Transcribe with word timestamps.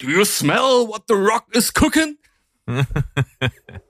Do 0.00 0.08
you 0.08 0.24
smell 0.24 0.88
what 0.88 1.02
the 1.08 1.14
rock 1.14 1.44
is 1.54 1.70
cooking? 1.70 2.16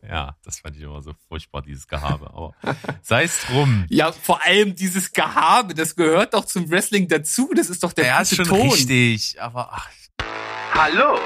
ja, 0.02 0.34
das 0.42 0.58
fand 0.58 0.74
ich 0.74 0.82
immer 0.82 1.00
so 1.02 1.12
furchtbar, 1.28 1.62
dieses 1.62 1.86
Gehabe. 1.86 2.28
Aber 2.34 2.52
sei 3.00 3.24
es 3.24 3.46
drum. 3.46 3.84
Ja, 3.88 4.10
vor 4.10 4.44
allem 4.44 4.74
dieses 4.74 5.12
Gehabe, 5.12 5.72
das 5.72 5.94
gehört 5.94 6.34
doch 6.34 6.46
zum 6.46 6.68
Wrestling 6.68 7.06
dazu. 7.06 7.52
Das 7.54 7.70
ist 7.70 7.84
doch 7.84 7.92
der 7.92 8.06
ja, 8.06 8.20
ist 8.20 8.34
schon 8.34 8.44
Ton. 8.44 8.70
richtig, 8.70 9.40
aber 9.40 9.70
ach. 9.72 9.88
Hallo, 10.74 11.20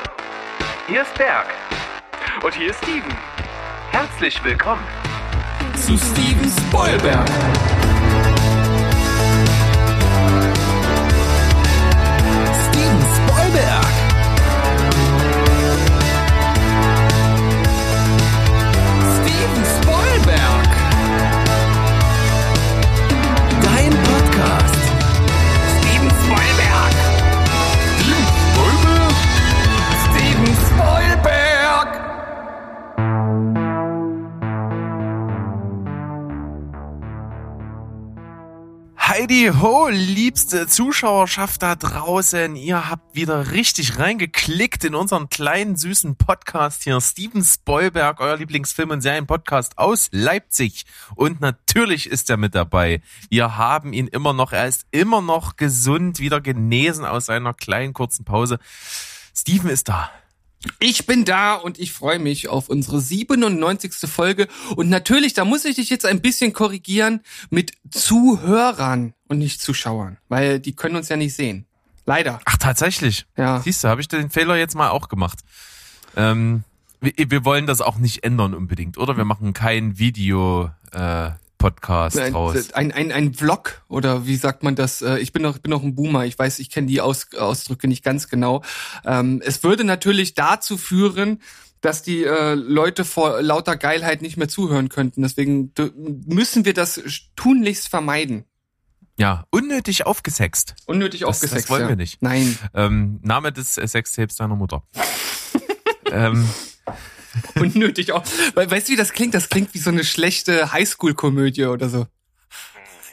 hier 0.86 1.00
ist 1.00 1.14
Berg. 1.14 1.46
Und 2.42 2.54
hier 2.54 2.68
ist 2.68 2.78
Steven. 2.84 3.16
Herzlich 3.90 4.44
willkommen 4.44 4.84
zu 5.76 5.96
Steven 5.96 6.52
Spoilberg. 6.68 7.73
Heidi 39.24 39.50
Ho, 39.58 39.88
liebste 39.88 40.66
Zuschauerschaft 40.66 41.62
da 41.62 41.76
draußen, 41.76 42.56
ihr 42.56 42.90
habt 42.90 43.16
wieder 43.16 43.52
richtig 43.52 43.98
reingeklickt 43.98 44.84
in 44.84 44.94
unseren 44.94 45.30
kleinen 45.30 45.76
süßen 45.76 46.16
Podcast 46.16 46.84
hier. 46.84 47.00
Steven 47.00 47.42
Spoilberg, 47.42 48.20
euer 48.20 48.36
Lieblingsfilm- 48.36 48.92
und 48.92 49.00
Serienpodcast 49.00 49.78
aus 49.78 50.10
Leipzig. 50.12 50.84
Und 51.14 51.40
natürlich 51.40 52.06
ist 52.06 52.28
er 52.28 52.36
mit 52.36 52.54
dabei. 52.54 53.00
Wir 53.30 53.56
haben 53.56 53.94
ihn 53.94 54.08
immer 54.08 54.34
noch, 54.34 54.52
er 54.52 54.68
ist 54.68 54.84
immer 54.90 55.22
noch 55.22 55.56
gesund, 55.56 56.18
wieder 56.18 56.42
genesen 56.42 57.06
aus 57.06 57.24
seiner 57.24 57.54
kleinen 57.54 57.94
kurzen 57.94 58.26
Pause. 58.26 58.58
Steven 59.34 59.70
ist 59.70 59.88
da. 59.88 60.10
Ich 60.78 61.06
bin 61.06 61.24
da 61.24 61.54
und 61.54 61.78
ich 61.78 61.92
freue 61.92 62.18
mich 62.18 62.48
auf 62.48 62.68
unsere 62.68 63.00
97. 63.00 64.10
Folge. 64.10 64.48
Und 64.76 64.88
natürlich, 64.88 65.34
da 65.34 65.44
muss 65.44 65.64
ich 65.64 65.76
dich 65.76 65.90
jetzt 65.90 66.06
ein 66.06 66.20
bisschen 66.20 66.52
korrigieren 66.52 67.20
mit 67.50 67.72
Zuhörern 67.90 69.14
und 69.28 69.38
nicht 69.38 69.60
Zuschauern, 69.60 70.18
weil 70.28 70.60
die 70.60 70.74
können 70.74 70.96
uns 70.96 71.08
ja 71.08 71.16
nicht 71.16 71.34
sehen. 71.34 71.66
Leider. 72.06 72.40
Ach, 72.44 72.56
tatsächlich. 72.56 73.26
Ja. 73.36 73.60
Siehst 73.60 73.82
du, 73.82 73.88
habe 73.88 74.00
ich 74.00 74.08
den 74.08 74.30
Fehler 74.30 74.56
jetzt 74.56 74.74
mal 74.74 74.90
auch 74.90 75.08
gemacht. 75.08 75.38
Ähm, 76.16 76.64
wir, 77.00 77.12
wir 77.16 77.44
wollen 77.44 77.66
das 77.66 77.80
auch 77.80 77.98
nicht 77.98 78.24
ändern 78.24 78.54
unbedingt, 78.54 78.98
oder? 78.98 79.16
Wir 79.16 79.24
machen 79.24 79.52
kein 79.52 79.98
Video. 79.98 80.70
Äh, 80.92 81.30
Podcast 81.64 82.18
ein, 82.18 82.34
raus. 82.34 82.72
Ein, 82.72 82.92
ein, 82.92 83.10
ein 83.10 83.32
Vlog 83.32 83.82
oder 83.88 84.26
wie 84.26 84.36
sagt 84.36 84.62
man 84.62 84.74
das? 84.76 85.00
Äh, 85.00 85.18
Ich 85.20 85.32
bin 85.32 85.42
noch, 85.42 85.58
bin 85.58 85.70
noch 85.70 85.82
ein 85.82 85.94
Boomer. 85.94 86.26
Ich 86.26 86.38
weiß, 86.38 86.58
ich 86.58 86.68
kenne 86.68 86.86
die 86.88 87.00
Aus, 87.00 87.32
Ausdrücke 87.34 87.88
nicht 87.88 88.04
ganz 88.04 88.28
genau. 88.28 88.62
Ähm, 89.06 89.40
es 89.44 89.62
würde 89.62 89.84
natürlich 89.84 90.34
dazu 90.34 90.76
führen, 90.76 91.40
dass 91.80 92.02
die 92.02 92.24
äh, 92.24 92.52
Leute 92.54 93.04
vor 93.06 93.40
lauter 93.40 93.76
Geilheit 93.76 94.20
nicht 94.20 94.36
mehr 94.36 94.48
zuhören 94.48 94.90
könnten. 94.90 95.22
Deswegen 95.22 95.72
müssen 96.26 96.64
wir 96.66 96.74
das 96.74 97.00
tunlichst 97.36 97.88
vermeiden. 97.88 98.44
Ja, 99.16 99.44
unnötig 99.50 100.06
aufgesext. 100.06 100.74
Unnötig 100.86 101.20
Das- 101.20 101.28
aufgesext. 101.28 101.64
das 101.64 101.70
wollen 101.70 101.82
ja. 101.82 101.88
wir 101.88 101.96
nicht. 101.96 102.20
Nein. 102.20 102.58
Ähm, 102.74 103.20
Name 103.22 103.52
des 103.52 103.78
äh, 103.78 103.86
Sextapes 103.88 104.36
deiner 104.36 104.56
Mutter. 104.56 104.82
ähm, 106.12 106.46
Unnötig 107.56 108.12
auch. 108.12 108.24
Weißt 108.54 108.88
du, 108.88 108.92
wie 108.92 108.96
das 108.96 109.12
klingt? 109.12 109.34
Das 109.34 109.48
klingt 109.48 109.74
wie 109.74 109.78
so 109.78 109.90
eine 109.90 110.04
schlechte 110.04 110.72
Highschool-Komödie 110.72 111.66
oder 111.66 111.88
so. 111.88 112.06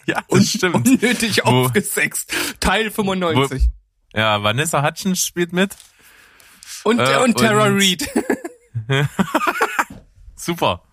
ja, 0.06 0.22
das 0.30 0.50
stimmt. 0.50 0.76
Unnötig 0.76 1.42
Wo- 1.44 1.66
aufgesext. 1.66 2.34
Teil 2.60 2.92
95. 2.92 3.70
Ja, 4.14 4.44
Vanessa 4.44 4.84
Hutchins 4.84 5.26
spielt 5.26 5.54
mit. 5.54 5.76
und, 6.84 7.00
äh, 7.00 7.18
und 7.18 7.38
Tara 7.38 7.66
und- 7.68 7.80
Reid. 7.82 8.08
Super. 10.36 10.84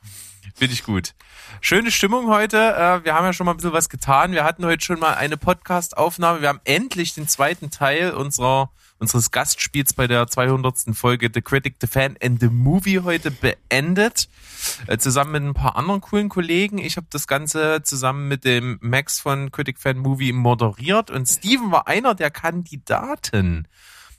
Finde 0.54 0.74
ich 0.74 0.82
gut. 0.84 1.14
Schöne 1.60 1.90
Stimmung 1.90 2.28
heute. 2.28 2.56
Äh, 2.56 3.04
Wir 3.04 3.14
haben 3.14 3.24
ja 3.24 3.32
schon 3.32 3.46
mal 3.46 3.52
ein 3.52 3.56
bisschen 3.56 3.72
was 3.72 3.88
getan. 3.88 4.32
Wir 4.32 4.44
hatten 4.44 4.64
heute 4.64 4.84
schon 4.84 4.98
mal 4.98 5.14
eine 5.14 5.36
Podcast-Aufnahme. 5.36 6.40
Wir 6.40 6.48
haben 6.48 6.60
endlich 6.64 7.14
den 7.14 7.26
zweiten 7.28 7.70
Teil 7.70 8.12
unserer, 8.12 8.70
unseres 8.98 9.30
Gastspiels 9.30 9.92
bei 9.92 10.06
der 10.06 10.26
200. 10.26 10.94
Folge 10.94 11.30
The 11.32 11.40
Critic, 11.40 11.76
The 11.80 11.86
Fan 11.86 12.16
and 12.22 12.40
The 12.40 12.48
Movie 12.48 13.00
heute 13.00 13.30
beendet. 13.30 14.28
Äh, 14.86 14.98
Zusammen 14.98 15.32
mit 15.32 15.42
ein 15.42 15.54
paar 15.54 15.76
anderen 15.76 16.00
coolen 16.00 16.28
Kollegen. 16.28 16.78
Ich 16.78 16.96
habe 16.96 17.06
das 17.10 17.26
Ganze 17.26 17.82
zusammen 17.82 18.28
mit 18.28 18.44
dem 18.44 18.78
Max 18.80 19.20
von 19.20 19.52
Critic 19.52 19.78
Fan 19.78 19.98
Movie 19.98 20.32
moderiert 20.32 21.10
und 21.10 21.26
Steven 21.26 21.70
war 21.70 21.86
einer 21.86 22.14
der 22.14 22.30
Kandidaten. 22.30 23.68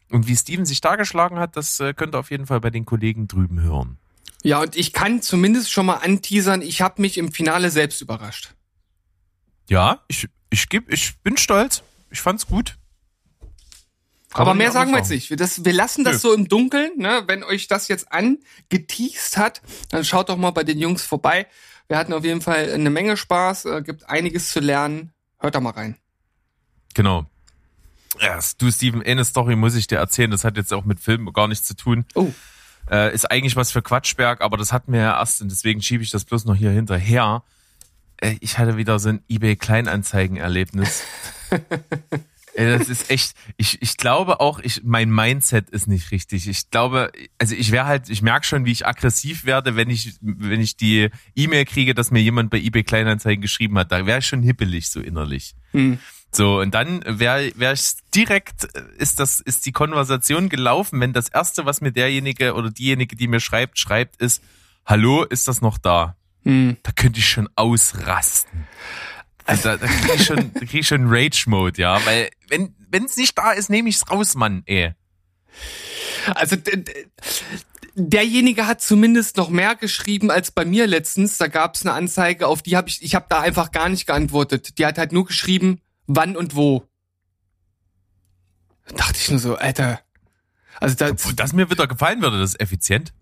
Und 0.09 0.28
wie 0.28 0.35
Steven 0.35 0.66
sich 0.66 0.81
da 0.81 0.95
geschlagen 0.95 1.38
hat, 1.38 1.56
das 1.56 1.79
äh, 1.79 1.94
könnt 1.94 2.16
ihr 2.16 2.19
auf 2.19 2.31
jeden 2.31 2.47
Fall 2.47 2.59
bei 2.59 2.72
den 2.72 2.85
Kollegen 2.85 3.28
drüben 3.28 3.62
hören. 3.62 3.97
Ja, 4.41 4.62
und 4.62 4.75
ich 4.75 4.94
kann 4.94 5.22
zumindest 5.22 5.72
schon 5.72 5.85
mal 5.85 5.97
anteasern, 5.97 6.62
ich 6.62 6.81
habe 6.81 7.01
mich 7.01 7.18
im 7.18 7.31
Finale 7.31 7.69
selbst 7.69 8.01
überrascht. 8.01 8.56
Ja, 9.69 10.01
ich, 10.07 10.28
ich, 10.50 10.69
geb, 10.69 10.91
ich 10.91 11.19
bin 11.19 11.38
stolz. 11.38 11.84
Ich 12.09 12.22
fand's 12.22 12.47
gut. 12.47 12.78
Kann 14.31 14.41
Aber 14.41 14.53
mehr 14.53 14.72
sagen 14.72 14.91
wir 14.91 15.00
jetzt 15.00 15.09
nicht. 15.09 15.29
Wir, 15.29 15.38
das, 15.38 15.66
wir 15.66 15.73
lassen 15.73 16.03
das 16.03 16.16
Nö. 16.16 16.19
so 16.19 16.34
im 16.34 16.47
Dunkeln. 16.47 16.91
Ne? 16.97 17.23
Wenn 17.25 17.44
euch 17.44 17.67
das 17.67 17.88
jetzt 17.88 18.12
angeteased 18.12 19.38
hat, 19.38 19.62
dann 19.90 20.06
schaut 20.06 20.29
doch 20.29 20.38
mal 20.38 20.51
bei 20.51 20.63
den 20.63 20.78
Jungs 20.79 21.03
vorbei. 21.03 21.47
Wir 21.88 21.97
hatten 21.97 22.13
auf 22.13 22.23
jeden 22.23 22.41
Fall 22.41 22.72
eine 22.72 22.91
Menge 22.91 23.18
Spaß, 23.18 23.66
äh, 23.66 23.81
gibt 23.81 24.07
einiges 24.07 24.51
zu 24.51 24.59
lernen. 24.59 25.12
Hört 25.39 25.56
da 25.56 25.59
mal 25.59 25.72
rein. 25.72 25.97
Genau. 26.94 27.25
Ja, 28.19 28.39
du, 28.57 28.69
Steven, 28.72 29.01
eine 29.01 29.25
Story 29.25 29.56
muss 29.56 29.75
ich 29.75 29.88
dir 29.88 29.97
erzählen. 29.97 30.29
Das 30.29 30.44
hat 30.44 30.57
jetzt 30.57 30.73
auch 30.73 30.85
mit 30.85 31.00
Film 31.00 31.31
gar 31.34 31.47
nichts 31.47 31.66
zu 31.68 31.75
tun. 31.75 32.06
Oh, 32.16 32.31
Äh, 32.89 33.13
ist 33.13 33.29
eigentlich 33.29 33.56
was 33.56 33.72
für 33.72 33.81
Quatschberg, 33.84 34.41
aber 34.41 34.57
das 34.57 34.73
hatten 34.73 34.94
wir 34.94 35.00
ja 35.01 35.19
erst 35.19 35.41
und 35.41 35.51
deswegen 35.51 35.81
schiebe 35.81 36.03
ich 36.03 36.09
das 36.09 36.25
bloß 36.25 36.45
noch 36.45 36.56
hier 36.56 36.72
hinterher. 36.72 37.44
Äh, 38.18 38.35
ich 38.41 38.57
hatte 38.57 38.78
wieder 38.78 38.97
so 38.97 39.09
ein 39.09 39.23
eBay 39.29 39.56
Kleinanzeigen-Erlebnis. 39.56 41.03
Ey, 41.51 41.59
das 42.56 42.90
ist 42.90 43.10
echt, 43.10 43.34
ich, 43.58 43.82
ich 43.82 43.98
glaube 43.98 44.40
auch, 44.40 44.60
ich, 44.60 44.82
mein 44.84 45.10
Mindset 45.10 45.70
ist 45.70 45.88
nicht 45.88 46.12
richtig. 46.12 46.48
Ich 46.48 46.70
glaube, 46.70 47.12
also 47.38 47.56
ich 47.56 47.72
wäre 47.72 47.86
halt, 47.86 48.10
ich 48.10 48.22
merke 48.22 48.46
schon, 48.46 48.66
wie 48.66 48.72
ich 48.72 48.86
aggressiv 48.86 49.46
werde, 49.46 49.76
wenn 49.76 49.90
ich, 49.90 50.16
wenn 50.22 50.62
ich 50.62 50.76
die 50.76 51.10
E-Mail 51.36 51.66
kriege, 51.66 51.94
dass 51.94 52.12
mir 52.12 52.22
jemand 52.22 52.50
bei 52.50 52.58
eBay 52.58 52.84
Kleinanzeigen 52.84 53.42
geschrieben 53.42 53.78
hat. 53.78 53.92
Da 53.92 54.06
wäre 54.06 54.20
ich 54.20 54.28
schon 54.28 54.42
hippelig, 54.42 54.90
so 54.90 55.00
innerlich. 55.00 55.56
hm. 55.72 56.00
So, 56.32 56.60
und 56.60 56.76
dann 56.76 57.04
wäre 57.08 57.52
wär 57.56 57.74
ich 57.74 57.94
direkt, 58.14 58.66
ist 58.98 59.20
das, 59.20 59.40
ist 59.40 59.66
die 59.66 59.72
Konversation 59.72 60.48
gelaufen, 60.48 61.00
wenn 61.00 61.12
das 61.12 61.28
erste, 61.30 61.66
was 61.66 61.81
mir 61.81 61.92
derjenige 61.92 62.54
oder 62.54 62.70
diejenige, 62.70 63.16
die 63.16 63.28
mir 63.28 63.40
schreibt, 63.40 63.80
schreibt, 63.80 64.18
ist, 64.18 64.44
hallo, 64.86 65.24
ist 65.24 65.48
das 65.48 65.62
noch 65.62 65.80
da? 65.80 66.16
Hm. 66.44 66.78
Da 66.84 66.92
könnte 66.92 67.20
ich 67.20 67.28
schon 67.28 67.50
ausrasten. 67.56 68.68
Also, 69.50 69.76
da, 69.76 69.78
kriege 69.78 70.14
ich 70.14 70.26
schon, 70.26 70.54
krieg 70.54 70.74
ich 70.74 70.88
schon 70.88 71.06
Rage-Mode, 71.08 71.82
ja, 71.82 72.06
weil, 72.06 72.30
wenn, 72.50 72.76
wenn 72.90 73.06
es 73.06 73.18
nicht 73.18 73.38
da 73.38 73.52
ist, 73.52 73.70
nehme 73.70 73.90
ich's 73.90 74.10
raus, 74.10 74.36
Mann, 74.36 74.64
ey. 74.66 74.94
Also 76.36 76.56
derjenige 77.96 78.68
hat 78.68 78.82
zumindest 78.82 79.38
noch 79.38 79.50
mehr 79.50 79.76
geschrieben 79.76 80.32
als 80.32 80.52
bei 80.52 80.66
mir 80.66 80.88
letztens. 80.88 81.38
Da 81.38 81.48
gab 81.48 81.76
es 81.76 81.82
eine 81.82 81.94
Anzeige, 81.94 82.48
auf 82.48 82.62
die 82.62 82.78
habe 82.78 82.90
ich, 82.90 83.02
ich 83.02 83.16
habe 83.16 83.26
da 83.30 83.42
einfach 83.42 83.72
gar 83.72 83.90
nicht 83.90 84.06
geantwortet. 84.06 84.78
Die 84.78 84.86
hat 84.86 84.98
halt 84.98 85.12
nur 85.12 85.26
geschrieben, 85.26 85.81
wann 86.08 86.36
und 86.36 86.56
wo. 86.56 86.86
Da 88.88 88.96
dachte 88.96 89.18
ich 89.20 89.30
nur 89.30 89.40
so, 89.40 89.56
Alter. 89.56 90.02
Also 90.80 90.96
da, 90.96 91.10
Obwohl 91.10 91.34
das 91.34 91.54
mir 91.54 91.70
wieder 91.70 91.88
gefallen 91.88 92.22
würde, 92.22 92.40
das 92.40 92.52
ist 92.52 92.62
effizient. 92.62 93.13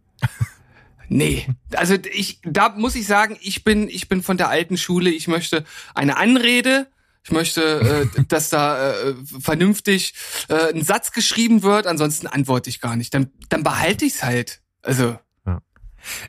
Nee. 1.10 1.48
Also 1.76 1.96
ich, 2.14 2.40
da 2.44 2.70
muss 2.70 2.96
ich 2.96 3.08
sagen, 3.08 3.38
ich 3.42 3.64
bin, 3.64 3.90
ich 3.90 4.08
bin 4.10 4.24
von 4.24 4.38
der 4.38 4.50
alten 4.50 4.78
Schule. 4.78 5.10
Ich 5.10 5.28
möchte 5.28 5.64
eine 5.96 6.18
Anrede. 6.18 6.88
Ich 7.24 7.32
möchte, 7.32 8.10
äh, 8.16 8.24
dass 8.28 8.50
da 8.50 8.94
äh, 8.94 9.16
vernünftig 9.40 10.14
äh, 10.48 10.74
ein 10.74 10.84
Satz 10.84 11.12
geschrieben 11.12 11.62
wird. 11.64 11.88
Ansonsten 11.88 12.28
antworte 12.28 12.70
ich 12.70 12.80
gar 12.82 12.96
nicht. 12.96 13.14
Dann, 13.14 13.32
dann 13.50 13.64
behalte 13.64 14.06
ich's 14.06 14.24
halt. 14.24 14.62
Also 14.82 15.18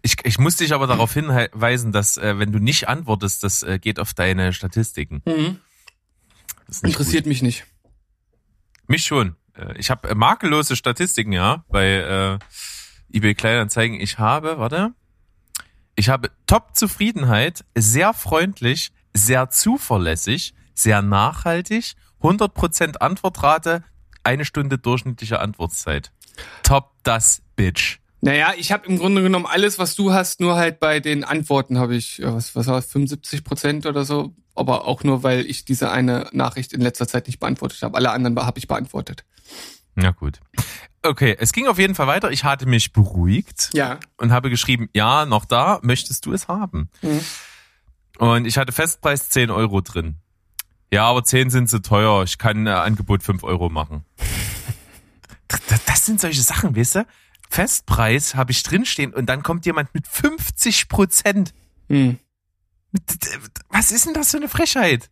Ich, 0.03 0.17
ich 0.25 0.39
muss 0.39 0.57
dich 0.57 0.73
aber 0.73 0.87
darauf 0.89 1.13
hinweisen, 1.15 1.93
dass, 1.93 2.17
äh, 2.17 2.39
wenn 2.39 2.51
du 2.51 2.59
nicht 2.59 2.89
antwortest, 2.89 3.45
das 3.45 3.63
äh, 3.63 3.79
geht 3.79 4.01
auf 4.01 4.13
deine 4.15 4.53
Statistiken. 4.53 5.23
mhm. 5.27 5.61
Interessiert 6.83 7.27
mich 7.27 7.41
nicht. 7.43 7.61
Gut. 7.83 8.01
Mich 8.89 9.05
schon. 9.05 9.37
Äh, 9.55 9.79
Ich 9.79 9.91
habe 9.91 10.15
makellose 10.15 10.75
Statistiken, 10.77 11.33
ja, 11.33 11.65
bei 11.69 11.87
äh, 11.95 12.39
eBay 13.13 13.35
Kleinanzeigen. 13.35 14.01
Ich 14.01 14.19
habe, 14.19 14.59
warte, 14.59 14.93
ich 15.97 16.09
habe 16.09 16.31
Top-Zufriedenheit, 16.47 17.65
sehr 17.75 18.15
freundlich, 18.15 18.93
sehr 19.15 19.51
zuverlässig, 19.51 20.55
sehr 20.75 21.03
nachhaltig, 21.03 21.95
100% 22.23 22.99
Antwortrate, 22.99 23.83
eine 24.23 24.45
Stunde 24.45 24.79
durchschnittliche 24.79 25.41
Antwortzeit. 25.41 26.13
Top 26.63 26.93
das 27.03 27.43
Bitch. 27.57 27.99
Naja, 28.21 28.53
ich 28.57 28.73
habe 28.73 28.87
im 28.87 28.99
Grunde 28.99 29.23
genommen 29.23 29.47
alles, 29.47 29.79
was 29.79 29.95
du 29.95 30.13
hast, 30.13 30.41
nur 30.41 30.57
halt 30.57 30.81
bei 30.81 31.01
den 31.01 31.23
Antworten 31.23 31.79
habe 31.79 31.95
ich, 31.95 32.21
was, 32.23 32.57
was 32.57 32.67
war 32.67 32.83
75 32.83 33.45
Prozent 33.45 33.87
oder 33.87 34.05
so. 34.05 34.35
Aber 34.55 34.87
auch 34.87 35.05
nur, 35.05 35.23
weil 35.23 35.47
ich 35.47 35.65
diese 35.65 35.91
eine 35.91 36.29
Nachricht 36.33 36.73
in 36.73 36.81
letzter 36.81 37.07
Zeit 37.07 37.29
nicht 37.29 37.39
beantwortet 37.39 37.81
habe. 37.83 37.97
Alle 37.97 38.11
anderen 38.11 38.37
habe 38.45 38.59
ich 38.59 38.67
beantwortet. 38.67 39.25
Na 39.95 40.11
gut. 40.11 40.41
Okay, 41.03 41.37
es 41.39 41.53
ging 41.53 41.67
auf 41.69 41.79
jeden 41.79 41.95
Fall 41.95 42.07
weiter. 42.07 42.31
Ich 42.31 42.45
hatte 42.45 42.67
mich 42.67 42.93
beruhigt 42.93 43.71
Ja. 43.73 43.99
und 44.17 44.33
habe 44.33 44.51
geschrieben, 44.51 44.89
ja, 44.95 45.27
noch 45.27 45.45
da, 45.45 45.79
möchtest 45.83 46.27
du 46.27 46.33
es 46.33 46.49
haben? 46.49 46.91
Mhm. 47.03 47.21
Und 48.19 48.45
ich 48.47 48.59
hatte 48.59 48.73
Festpreis 48.73 49.29
10 49.31 49.51
Euro 49.51 49.81
drin. 49.81 50.17
Ja, 50.93 51.05
aber 51.05 51.23
10 51.23 51.51
sind 51.51 51.69
zu 51.69 51.81
teuer. 51.81 52.25
Ich 52.25 52.39
kann 52.39 52.67
äh, 52.67 52.71
Angebot 52.71 53.23
5 53.23 53.45
Euro 53.45 53.69
machen. 53.69 54.05
Das, 55.87 56.05
sind 56.05 56.21
solche 56.21 56.43
Sachen, 56.43 56.77
weißt 56.77 56.97
du? 56.97 57.07
Festpreis 57.51 58.35
habe 58.35 58.53
ich 58.53 58.63
drinstehen 58.63 59.15
und 59.15 59.27
dann 59.27 59.43
kommt 59.43 59.67
jemand 59.67 59.95
mit 59.95 60.07
50 60.07 60.89
Prozent. 60.89 61.55
Hm. 61.89 62.19
Was 63.71 63.91
ist 63.91 64.07
denn 64.07 64.15
das 64.15 64.31
für 64.31 64.37
eine 64.39 64.49
Frechheit? 64.49 65.11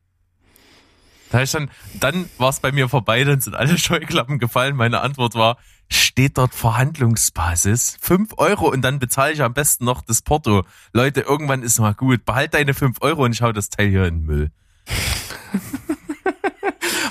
Da 1.31 1.43
ich 1.43 1.51
dann, 1.51 1.71
dann 1.95 2.29
war 2.39 2.51
es 2.51 2.61
bei 2.61 2.73
mir 2.73 2.89
vorbei, 2.89 3.25
dann 3.25 3.41
sind 3.41 3.55
alle 3.55 3.79
Scheuklappen 3.79 4.39
gefallen. 4.39 4.77
Meine 4.77 5.01
Antwort 5.01 5.35
war, 5.35 5.59
steht 5.91 6.39
dort 6.39 6.55
Verhandlungsbasis? 6.55 7.99
5 8.01 8.35
Euro 8.39 8.71
und 8.71 8.83
dann 8.83 8.99
bezahle 8.99 9.33
ich 9.33 9.43
am 9.43 9.55
besten 9.55 9.85
noch 9.85 10.03
das 10.03 10.23
Porto. 10.23 10.65
Leute, 10.93 11.21
irgendwann 11.21 11.63
ist 11.63 11.79
mal 11.79 11.95
gut. 11.95 12.25
Behalt 12.25 12.55
deine 12.55 12.75
5 12.75 12.99
Euro 13.01 13.25
und 13.25 13.33
ich 13.33 13.43
hau 13.43 13.53
das 13.53 13.71
Teil 13.71 13.89
hier 13.89 14.07
in 14.07 14.21
den 14.21 14.27
Müll. 14.27 14.51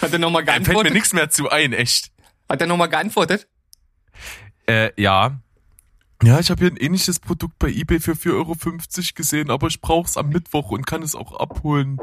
Hat 0.01 0.13
er 0.13 0.19
nochmal 0.19 0.45
Da 0.45 0.53
fällt 0.53 0.67
mir 0.67 0.73
geantwortet? 0.73 0.93
nichts 0.93 1.13
mehr 1.13 1.29
zu 1.29 1.49
ein, 1.49 1.73
echt. 1.73 2.11
Hat 2.47 2.61
er 2.61 2.67
nochmal 2.67 2.89
geantwortet? 2.89 3.47
Äh, 4.67 4.91
ja. 5.01 5.39
Ja, 6.23 6.39
ich 6.39 6.49
habe 6.49 6.59
hier 6.59 6.71
ein 6.71 6.77
ähnliches 6.77 7.19
Produkt 7.19 7.59
bei 7.59 7.69
eBay 7.69 7.99
für 7.99 8.13
4,50 8.13 8.33
Euro 8.33 8.55
gesehen, 9.15 9.49
aber 9.49 9.67
ich 9.67 9.81
brauch's 9.81 10.17
am 10.17 10.29
Mittwoch 10.29 10.71
und 10.71 10.87
kann 10.87 11.01
es 11.01 11.15
auch 11.15 11.39
abholen. 11.39 11.99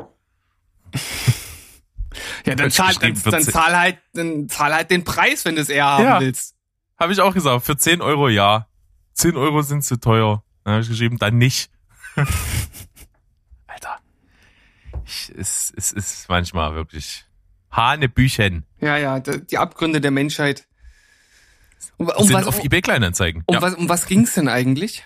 Ja, 2.45 2.55
dann 2.55 2.71
zahl, 2.71 2.95
dann, 2.95 3.15
dann 3.15 3.17
14. 3.43 3.53
zahl 3.53 3.77
halt, 3.79 3.99
dann 4.15 4.49
zahl 4.49 4.75
halt 4.75 4.91
den 4.91 5.05
Preis, 5.05 5.45
wenn 5.45 5.57
du 5.57 5.63
es 5.63 5.69
eher 5.69 5.87
haben 5.87 6.05
Ja. 6.05 6.21
willst. 6.21 6.55
Habe 6.99 7.13
ich 7.13 7.21
auch 7.21 7.35
gesagt, 7.35 7.65
für 7.65 7.77
10 7.77 8.01
Euro 8.01 8.29
ja. 8.29 8.69
10 9.15 9.37
Euro 9.37 9.63
sind 9.63 9.83
zu 9.85 9.99
teuer. 9.99 10.43
Dann 10.65 10.75
habe 10.75 10.83
ich 10.83 10.89
geschrieben, 10.89 11.19
dann 11.19 11.39
nicht. 11.39 11.71
Alter. 13.67 13.99
Ich, 15.05 15.33
es, 15.37 15.73
es 15.77 15.93
ist 15.93 16.29
manchmal 16.29 16.75
wirklich 16.75 17.25
Hanebüchen. 17.71 18.65
Ja, 18.81 18.97
ja, 18.97 19.19
die 19.21 19.59
Abgründe 19.59 20.01
der 20.01 20.11
Menschheit. 20.11 20.67
Um, 21.97 22.09
um, 22.09 22.27
sind 22.27 22.35
was, 22.37 22.47
auf 22.47 22.63
eBay 22.65 22.81
Kleinanzeigen. 22.81 23.43
um, 23.47 23.55
ja. 23.55 23.63
was, 23.63 23.75
um 23.75 23.89
was 23.89 24.07
ging's 24.07 24.35
denn 24.35 24.49
eigentlich? 24.49 25.05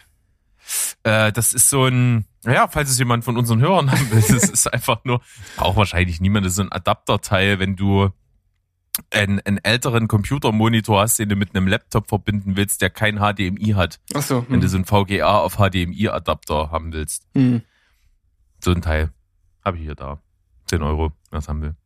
Äh, 1.03 1.33
das 1.33 1.53
ist 1.53 1.71
so 1.71 1.87
ein, 1.87 2.27
ja, 2.45 2.69
falls 2.69 2.91
es 2.91 2.99
jemand 2.99 3.25
von 3.25 3.37
unseren 3.37 3.61
Hörern 3.61 3.91
haben 3.93 4.11
will, 4.11 4.21
das 4.21 4.49
ist 4.49 4.67
einfach 4.73 5.05
nur, 5.05 5.21
braucht 5.57 5.77
wahrscheinlich 5.77 6.21
niemand, 6.21 6.45
das 6.47 6.53
ist 6.53 6.57
so 6.57 6.63
ein 6.63 6.73
Adapterteil, 6.73 7.59
wenn 7.59 7.77
du 7.77 8.11
einen, 9.11 9.41
einen 9.41 9.59
älteren 9.59 10.09
Computermonitor 10.09 11.03
hast, 11.03 11.19
den 11.19 11.29
du 11.29 11.37
mit 11.37 11.55
einem 11.55 11.67
Laptop 11.69 12.09
verbinden 12.09 12.57
willst, 12.57 12.81
der 12.81 12.89
kein 12.91 13.19
HDMI 13.19 13.75
hat. 13.77 14.01
Ach 14.15 14.23
so. 14.23 14.47
Wenn 14.49 14.61
du 14.61 14.67
Hm. 14.67 14.71
so 14.71 14.77
einen 14.79 15.07
VGA 15.07 15.39
auf 15.41 15.57
HDMI-Adapter 15.57 16.71
haben 16.71 16.93
willst. 16.93 17.27
Hm. 17.35 17.61
So 18.65 18.71
ein 18.73 18.81
Teil. 18.81 19.11
Habe 19.65 19.77
ich 19.77 19.83
hier 19.83 19.95
da. 19.97 20.21
10 20.67 20.83
Euro, 20.83 21.13
was 21.31 21.47
haben 21.49 21.61
wir. 21.63 21.77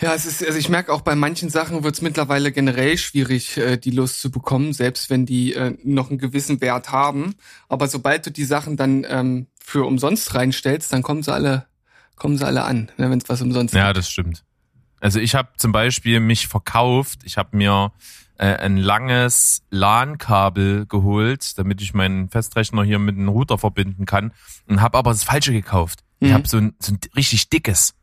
Ja, 0.00 0.14
es 0.14 0.26
ist, 0.26 0.44
also 0.44 0.58
ich 0.58 0.68
merke 0.68 0.92
auch 0.92 1.00
bei 1.00 1.14
manchen 1.16 1.48
Sachen 1.50 1.82
wird 1.82 1.94
es 1.96 2.02
mittlerweile 2.02 2.52
generell 2.52 2.96
schwierig, 2.98 3.56
äh, 3.56 3.76
die 3.78 3.90
loszubekommen, 3.90 4.72
selbst 4.72 5.10
wenn 5.10 5.26
die 5.26 5.54
äh, 5.54 5.76
noch 5.82 6.10
einen 6.10 6.18
gewissen 6.18 6.60
Wert 6.60 6.92
haben. 6.92 7.34
Aber 7.68 7.88
sobald 7.88 8.24
du 8.24 8.30
die 8.30 8.44
Sachen 8.44 8.76
dann 8.76 9.04
ähm, 9.08 9.46
für 9.60 9.84
umsonst 9.86 10.34
reinstellst, 10.34 10.92
dann 10.92 11.02
kommen 11.02 11.22
sie 11.24 11.32
alle, 11.32 11.66
kommen 12.14 12.38
sie 12.38 12.46
alle 12.46 12.62
an, 12.64 12.90
ne, 12.96 13.10
wenn 13.10 13.18
es 13.18 13.28
was 13.28 13.42
umsonst 13.42 13.74
Ja, 13.74 13.86
gibt. 13.88 13.98
das 13.98 14.10
stimmt. 14.10 14.44
Also 15.00 15.18
ich 15.20 15.34
habe 15.34 15.48
zum 15.56 15.72
Beispiel 15.72 16.20
mich 16.20 16.46
verkauft. 16.48 17.20
Ich 17.24 17.36
habe 17.36 17.56
mir 17.56 17.92
äh, 18.36 18.46
ein 18.54 18.76
langes 18.76 19.62
LAN-Kabel 19.70 20.86
geholt, 20.86 21.58
damit 21.58 21.80
ich 21.82 21.92
meinen 21.94 22.28
Festrechner 22.28 22.84
hier 22.84 22.98
mit 23.00 23.16
einem 23.16 23.28
Router 23.28 23.58
verbinden 23.58 24.06
kann. 24.06 24.32
Und 24.68 24.80
habe 24.80 24.96
aber 24.98 25.10
das 25.10 25.24
Falsche 25.24 25.52
gekauft. 25.52 26.00
Ich 26.20 26.30
Mhm. 26.30 26.34
habe 26.34 26.48
so 26.48 26.56
ein, 26.58 26.74
so 26.80 26.92
ein 26.92 26.98
richtig 27.16 27.48
dickes. 27.50 27.94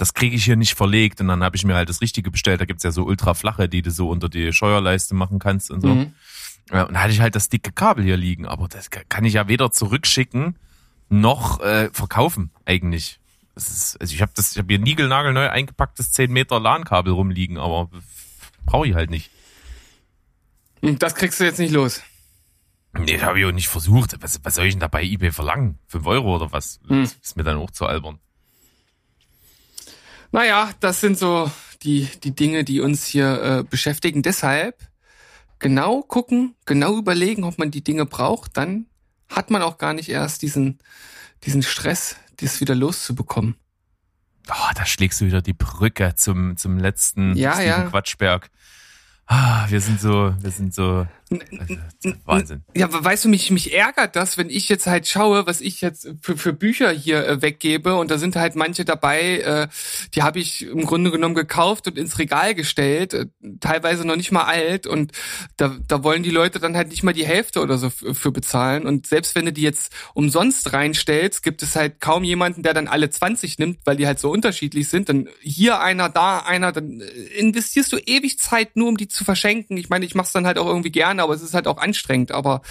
Das 0.00 0.14
kriege 0.14 0.34
ich 0.34 0.44
hier 0.44 0.56
nicht 0.56 0.74
verlegt. 0.74 1.20
Und 1.20 1.28
dann 1.28 1.42
habe 1.44 1.56
ich 1.56 1.64
mir 1.64 1.74
halt 1.74 1.88
das 1.88 2.00
Richtige 2.00 2.30
bestellt. 2.30 2.60
Da 2.60 2.64
gibt's 2.64 2.82
ja 2.82 2.90
so 2.90 3.04
ultra 3.04 3.34
flache, 3.34 3.68
die 3.68 3.82
du 3.82 3.90
so 3.90 4.08
unter 4.08 4.28
die 4.28 4.52
Steuerleiste 4.52 5.14
machen 5.14 5.38
kannst 5.38 5.70
und 5.70 5.80
so. 5.82 5.88
Mhm. 5.94 6.14
Ja, 6.72 6.84
und 6.84 6.94
da 6.94 7.00
hatte 7.02 7.12
ich 7.12 7.20
halt 7.20 7.34
das 7.34 7.48
dicke 7.48 7.72
Kabel 7.72 8.04
hier 8.04 8.16
liegen. 8.16 8.46
Aber 8.46 8.66
das 8.68 8.90
ka- 8.90 9.02
kann 9.08 9.24
ich 9.24 9.34
ja 9.34 9.46
weder 9.48 9.70
zurückschicken 9.70 10.56
noch 11.08 11.60
äh, 11.60 11.90
verkaufen 11.92 12.50
eigentlich. 12.64 13.18
Das 13.54 13.68
ist, 13.68 14.00
also 14.00 14.14
ich 14.14 14.22
habe 14.22 14.32
das, 14.34 14.52
ich 14.52 14.58
habe 14.58 14.68
hier 14.72 14.78
niegelnagelneu 14.78 15.48
eingepacktes 15.50 16.12
10 16.12 16.32
Meter 16.32 16.60
LAN-Kabel 16.60 17.12
rumliegen, 17.12 17.58
aber 17.58 17.90
brauche 18.64 18.86
ich 18.86 18.94
halt 18.94 19.10
nicht. 19.10 19.30
Und 20.80 21.02
das 21.02 21.14
kriegst 21.14 21.40
du 21.40 21.44
jetzt 21.44 21.58
nicht 21.58 21.72
los. 21.72 22.02
Nee, 22.98 23.14
das 23.16 23.22
habe 23.22 23.38
ich 23.40 23.44
auch 23.46 23.52
nicht 23.52 23.68
versucht. 23.68 24.16
Was, 24.20 24.40
was 24.44 24.54
soll 24.54 24.66
ich 24.66 24.74
denn 24.74 24.80
da 24.80 24.88
bei 24.88 25.02
eBay 25.02 25.30
verlangen? 25.32 25.78
5 25.88 26.06
Euro 26.06 26.36
oder 26.36 26.52
was? 26.52 26.80
Hm. 26.88 27.02
Das 27.02 27.14
ist 27.22 27.36
mir 27.36 27.42
dann 27.44 27.58
auch 27.58 27.70
zu 27.70 27.86
albern. 27.86 28.18
Naja, 30.32 30.70
das 30.80 31.00
sind 31.00 31.18
so 31.18 31.50
die, 31.82 32.08
die 32.22 32.34
Dinge, 32.34 32.64
die 32.64 32.80
uns 32.80 33.06
hier 33.06 33.42
äh, 33.42 33.64
beschäftigen. 33.64 34.22
Deshalb 34.22 34.76
genau 35.58 36.02
gucken, 36.02 36.54
genau 36.66 36.96
überlegen, 36.96 37.44
ob 37.44 37.58
man 37.58 37.70
die 37.70 37.82
Dinge 37.82 38.06
braucht, 38.06 38.56
dann 38.56 38.86
hat 39.28 39.50
man 39.50 39.62
auch 39.62 39.78
gar 39.78 39.92
nicht 39.92 40.08
erst 40.08 40.42
diesen, 40.42 40.78
diesen 41.44 41.62
Stress, 41.62 42.16
das 42.38 42.60
wieder 42.60 42.74
loszubekommen. 42.74 43.56
Oh, 44.48 44.72
da 44.74 44.86
schlägst 44.86 45.20
du 45.20 45.26
wieder 45.26 45.42
die 45.42 45.52
Brücke 45.52 46.14
zum, 46.16 46.56
zum 46.56 46.78
letzten 46.78 47.36
Ja, 47.36 47.60
ja. 47.60 47.82
Quatschberg. 47.82 48.50
Ah, 49.26 49.66
wir 49.68 49.80
sind 49.80 50.00
so, 50.00 50.34
wir 50.40 50.50
sind 50.50 50.74
so, 50.74 51.06
Wahnsinn. 52.24 52.64
Ja, 52.74 52.88
weißt 52.90 53.24
du, 53.24 53.28
mich, 53.28 53.50
mich 53.50 53.72
ärgert 53.72 54.16
das, 54.16 54.36
wenn 54.36 54.50
ich 54.50 54.68
jetzt 54.68 54.86
halt 54.86 55.06
schaue, 55.06 55.46
was 55.46 55.60
ich 55.60 55.80
jetzt 55.80 56.08
für, 56.20 56.36
für 56.36 56.52
Bücher 56.52 56.90
hier 56.90 57.26
äh, 57.26 57.42
weggebe 57.42 57.94
und 57.94 58.10
da 58.10 58.18
sind 58.18 58.34
halt 58.34 58.56
manche 58.56 58.84
dabei, 58.84 59.38
äh, 59.38 59.68
die 60.14 60.22
habe 60.22 60.40
ich 60.40 60.62
im 60.66 60.86
Grunde 60.86 61.10
genommen 61.10 61.36
gekauft 61.36 61.86
und 61.86 61.98
ins 61.98 62.18
Regal 62.18 62.54
gestellt, 62.54 63.14
äh, 63.14 63.26
teilweise 63.60 64.04
noch 64.04 64.16
nicht 64.16 64.32
mal 64.32 64.44
alt 64.44 64.88
und 64.88 65.12
da, 65.56 65.76
da 65.86 66.02
wollen 66.02 66.24
die 66.24 66.30
Leute 66.30 66.58
dann 66.58 66.76
halt 66.76 66.88
nicht 66.88 67.04
mal 67.04 67.12
die 67.12 67.26
Hälfte 67.26 67.60
oder 67.60 67.78
so 67.78 67.90
für 67.90 68.32
bezahlen 68.32 68.86
und 68.86 69.06
selbst 69.06 69.36
wenn 69.36 69.44
du 69.44 69.52
die 69.52 69.62
jetzt 69.62 69.92
umsonst 70.14 70.72
reinstellst, 70.72 71.42
gibt 71.44 71.62
es 71.62 71.76
halt 71.76 72.00
kaum 72.00 72.24
jemanden, 72.24 72.62
der 72.64 72.74
dann 72.74 72.88
alle 72.88 73.08
20 73.08 73.58
nimmt, 73.58 73.78
weil 73.84 73.96
die 73.96 74.06
halt 74.06 74.18
so 74.18 74.30
unterschiedlich 74.30 74.88
sind, 74.88 75.08
dann 75.08 75.28
hier 75.40 75.80
einer, 75.80 76.08
da 76.08 76.38
einer, 76.38 76.72
dann 76.72 77.00
investierst 77.36 77.92
du 77.92 77.98
ewig 77.98 78.38
Zeit 78.38 78.76
nur, 78.76 78.88
um 78.88 78.96
die 78.96 79.08
zu 79.08 79.24
verschenken. 79.24 79.76
Ich 79.76 79.88
meine, 79.88 80.04
ich 80.04 80.14
mache 80.14 80.26
es 80.26 80.32
dann 80.32 80.46
halt 80.46 80.58
auch 80.58 80.66
irgendwie 80.66 80.90
gerne, 80.90 81.19
aber 81.22 81.34
es 81.34 81.42
ist 81.42 81.54
halt 81.54 81.66
auch 81.66 81.78
anstrengend. 81.78 82.32
Aber 82.32 82.62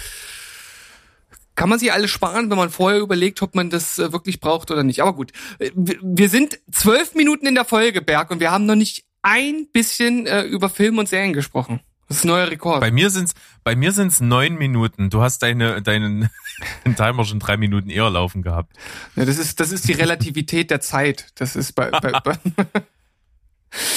kann 1.56 1.68
man 1.68 1.78
sich 1.78 1.92
alles 1.92 2.10
sparen, 2.10 2.48
wenn 2.50 2.56
man 2.56 2.70
vorher 2.70 3.00
überlegt, 3.00 3.42
ob 3.42 3.54
man 3.54 3.68
das 3.70 3.98
äh, 3.98 4.12
wirklich 4.12 4.40
braucht 4.40 4.70
oder 4.70 4.82
nicht. 4.82 5.00
Aber 5.02 5.12
gut, 5.12 5.32
Äh, 5.58 5.70
wir- 5.74 5.98
wir 6.02 6.28
sind 6.28 6.58
zwölf 6.72 7.14
Minuten 7.14 7.46
in 7.46 7.54
der 7.54 7.64
Folge, 7.64 8.00
Berg, 8.02 8.30
und 8.30 8.40
wir 8.40 8.50
haben 8.50 8.66
noch 8.66 8.76
nicht 8.76 9.04
ein 9.22 9.66
bisschen 9.72 10.26
äh, 10.26 10.42
über 10.44 10.70
Film 10.70 10.96
und 10.98 11.08
Serien 11.08 11.32
gesprochen. 11.34 11.80
Das 12.08 12.18
ist 12.18 12.24
ein 12.24 12.28
neuer 12.28 12.50
Rekord. 12.50 12.80
Bei 12.80 12.90
mir 12.90 13.08
sind's, 13.10 13.34
bei 13.62 13.76
mir 13.76 13.92
sind's 13.92 14.20
neun 14.20 14.54
Minuten. 14.56 15.10
Du 15.10 15.20
hast 15.20 15.42
deine, 15.44 15.80
deinen 15.82 16.28
den 16.86 16.96
Timer 16.96 17.24
schon 17.24 17.38
drei 17.38 17.56
Minuten 17.56 17.88
eher 17.90 18.10
laufen 18.10 18.42
gehabt. 18.42 18.72
Ja, 19.14 19.24
das 19.26 19.36
ist 19.38 19.60
das 19.60 19.70
ist 19.70 19.86
die 19.86 19.92
Relativität 19.92 20.70
der 20.70 20.80
Zeit. 20.80 21.26
Das 21.36 21.54
ist 21.54 21.74
bei, 21.74 21.90
bei, 21.90 22.10
bei 22.24 22.38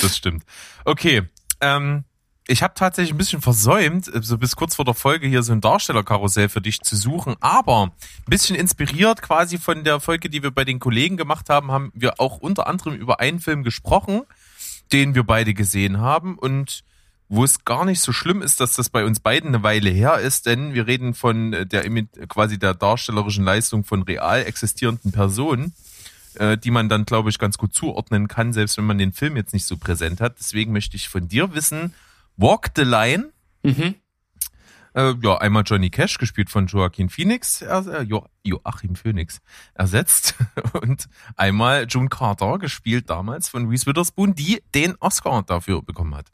Das 0.01 0.15
stimmt. 0.17 0.43
Okay, 0.86 1.24
ähm, 1.62 2.03
ich 2.48 2.62
habe 2.62 2.74
tatsächlich 2.76 3.14
ein 3.14 3.18
bisschen 3.18 3.42
versäumt, 3.42 4.14
äh, 4.14 4.22
so 4.22 4.38
bis 4.38 4.56
kurz 4.56 4.76
vor 4.76 4.86
der 4.86 4.94
Folge 4.94 5.28
hier 5.28 5.44
so 5.44 5.54
ein 5.54 5.62
Darstellerkarussell 5.62 6.50
für 6.50 6.62
dich 6.62 6.82
zu 6.82 6.96
suchen, 6.96 7.36
aber 7.40 7.84
ein 7.86 7.92
bisschen 8.30 8.56
inspiriert 8.56 9.22
quasi 9.22 9.58
von 9.58 9.84
der 9.84 10.00
Folge, 10.00 10.30
die 10.30 10.44
wir 10.44 10.52
bei 10.52 10.66
den 10.66 10.80
Kollegen 10.80 11.18
gemacht 11.18 11.50
haben, 11.50 11.72
haben 11.72 11.92
wir 11.96 12.20
auch 12.20 12.38
unter 12.38 12.68
anderem 12.68 12.96
über 12.96 13.20
einen 13.20 13.40
Film 13.40 13.64
gesprochen, 13.64 14.24
den 14.92 15.16
wir 15.16 15.24
beide 15.24 15.54
gesehen 15.54 16.00
haben 16.00 16.38
und 16.38 16.84
wo 17.30 17.44
es 17.44 17.66
gar 17.66 17.86
nicht 17.86 18.02
so 18.02 18.12
schlimm 18.12 18.42
ist, 18.42 18.60
dass 18.60 18.74
das 18.74 18.90
bei 18.90 19.06
uns 19.06 19.20
beiden 19.20 19.50
eine 19.50 19.64
Weile 19.64 19.90
her 19.90 20.20
ist, 20.20 20.46
denn 20.46 20.74
wir 20.74 20.86
reden 20.86 21.14
von 21.14 21.54
äh, 21.54 21.66
der 21.66 21.84
quasi 22.28 22.60
der 22.60 22.74
darstellerischen 22.74 23.44
Leistung 23.46 23.84
von 23.84 24.04
real 24.04 24.44
existierenden 24.44 25.12
Personen, 25.12 25.74
äh, 26.36 26.58
die 26.58 26.70
man 26.70 26.90
dann, 26.90 27.06
glaube 27.06 27.30
ich, 27.30 27.40
ganz 27.40 27.58
gut 27.58 27.74
zuordnen 27.74 28.28
kann, 28.28 28.54
selbst 28.54 28.78
wenn 28.78 28.86
man 28.86 28.98
den 28.98 29.14
Film 29.14 29.38
jetzt 29.38 29.54
nicht 29.54 29.66
so 29.66 29.78
präsent 29.78 30.22
hat. 30.22 30.36
Deswegen 30.40 30.74
möchte 30.74 30.96
ich 30.96 31.10
von 31.10 31.28
dir 31.28 31.56
wissen, 31.56 31.94
Walk 32.38 32.72
the 32.75 32.84
Line. 32.84 33.32
Mhm. 33.63 33.96
Äh, 34.96 35.16
ja, 35.22 35.38
einmal 35.40 35.63
Johnny 35.66 35.90
Cash, 35.90 36.20
gespielt 36.20 36.52
von 36.52 36.68
Joaquin 36.68 37.10
Phoenix, 37.10 37.63
äh, 37.63 38.02
jo 38.02 38.28
Joachim 38.44 38.96
Phoenix, 38.96 39.42
ersetzt. 39.74 40.36
Und 40.74 41.08
einmal 41.36 41.88
June 41.90 42.10
Carter, 42.10 42.60
gespielt 42.60 43.10
damals 43.10 43.50
von 43.50 43.68
Reese 43.70 43.88
Witherspoon, 43.88 44.36
die 44.36 44.62
den 44.75 44.96
Oscar 45.00 45.42
dafür 45.44 45.82
bekommen 45.82 46.16
hat. 46.16 46.28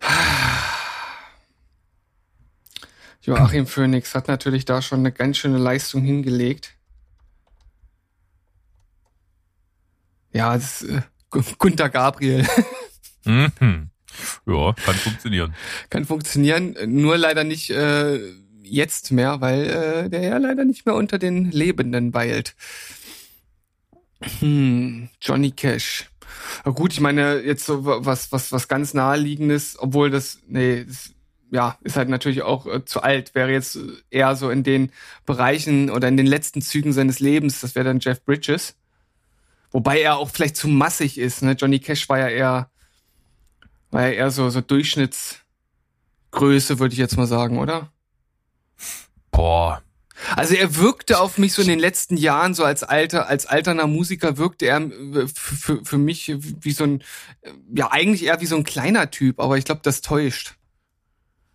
Joachim 3.22 3.66
Phoenix 3.66 4.14
hat 4.14 4.28
natürlich 4.28 4.64
da 4.64 4.80
schon 4.80 5.00
eine 5.00 5.12
ganz 5.12 5.36
schöne 5.36 5.58
Leistung 5.58 6.02
hingelegt. 6.02 6.74
Ja, 10.32 10.54
das 10.54 10.80
ist, 10.80 10.90
äh, 10.90 11.02
Gunter 11.58 11.90
Gabriel. 11.90 12.48
Mhm. 13.24 13.88
Ja, 14.46 14.72
kann 14.72 14.94
funktionieren. 14.94 15.54
Kann 15.90 16.04
funktionieren, 16.04 16.76
nur 16.86 17.16
leider 17.16 17.44
nicht 17.44 17.70
äh, 17.70 18.20
jetzt 18.62 19.12
mehr, 19.12 19.40
weil 19.40 19.64
äh, 19.64 20.10
der 20.10 20.22
ja 20.22 20.36
leider 20.38 20.64
nicht 20.64 20.86
mehr 20.86 20.94
unter 20.94 21.18
den 21.18 21.50
Lebenden 21.50 22.12
weilt. 22.14 22.54
Hm, 24.40 25.08
Johnny 25.20 25.50
Cash. 25.50 26.08
Na 26.64 26.72
gut, 26.72 26.92
ich 26.92 27.00
meine, 27.00 27.40
jetzt 27.40 27.66
so 27.66 27.84
was, 27.84 28.32
was, 28.32 28.52
was 28.52 28.68
ganz 28.68 28.94
naheliegendes, 28.94 29.76
obwohl 29.78 30.10
das, 30.10 30.38
nee, 30.46 30.84
das, 30.84 31.12
ja, 31.50 31.76
ist 31.82 31.96
halt 31.96 32.08
natürlich 32.08 32.42
auch 32.42 32.66
äh, 32.66 32.84
zu 32.84 33.02
alt, 33.02 33.34
wäre 33.34 33.50
jetzt 33.50 33.78
eher 34.10 34.36
so 34.36 34.50
in 34.50 34.62
den 34.62 34.90
Bereichen 35.26 35.90
oder 35.90 36.08
in 36.08 36.16
den 36.16 36.26
letzten 36.26 36.62
Zügen 36.62 36.92
seines 36.92 37.20
Lebens, 37.20 37.60
das 37.60 37.74
wäre 37.74 37.84
dann 37.84 38.00
Jeff 38.00 38.24
Bridges. 38.24 38.74
Wobei 39.70 40.00
er 40.00 40.16
auch 40.16 40.30
vielleicht 40.30 40.56
zu 40.56 40.68
massig 40.68 41.18
ist, 41.18 41.42
ne? 41.42 41.52
Johnny 41.52 41.78
Cash 41.78 42.08
war 42.08 42.18
ja 42.18 42.28
eher, 42.28 42.70
war 43.92 44.02
ja 44.08 44.12
eher 44.12 44.30
so, 44.30 44.50
so 44.50 44.60
Durchschnittsgröße, 44.60 46.78
würde 46.78 46.92
ich 46.92 46.98
jetzt 46.98 47.16
mal 47.16 47.26
sagen, 47.26 47.58
oder? 47.58 47.90
Boah, 49.30 49.82
Also 50.36 50.54
er 50.54 50.76
wirkte 50.76 51.18
auf 51.20 51.38
mich 51.38 51.54
so 51.54 51.62
in 51.62 51.68
den 51.68 51.78
letzten 51.78 52.16
Jahren 52.16 52.54
so 52.54 52.64
als 52.64 52.82
alter 52.82 53.28
als 53.28 53.46
alterner 53.46 53.86
Musiker 53.86 54.36
wirkte 54.36 54.66
er 54.66 54.80
äh, 54.80 55.26
für, 55.34 55.84
für 55.84 55.98
mich 55.98 56.32
wie 56.38 56.72
so 56.72 56.84
ein 56.84 57.02
ja 57.74 57.90
eigentlich 57.90 58.24
eher 58.24 58.40
wie 58.40 58.46
so 58.46 58.56
ein 58.56 58.64
kleiner 58.64 59.10
Typ, 59.10 59.40
aber 59.40 59.56
ich 59.56 59.64
glaube, 59.64 59.80
das 59.84 60.00
täuscht. 60.02 60.56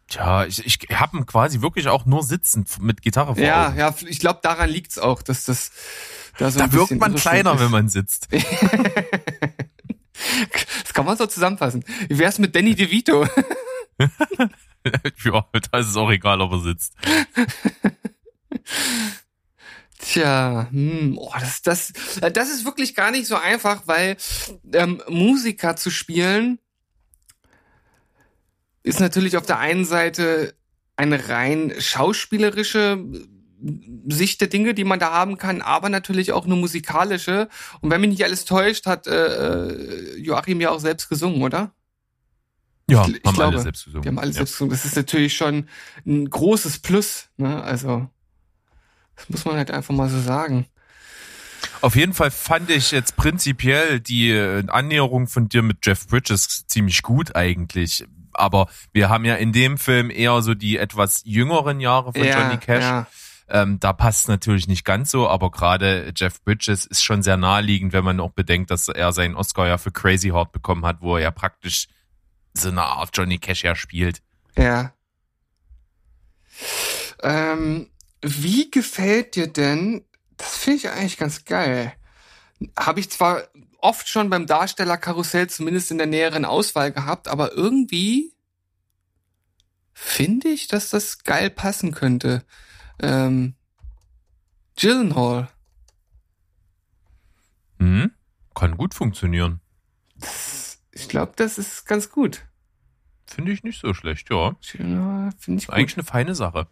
Tja, 0.10 0.46
ich, 0.46 0.66
ich 0.66 0.80
habe 0.98 1.18
ihn 1.18 1.26
quasi 1.26 1.62
wirklich 1.62 1.90
auch 1.90 2.06
nur 2.06 2.24
sitzend 2.24 2.82
mit 2.82 3.02
Gitarre 3.02 3.36
vor 3.36 3.44
Ja, 3.44 3.68
Augen. 3.68 3.78
ja, 3.78 3.94
ich 4.08 4.20
glaube, 4.20 4.40
daran 4.42 4.70
liegt's 4.70 4.98
auch, 4.98 5.22
dass 5.22 5.44
das 5.46 5.72
da 6.38 6.50
so 6.50 6.60
Da 6.60 6.72
wirkt 6.72 6.98
man 6.98 7.14
kleiner, 7.16 7.56
ist. 7.56 7.60
wenn 7.60 7.72
man 7.72 7.90
sitzt. 7.90 8.30
Das 10.84 10.94
kann 10.94 11.06
man 11.06 11.18
so 11.18 11.26
zusammenfassen. 11.26 11.84
Wie 12.08 12.20
wär's 12.20 12.40
mit 12.40 12.56
Danny 12.56 12.76
DeVito? 12.76 13.26
ja, 14.00 15.46
da 15.72 15.80
ist 15.80 15.88
es 15.88 15.96
auch 15.96 16.12
egal, 16.12 16.42
ob 16.42 16.52
er 16.52 16.60
sitzt. 16.60 16.94
Tja, 20.00 20.68
hm, 20.72 21.18
oh, 21.18 21.34
das, 21.40 21.62
das, 21.62 21.94
das 22.34 22.50
ist 22.50 22.66
wirklich 22.66 22.96
gar 22.96 23.12
nicht 23.12 23.28
so 23.28 23.36
einfach, 23.36 23.84
weil 23.88 24.18
ähm, 24.74 25.02
Musiker 25.10 25.76
zu 25.76 25.90
spielen 25.90 26.60
ist 28.84 29.00
natürlich 29.00 29.36
auf 29.36 29.46
der 29.46 29.60
einen 29.60 29.86
Seite 29.86 30.56
eine 30.96 31.30
rein 31.30 31.74
schauspielerische 31.78 33.04
Sicht 34.08 34.40
der 34.42 34.48
Dinge, 34.50 34.74
die 34.74 34.84
man 34.84 35.00
da 35.00 35.12
haben 35.12 35.38
kann, 35.38 35.62
aber 35.62 35.90
natürlich 35.90 36.32
auch 36.32 36.46
eine 36.46 36.56
musikalische. 36.56 37.50
Und 37.82 37.90
wenn 37.90 38.02
mich 38.02 38.12
nicht 38.12 38.24
alles 38.24 38.46
täuscht, 38.46 38.86
hat 38.86 39.08
äh, 39.08 39.58
äh, 39.58 40.18
Joachim 40.20 40.62
ja 40.62 40.70
auch 40.72 40.80
selbst 40.80 41.10
gesungen, 41.10 41.42
oder? 41.42 41.72
Ja, 42.90 43.06
Ich- 43.08 43.16
ich 43.16 43.22
haben 43.26 43.40
alle 43.40 43.50
glaube, 43.52 43.60
selbst 43.62 43.86
gesungen. 43.86 44.04
Wir 44.04 44.10
haben 44.12 44.20
alles 44.20 44.36
ja. 44.36 44.40
selbst 44.40 44.54
gesungen. 44.54 44.72
Das 44.72 44.86
ist 44.86 44.96
natürlich 44.96 45.36
schon 45.36 45.68
ein 46.06 46.30
großes 46.30 46.80
Plus. 46.80 47.30
Ne? 47.38 47.62
Also, 47.64 48.08
das 49.16 49.30
muss 49.30 49.46
man 49.46 49.56
halt 49.58 49.72
einfach 49.72 49.94
mal 49.94 50.10
so 50.10 50.22
sagen. 50.22 50.68
Auf 51.82 51.96
jeden 51.96 52.14
Fall 52.14 52.32
fand 52.32 52.70
ich 52.70 52.92
jetzt 52.92 53.18
prinzipiell 53.18 54.00
die 54.00 54.30
äh, 54.32 54.64
Annäherung 54.68 55.28
von 55.28 55.50
dir 55.50 55.64
mit 55.64 55.80
Jeff 55.86 56.08
Bridges 56.08 56.66
ziemlich 56.68 57.02
gut 57.02 57.36
eigentlich. 57.36 58.06
Aber 58.34 58.68
wir 58.94 59.10
haben 59.10 59.26
ja 59.26 59.36
in 59.36 59.52
dem 59.52 59.78
Film 59.80 60.12
eher 60.12 60.42
so 60.44 60.54
die 60.54 60.78
etwas 60.78 61.22
jüngeren 61.26 61.80
Jahre 61.80 62.14
von 62.14 62.24
Johnny 62.24 62.58
Cash. 62.58 62.84
Ja. 62.84 63.08
Ähm, 63.50 63.80
da 63.80 63.94
passt 63.94 64.22
es 64.22 64.28
natürlich 64.28 64.68
nicht 64.68 64.84
ganz 64.84 65.12
so, 65.12 65.28
aber 65.30 65.52
gerade 65.52 66.12
Jeff 66.16 66.42
Bridges 66.44 66.86
ist 66.86 67.04
schon 67.04 67.24
sehr 67.24 67.38
naheliegend, 67.38 67.94
wenn 67.94 68.04
man 68.04 68.20
auch 68.20 68.32
bedenkt, 68.32 68.72
dass 68.72 68.90
er 68.90 69.14
seinen 69.14 69.36
Oscar 69.36 69.68
ja 69.68 69.78
für 69.78 69.92
Crazy 69.92 70.30
Heart 70.30 70.52
bekommen 70.52 70.86
hat, 70.86 71.02
wo 71.02 71.16
er 71.16 71.24
ja 71.24 71.32
praktisch 71.32 71.88
so 72.54 72.70
eine 72.70 72.84
Art 72.84 73.12
Johnny 73.14 73.38
Cash 73.38 73.64
ja 73.64 73.76
spielt. 73.76 74.22
Ja. 74.58 74.94
Ähm, 77.22 77.90
wie 78.22 78.70
gefällt 78.70 79.36
dir 79.36 79.48
denn, 79.48 80.04
das 80.36 80.58
finde 80.58 80.78
ich 80.78 80.90
eigentlich 80.90 81.18
ganz 81.18 81.46
geil, 81.46 81.94
habe 82.78 83.00
ich 83.00 83.10
zwar 83.12 83.44
oft 83.80 84.10
schon 84.10 84.30
beim 84.30 84.48
Darstellerkarussell 84.48 85.48
zumindest 85.48 85.92
in 85.92 85.98
der 85.98 86.08
näheren 86.08 86.46
Auswahl 86.46 86.92
gehabt, 86.92 87.28
aber 87.28 87.54
irgendwie 87.54 88.34
finde 89.94 90.50
ich, 90.50 90.68
dass 90.68 90.90
das 90.90 91.24
geil 91.24 91.50
passen 91.50 91.92
könnte. 91.94 92.44
Ähm, 93.00 93.56
Gyllenhaal. 94.76 95.50
Hm? 97.80 98.12
Kann 98.56 98.78
gut 98.78 98.94
funktionieren. 98.94 99.60
Ich 100.92 101.10
glaube, 101.10 101.34
das 101.36 101.58
ist 101.58 101.86
ganz 101.86 102.10
gut. 102.10 102.46
Finde 103.28 103.52
ich 103.52 103.64
nicht 103.64 103.80
so 103.82 103.94
schlecht, 103.94 104.30
ja. 104.32 104.56
Gyllenhaal 104.62 105.32
finde 105.38 105.62
ich 105.62 105.68
gut. 105.68 105.76
Eigentlich 105.76 105.98
eine 105.98 106.06
feine 106.06 106.36
Sache. 106.36 106.68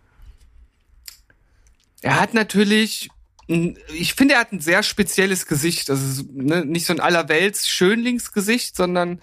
Er 2.01 2.19
hat 2.19 2.33
natürlich, 2.33 3.09
ich 3.47 4.13
finde, 4.13 4.35
er 4.35 4.39
hat 4.39 4.51
ein 4.51 4.61
sehr 4.61 4.83
spezielles 4.83 5.47
Gesicht. 5.47 5.89
Also 5.89 6.23
ne, 6.31 6.63
nicht 6.63 6.85
so 6.85 6.93
ein 6.93 6.99
allerwelts 6.99 7.67
Schönlingsgesicht, 7.67 8.75
sondern 8.75 9.21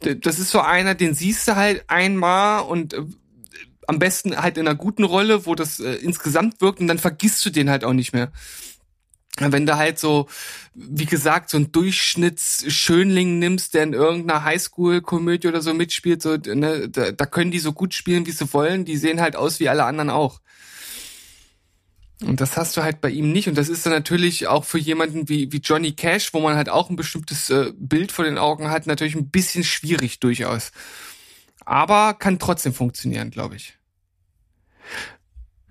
das 0.00 0.38
ist 0.38 0.50
so 0.50 0.60
einer, 0.60 0.94
den 0.94 1.14
siehst 1.14 1.48
du 1.48 1.56
halt 1.56 1.84
einmal 1.88 2.62
und 2.62 2.94
äh, 2.94 3.04
am 3.86 3.98
besten 3.98 4.36
halt 4.36 4.58
in 4.58 4.66
einer 4.66 4.76
guten 4.76 5.04
Rolle, 5.04 5.46
wo 5.46 5.54
das 5.54 5.80
äh, 5.80 5.94
insgesamt 5.94 6.60
wirkt 6.60 6.80
und 6.80 6.88
dann 6.88 6.98
vergisst 6.98 7.44
du 7.44 7.50
den 7.50 7.70
halt 7.70 7.84
auch 7.84 7.92
nicht 7.92 8.12
mehr. 8.12 8.32
Wenn 9.38 9.66
du 9.66 9.76
halt 9.76 9.98
so, 9.98 10.28
wie 10.74 11.06
gesagt, 11.06 11.50
so 11.50 11.56
einen 11.56 11.72
Durchschnittsschönling 11.72 13.40
nimmst, 13.40 13.74
der 13.74 13.82
in 13.82 13.92
irgendeiner 13.92 14.44
Highschool-Komödie 14.44 15.48
oder 15.48 15.60
so 15.60 15.74
mitspielt, 15.74 16.22
so, 16.22 16.36
ne, 16.36 16.88
da, 16.88 17.10
da 17.10 17.26
können 17.26 17.50
die 17.50 17.58
so 17.58 17.72
gut 17.72 17.94
spielen, 17.94 18.26
wie 18.26 18.30
sie 18.30 18.52
wollen. 18.52 18.84
Die 18.84 18.96
sehen 18.96 19.20
halt 19.20 19.34
aus 19.34 19.58
wie 19.58 19.68
alle 19.68 19.84
anderen 19.84 20.10
auch. 20.10 20.40
Und 22.22 22.40
das 22.40 22.56
hast 22.56 22.76
du 22.76 22.84
halt 22.84 23.00
bei 23.00 23.10
ihm 23.10 23.32
nicht. 23.32 23.48
Und 23.48 23.58
das 23.58 23.68
ist 23.68 23.84
dann 23.84 23.92
natürlich 23.92 24.46
auch 24.46 24.64
für 24.64 24.78
jemanden 24.78 25.28
wie, 25.28 25.50
wie 25.50 25.58
Johnny 25.58 25.92
Cash, 25.92 26.32
wo 26.32 26.40
man 26.40 26.56
halt 26.56 26.68
auch 26.68 26.88
ein 26.88 26.96
bestimmtes 26.96 27.50
äh, 27.50 27.72
Bild 27.76 28.12
vor 28.12 28.24
den 28.24 28.38
Augen 28.38 28.70
hat, 28.70 28.86
natürlich 28.86 29.16
ein 29.16 29.30
bisschen 29.30 29.64
schwierig 29.64 30.20
durchaus. 30.20 30.70
Aber 31.64 32.14
kann 32.14 32.38
trotzdem 32.38 32.74
funktionieren, 32.74 33.30
glaube 33.30 33.56
ich. 33.56 33.78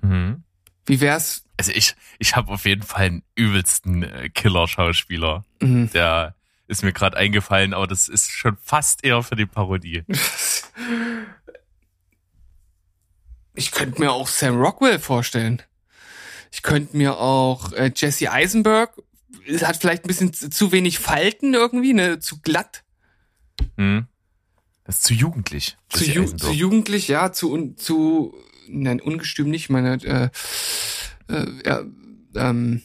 Mhm. 0.01 0.43
Wie 0.85 0.99
wär's? 1.01 1.45
Also 1.57 1.71
ich, 1.71 1.95
ich 2.19 2.35
habe 2.35 2.51
auf 2.51 2.65
jeden 2.65 2.83
Fall 2.83 3.05
einen 3.05 3.23
übelsten 3.35 4.03
äh, 4.03 4.29
Killer-Schauspieler. 4.29 5.45
Mhm. 5.61 5.89
Der 5.91 6.35
ist 6.67 6.83
mir 6.83 6.93
gerade 6.93 7.17
eingefallen, 7.17 7.73
aber 7.73 7.87
das 7.87 8.07
ist 8.07 8.31
schon 8.31 8.57
fast 8.57 9.03
eher 9.03 9.21
für 9.23 9.35
die 9.35 9.45
Parodie. 9.45 10.03
Ich 13.55 13.71
könnte 13.71 14.01
mir 14.01 14.11
auch 14.11 14.27
Sam 14.27 14.59
Rockwell 14.59 14.97
vorstellen. 14.97 15.61
Ich 16.51 16.63
könnte 16.63 16.97
mir 16.97 17.17
auch 17.17 17.71
äh, 17.73 17.91
Jesse 17.95 18.31
Eisenberg. 18.31 18.99
Es 19.47 19.63
hat 19.63 19.77
vielleicht 19.77 20.05
ein 20.05 20.07
bisschen 20.07 20.33
zu 20.33 20.49
zu 20.49 20.71
wenig 20.71 20.99
Falten 20.99 21.53
irgendwie, 21.53 21.93
ne, 21.93 22.19
zu 22.19 22.39
glatt, 22.41 22.83
Hm? 23.77 24.07
Das 24.85 24.97
ist 24.97 25.03
zu 25.03 25.13
jugendlich. 25.13 25.77
zu, 25.89 26.03
ju 26.03 26.25
zu 26.25 26.51
jugendlich, 26.51 27.07
ja, 27.07 27.31
zu 27.31 27.73
zu 27.77 28.35
nein, 28.67 28.99
ungestüm 28.99 29.49
nicht. 29.49 29.63
Ich 29.63 29.69
Meine 29.69 29.95
äh, 30.03 30.29
äh, 31.33 31.47
ja, 31.65 31.83
ähm, 32.35 32.81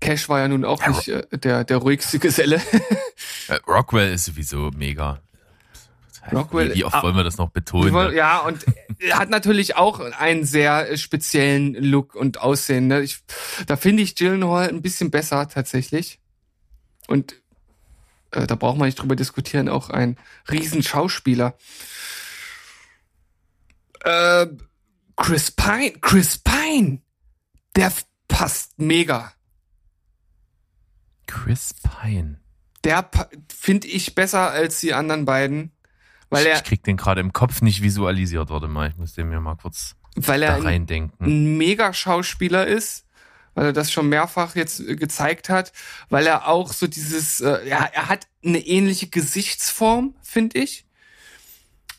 Cash 0.00 0.28
war 0.28 0.40
ja 0.40 0.48
nun 0.48 0.64
auch 0.64 0.86
nicht 0.86 1.08
äh, 1.08 1.26
der 1.38 1.64
der 1.64 1.78
ruhigste 1.78 2.18
Geselle. 2.18 2.60
Äh, 3.48 3.58
Rockwell 3.66 4.12
ist 4.12 4.26
sowieso 4.26 4.70
mega. 4.76 5.20
Rockwell- 6.30 6.74
wie, 6.74 6.84
oft 6.84 6.94
ah, 6.94 7.02
wollen 7.02 7.16
wir 7.16 7.24
das 7.24 7.38
noch 7.38 7.50
betonen? 7.50 7.92
ne? 7.92 8.14
Ja, 8.14 8.38
und 8.38 8.64
er 9.00 9.18
hat 9.18 9.30
natürlich 9.30 9.76
auch 9.76 9.98
einen 9.98 10.44
sehr 10.44 10.90
äh, 10.90 10.96
speziellen 10.96 11.74
Look 11.74 12.14
und 12.14 12.40
Aussehen. 12.40 12.86
Ne? 12.86 13.00
Ich, 13.02 13.18
da 13.66 13.76
finde 13.76 14.04
ich 14.04 14.14
Gyllenhaal 14.14 14.68
ein 14.68 14.82
bisschen 14.82 15.10
besser 15.10 15.48
tatsächlich. 15.48 16.20
Und 17.08 17.41
äh, 18.32 18.46
da 18.46 18.54
braucht 18.54 18.78
man 18.78 18.86
nicht 18.86 19.00
drüber 19.00 19.16
diskutieren, 19.16 19.68
auch 19.68 19.90
ein 19.90 20.18
Riesenschauspieler. 20.50 21.56
Äh, 24.04 24.46
Chris 25.16 25.50
Pine, 25.50 25.92
Chris 26.00 26.38
Pine, 26.38 27.00
der 27.76 27.92
passt 28.28 28.78
mega. 28.78 29.32
Chris 31.26 31.74
Pine. 31.74 32.40
Der 32.84 33.08
finde 33.54 33.86
ich 33.86 34.14
besser 34.14 34.50
als 34.50 34.80
die 34.80 34.92
anderen 34.92 35.24
beiden, 35.24 35.70
weil 36.30 36.42
ich, 36.44 36.50
er, 36.50 36.56
ich 36.56 36.64
krieg 36.64 36.82
den 36.82 36.96
gerade 36.96 37.20
im 37.20 37.32
Kopf 37.32 37.62
nicht 37.62 37.80
visualisiert. 37.82 38.50
Warte 38.50 38.66
mal, 38.66 38.88
ich 38.90 38.96
muss 38.96 39.14
den 39.14 39.28
mir 39.28 39.40
mal 39.40 39.54
kurz 39.56 39.94
weil 40.16 40.40
da 40.40 40.46
er 40.48 40.54
ein- 40.56 40.62
reindenken. 40.62 41.24
ein 41.24 41.56
mega 41.56 41.94
Schauspieler 41.94 42.66
ist, 42.66 43.06
weil 43.54 43.66
er 43.66 43.72
das 43.72 43.92
schon 43.92 44.08
mehrfach 44.08 44.56
jetzt 44.56 44.80
äh, 44.80 44.96
gezeigt 44.96 45.48
hat, 45.48 45.72
weil 46.08 46.26
er 46.26 46.48
auch 46.48 46.72
so 46.72 46.86
dieses, 46.86 47.40
äh, 47.40 47.68
ja, 47.68 47.84
er 47.92 48.08
hat 48.08 48.26
eine 48.44 48.60
ähnliche 48.60 49.08
Gesichtsform, 49.08 50.14
finde 50.22 50.58
ich. 50.58 50.86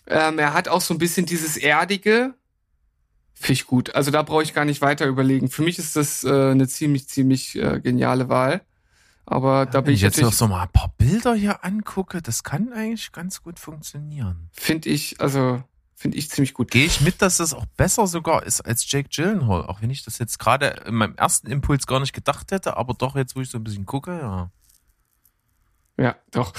Ähm, 0.08 0.40
er 0.40 0.54
hat 0.54 0.68
auch 0.68 0.82
so 0.82 0.94
ein 0.94 0.98
bisschen 0.98 1.26
dieses 1.26 1.58
erdige, 1.58 2.36
Finde 3.44 3.54
ich 3.54 3.68
gut. 3.68 3.94
Also 3.94 4.10
da 4.10 4.22
brauche 4.22 4.44
ich 4.44 4.54
gar 4.54 4.64
nicht 4.64 4.80
weiter 4.82 5.06
überlegen. 5.06 5.50
Für 5.50 5.64
mich 5.64 5.78
ist 5.78 5.98
das 5.98 6.24
äh, 6.24 6.30
eine 6.30 6.66
ziemlich, 6.70 7.10
ziemlich 7.10 7.58
äh, 7.58 7.82
geniale 7.82 8.30
Wahl. 8.30 8.62
Aber 9.26 9.66
da 9.66 9.82
bin 9.82 9.88
Wenn 9.88 9.96
ich 9.96 10.02
jetzt 10.02 10.22
noch 10.22 10.32
so 10.32 10.48
mal 10.48 10.64
ein 10.64 10.72
paar 10.72 10.94
Bilder 10.98 11.34
hier 11.34 11.64
angucke, 11.64 12.22
das 12.22 12.44
kann 12.44 12.72
eigentlich 12.72 13.12
ganz 13.12 13.42
gut 13.42 13.60
funktionieren. 13.60 14.50
finde 14.54 14.88
ich, 14.90 15.20
also 15.20 15.62
finde 15.96 16.18
ich 16.18 16.30
ziemlich 16.30 16.54
gut. 16.54 16.72
Gehe 16.72 16.86
ich 16.86 17.02
mit, 17.02 17.22
dass 17.22 17.38
das 17.38 17.54
auch 17.54 17.66
besser 17.78 18.08
sogar 18.08 18.44
ist 18.44 18.62
als 18.62 18.90
Jake 18.90 19.10
Gyllenhaal, 19.10 19.66
auch 19.66 19.82
wenn 19.82 19.90
ich 19.90 20.04
das 20.04 20.18
jetzt 20.20 20.40
gerade 20.40 20.68
in 20.86 20.96
meinem 20.96 21.16
ersten 21.16 21.48
Impuls 21.48 21.88
gar 21.88 22.00
nicht 22.00 22.14
gedacht 22.14 22.52
hätte, 22.52 22.78
aber 22.78 22.94
doch 22.94 23.16
jetzt, 23.16 23.36
wo 23.36 23.42
ich 23.42 23.50
so 23.50 23.58
ein 23.58 23.64
bisschen 23.64 23.86
gucke, 23.86 24.12
ja. 24.12 24.52
Ja, 25.98 26.16
doch. 26.32 26.54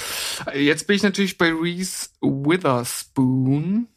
Jetzt 0.53 0.87
bin 0.87 0.95
ich 0.95 1.03
natürlich 1.03 1.37
bei 1.37 1.51
Reese 1.51 2.09
Witherspoon. 2.21 3.87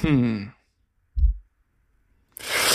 Hm. 0.00 0.52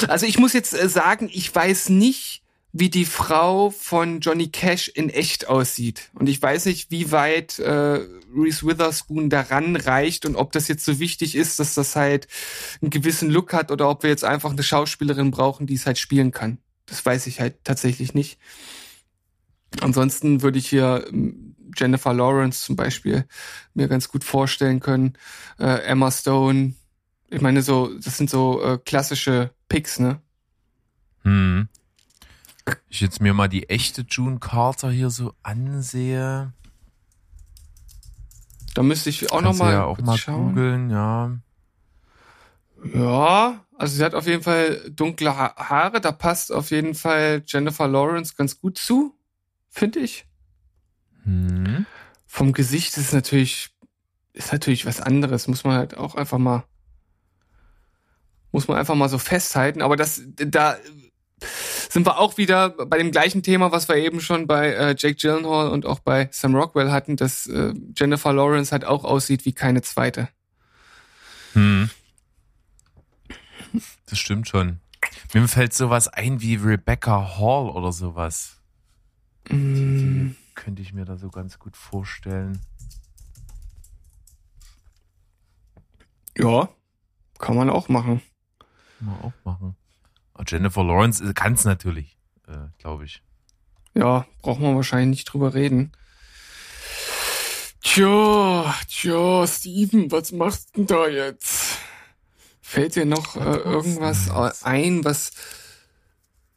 Also 0.07 0.25
ich 0.25 0.37
muss 0.39 0.53
jetzt 0.53 0.73
äh, 0.73 0.89
sagen, 0.89 1.29
ich 1.31 1.53
weiß 1.53 1.89
nicht, 1.89 2.43
wie 2.77 2.89
die 2.89 3.05
Frau 3.05 3.69
von 3.69 4.19
Johnny 4.19 4.49
Cash 4.49 4.89
in 4.89 5.09
echt 5.09 5.47
aussieht. 5.47 6.09
Und 6.13 6.27
ich 6.27 6.41
weiß 6.41 6.65
nicht, 6.65 6.91
wie 6.91 7.09
weit 7.13 7.57
äh, 7.57 8.01
Reese 8.35 8.67
Witherspoon 8.67 9.29
daran 9.29 9.77
reicht 9.77 10.25
und 10.25 10.35
ob 10.35 10.51
das 10.51 10.67
jetzt 10.67 10.83
so 10.83 10.99
wichtig 10.99 11.35
ist, 11.35 11.57
dass 11.57 11.73
das 11.73 11.95
halt 11.95 12.27
einen 12.81 12.89
gewissen 12.89 13.29
Look 13.29 13.53
hat 13.53 13.71
oder 13.71 13.89
ob 13.89 14.03
wir 14.03 14.09
jetzt 14.09 14.25
einfach 14.25 14.51
eine 14.51 14.61
Schauspielerin 14.61 15.31
brauchen, 15.31 15.67
die 15.67 15.75
es 15.75 15.85
halt 15.85 15.97
spielen 15.97 16.31
kann. 16.31 16.57
Das 16.85 17.05
weiß 17.05 17.27
ich 17.27 17.39
halt 17.39 17.63
tatsächlich 17.63 18.13
nicht. 18.13 18.39
Ansonsten 19.79 20.41
würde 20.41 20.59
ich 20.59 20.67
hier 20.67 21.05
ähm, 21.07 21.55
Jennifer 21.77 22.13
Lawrence 22.13 22.65
zum 22.65 22.75
Beispiel 22.75 23.25
mir 23.73 23.87
ganz 23.87 24.09
gut 24.09 24.25
vorstellen 24.25 24.81
können. 24.81 25.13
Äh, 25.59 25.85
Emma 25.85 26.11
Stone. 26.11 26.73
Ich 27.29 27.39
meine, 27.39 27.61
so, 27.61 27.97
das 27.99 28.17
sind 28.17 28.29
so 28.29 28.61
äh, 28.61 28.77
klassische 28.83 29.51
Picks, 29.69 29.97
ne? 29.97 30.19
Hm. 31.23 31.69
Ich 32.95 33.01
jetzt 33.01 33.19
mir 33.19 33.33
mal 33.33 33.49
die 33.49 33.67
echte 33.67 34.05
June 34.09 34.39
Carter 34.39 34.89
hier 34.89 35.09
so 35.09 35.33
ansehe. 35.43 36.53
Da 38.73 38.83
müsste 38.83 39.09
ich 39.09 39.33
auch 39.33 39.41
Kannst 39.41 39.43
noch 39.43 39.51
du 39.51 39.63
mal, 39.65 39.73
ja 39.73 39.83
auch 39.83 39.97
mal 39.97 40.17
schauen. 40.17 40.55
googeln, 40.55 40.89
ja. 40.89 41.37
Ja, 42.93 43.65
also 43.77 43.97
sie 43.97 44.01
hat 44.01 44.15
auf 44.15 44.27
jeden 44.27 44.43
Fall 44.43 44.89
dunkle 44.91 45.35
ha 45.35 45.53
Haare. 45.57 45.99
Da 45.99 46.13
passt 46.13 46.53
auf 46.53 46.71
jeden 46.71 46.95
Fall 46.95 47.43
Jennifer 47.45 47.85
Lawrence 47.85 48.33
ganz 48.37 48.61
gut 48.61 48.77
zu, 48.77 49.13
finde 49.67 49.99
ich. 49.99 50.25
Hm. 51.23 51.85
Vom 52.25 52.53
Gesicht 52.53 52.95
ist 52.95 53.11
natürlich 53.11 53.75
ist 54.31 54.53
natürlich 54.53 54.85
was 54.85 55.01
anderes. 55.01 55.49
Muss 55.49 55.65
man 55.65 55.75
halt 55.75 55.97
auch 55.97 56.15
einfach 56.15 56.37
mal 56.37 56.63
muss 58.53 58.69
man 58.69 58.77
einfach 58.77 58.95
mal 58.95 59.09
so 59.09 59.17
festhalten. 59.17 59.81
Aber 59.81 59.97
das 59.97 60.21
da 60.37 60.77
sind 61.89 62.05
wir 62.05 62.17
auch 62.17 62.37
wieder 62.37 62.69
bei 62.69 62.97
dem 62.97 63.11
gleichen 63.11 63.43
Thema, 63.43 63.71
was 63.71 63.87
wir 63.87 63.95
eben 63.95 64.21
schon 64.21 64.47
bei 64.47 64.73
äh, 64.73 64.95
Jake 64.97 65.15
Gyllenhaal 65.15 65.69
und 65.69 65.85
auch 65.85 65.99
bei 65.99 66.29
Sam 66.31 66.55
Rockwell 66.55 66.91
hatten, 66.91 67.15
dass 67.15 67.47
äh, 67.47 67.73
Jennifer 67.95 68.33
Lawrence 68.33 68.71
halt 68.71 68.85
auch 68.85 69.03
aussieht 69.03 69.45
wie 69.45 69.53
keine 69.53 69.81
zweite. 69.81 70.29
Hm. 71.53 71.89
Das 74.07 74.19
stimmt 74.19 74.47
schon. 74.47 74.79
Mir 75.33 75.47
fällt 75.47 75.73
sowas 75.73 76.07
ein 76.07 76.41
wie 76.41 76.55
Rebecca 76.55 77.37
Hall 77.37 77.69
oder 77.69 77.91
sowas. 77.91 78.61
Mm, 79.49 80.31
Könnte 80.55 80.81
ich 80.81 80.93
mir 80.93 81.05
da 81.05 81.17
so 81.17 81.29
ganz 81.29 81.59
gut 81.59 81.75
vorstellen. 81.75 82.61
ja, 86.37 86.69
kann 87.39 87.55
man 87.55 87.69
auch 87.69 87.89
machen. 87.89 88.21
Kann 88.99 89.07
man 89.07 89.21
auch 89.21 89.33
machen. 89.43 89.75
Jennifer 90.47 90.83
Lawrence 90.83 91.33
kann 91.33 91.53
es 91.53 91.63
natürlich, 91.63 92.17
äh, 92.47 92.67
glaube 92.77 93.05
ich. 93.05 93.21
Ja, 93.93 94.25
braucht 94.41 94.59
man 94.59 94.75
wahrscheinlich 94.75 95.19
nicht 95.19 95.25
drüber 95.25 95.53
reden. 95.53 95.91
Tja, 97.81 98.75
tja, 98.89 99.47
Steven, 99.47 100.11
was 100.11 100.31
machst 100.31 100.69
du 100.75 100.83
denn 100.83 100.87
da 100.87 101.07
jetzt? 101.07 101.77
Fällt 102.61 102.95
dir 102.95 103.05
noch 103.05 103.35
äh, 103.35 103.39
irgendwas 103.39 104.25
jetzt? 104.25 104.65
ein, 104.65 105.05
was, 105.05 105.31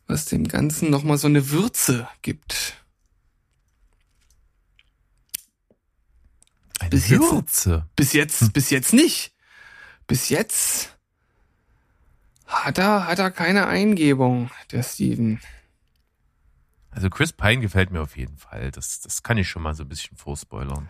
was 0.06 0.24
dem 0.24 0.48
Ganzen 0.48 0.90
nochmal 0.90 1.18
so 1.18 1.26
eine 1.28 1.50
Würze 1.50 2.08
gibt? 2.22 2.74
Eine 6.80 6.90
Bis 6.90 7.08
jetzt- 7.08 7.20
Würze. 7.30 7.86
Bis 7.94 8.12
jetzt, 8.12 8.52
bis 8.52 8.70
jetzt 8.70 8.92
nicht. 8.92 9.32
Bis 10.06 10.28
jetzt 10.30 10.96
hat 12.48 12.78
er, 12.78 13.06
hat 13.06 13.18
er 13.18 13.30
keine 13.30 13.66
Eingebung, 13.66 14.50
der 14.72 14.82
Steven. 14.82 15.40
Also 16.90 17.10
Chris 17.10 17.32
Pine 17.32 17.60
gefällt 17.60 17.90
mir 17.90 18.00
auf 18.00 18.16
jeden 18.16 18.38
Fall. 18.38 18.70
Das, 18.70 19.00
das 19.00 19.22
kann 19.22 19.38
ich 19.38 19.48
schon 19.48 19.62
mal 19.62 19.74
so 19.74 19.84
ein 19.84 19.88
bisschen 19.88 20.16
vorspoilern. 20.16 20.88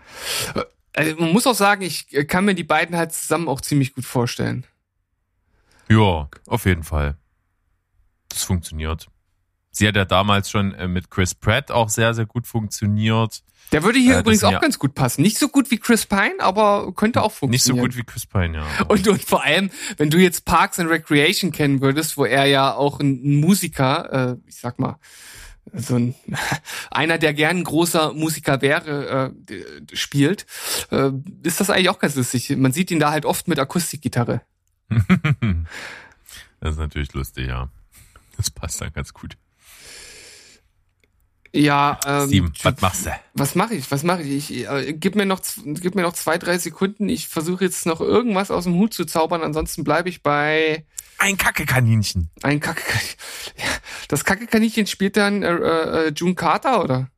Also 0.94 1.16
man 1.16 1.32
muss 1.32 1.46
auch 1.46 1.54
sagen, 1.54 1.82
ich 1.82 2.12
äh, 2.14 2.24
kann 2.24 2.44
mir 2.44 2.54
die 2.54 2.64
beiden 2.64 2.96
halt 2.96 3.12
zusammen 3.12 3.48
auch 3.48 3.60
ziemlich 3.60 3.94
gut 3.94 4.04
vorstellen. 4.04 4.64
Ja, 5.88 6.28
auf 6.46 6.64
jeden 6.64 6.84
Fall. 6.84 7.16
Das 8.28 8.44
funktioniert. 8.44 9.08
Sie 9.70 9.86
hat 9.86 9.96
ja 9.96 10.04
damals 10.04 10.50
schon 10.50 10.74
äh, 10.74 10.88
mit 10.88 11.10
Chris 11.10 11.34
Pratt 11.34 11.70
auch 11.70 11.88
sehr, 11.88 12.14
sehr 12.14 12.26
gut 12.26 12.46
funktioniert. 12.46 13.42
Der 13.72 13.82
würde 13.82 13.98
hier 13.98 14.16
Äh, 14.16 14.20
übrigens 14.20 14.42
auch 14.44 14.52
ja- 14.52 14.60
ganz 14.60 14.78
gut 14.78 14.94
passen. 14.94 15.20
Nicht 15.22 15.38
so 15.38 15.48
gut 15.48 15.70
wie 15.70 15.76
Chris 15.78 16.06
Pine, 16.06 16.34
aber 16.40 16.90
könnte 16.94 17.22
auch 17.22 17.28
Nicht 17.42 17.62
so 17.62 17.74
funktionieren. 17.74 17.84
gut 17.86 17.96
wie 17.96 18.02
Chris 18.02 18.24
Pine, 18.26 18.56
ja. 18.58 18.84
und, 18.88 19.06
und 19.06 19.22
vor 19.22 19.44
allem, 19.44 19.70
wenn 19.98 20.08
du 20.10 20.16
jetzt 20.18 20.46
Parks 20.46 20.78
and 20.78 20.88
Recreation 20.90 21.52
kennen 21.52 21.80
würdest, 21.82 22.16
wo 22.16 22.24
er 22.24 22.46
ja 22.46 22.72
auch 22.74 22.98
ein, 23.00 23.40
Musiker, 23.40 24.30
äh, 24.32 24.36
ich 24.48 24.56
sag 24.56 24.78
mal, 24.78 24.98
so 25.74 25.96
ein 25.96 26.14
einer, 26.90 27.18
der 27.18 27.34
gern 27.34 27.58
ein 27.58 27.64
großer 27.64 28.14
Musiker 28.14 28.62
wäre, 28.62 29.34
äh, 29.50 29.94
spielt, 29.94 30.46
äh, 30.90 31.10
ist 31.42 31.60
das 31.60 31.68
eigentlich 31.68 31.90
auch 31.90 31.98
ganz 31.98 32.14
lustig. 32.16 32.48
Man 32.56 32.72
sieht 32.72 32.90
ihn 32.90 33.00
da 33.00 33.10
halt 33.10 33.26
oft 33.26 33.48
mit 33.48 33.58
Akustikgitarre. 33.58 34.40
das 36.60 36.72
ist 36.72 36.78
natürlich 36.78 37.12
lustig, 37.12 37.48
ja. 37.48 37.68
Das 38.38 38.50
passt 38.50 38.80
dann 38.80 38.92
ganz 38.94 39.12
gut. 39.12 39.36
Ja, 41.58 41.98
ähm, 42.06 42.28
Steven, 42.28 42.52
was 42.62 42.80
machst 42.80 43.06
du? 43.06 43.10
Was 43.34 43.54
mache 43.56 43.74
ich? 43.74 43.90
Was 43.90 44.02
mache 44.04 44.22
ich? 44.22 44.50
ich 44.52 44.68
äh, 44.68 44.92
gib 44.92 45.16
mir 45.16 45.26
noch 45.26 45.40
gib 45.64 45.94
mir 45.96 46.02
noch 46.02 46.12
zwei, 46.12 46.38
drei 46.38 46.56
Sekunden. 46.58 47.08
Ich 47.08 47.26
versuche 47.26 47.64
jetzt 47.64 47.84
noch 47.84 48.00
irgendwas 48.00 48.50
aus 48.52 48.64
dem 48.64 48.74
Hut 48.74 48.94
zu 48.94 49.04
zaubern. 49.04 49.42
Ansonsten 49.42 49.82
bleibe 49.82 50.08
ich 50.08 50.22
bei 50.22 50.84
Ein 51.18 51.36
Kackekaninchen. 51.36 52.30
ein 52.42 52.60
Kacke. 52.60 52.82
Ja, 53.56 53.64
Das 54.06 54.24
Kacke-Kaninchen 54.24 54.86
spielt 54.86 55.16
dann 55.16 55.42
äh, 55.42 55.48
äh, 55.52 56.12
June 56.14 56.36
Carter 56.36 56.84
oder? 56.84 57.10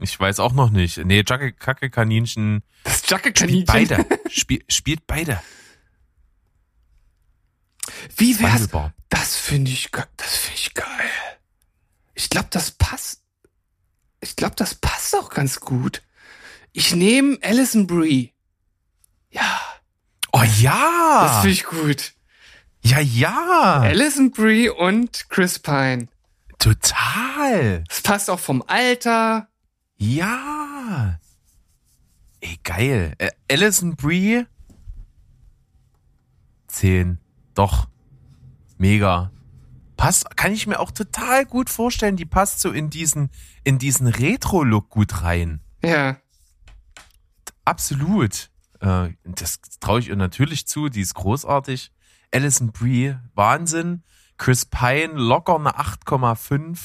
Ich 0.00 0.20
weiß 0.20 0.38
auch 0.38 0.52
noch 0.52 0.70
nicht. 0.70 0.98
Nee, 0.98 1.24
Jacke, 1.26 1.52
Kackekaninchen 1.52 2.62
Das 2.84 2.98
spielt 2.98 3.10
Jacke-Kaninchen. 3.10 3.64
beide. 3.66 4.06
Spiel, 4.30 4.62
spielt 4.68 5.06
beide. 5.08 5.40
Wie 8.16 8.38
wär's? 8.38 8.68
Das 9.08 9.34
finde 9.36 9.70
ich, 9.72 9.90
das 10.16 10.36
finde 10.36 10.56
ich 10.58 10.74
geil. 10.74 10.86
Ich 12.14 12.30
glaube, 12.30 12.48
das 12.50 12.70
passt. 12.72 13.19
Ich 14.20 14.36
glaube, 14.36 14.54
das 14.56 14.74
passt 14.74 15.14
auch 15.16 15.30
ganz 15.30 15.60
gut. 15.60 16.02
Ich 16.72 16.94
nehme 16.94 17.38
Alison 17.42 17.86
Brie. 17.86 18.32
Ja, 19.30 19.60
Oh 20.32 20.40
das 20.42 20.60
ja! 20.60 21.38
finde 21.42 21.50
ich 21.50 21.64
gut. 21.64 22.12
Ja, 22.82 23.00
ja! 23.00 23.80
Alison 23.80 24.30
Brie 24.30 24.68
und 24.68 25.28
Chris 25.28 25.58
Pine. 25.58 26.08
Total! 26.58 27.84
Das 27.88 28.00
passt 28.02 28.30
auch 28.30 28.38
vom 28.38 28.62
Alter. 28.66 29.48
Ja! 29.96 31.18
Ey, 32.40 32.58
geil. 32.62 33.14
Äh, 33.18 33.30
Alison 33.50 33.96
Brie? 33.96 34.46
Zehn. 36.68 37.18
Doch. 37.54 37.88
Mega. 38.78 39.30
Passt, 40.00 40.34
kann 40.34 40.54
ich 40.54 40.66
mir 40.66 40.80
auch 40.80 40.92
total 40.92 41.44
gut 41.44 41.68
vorstellen. 41.68 42.16
Die 42.16 42.24
passt 42.24 42.60
so 42.60 42.70
in 42.70 42.88
diesen, 42.88 43.28
in 43.64 43.78
diesen 43.78 44.06
Retro-Look 44.06 44.88
gut 44.88 45.20
rein. 45.20 45.60
Ja. 45.84 46.16
Absolut. 47.66 48.48
Äh, 48.80 49.10
das 49.26 49.60
traue 49.78 50.00
ich 50.00 50.08
ihr 50.08 50.16
natürlich 50.16 50.66
zu. 50.66 50.88
Die 50.88 51.02
ist 51.02 51.12
großartig. 51.12 51.92
Alison 52.32 52.72
Brie, 52.72 53.16
Wahnsinn. 53.34 54.02
Chris 54.38 54.64
Pine, 54.64 55.12
locker 55.16 55.56
eine 55.56 55.78
8,5. 55.78 56.78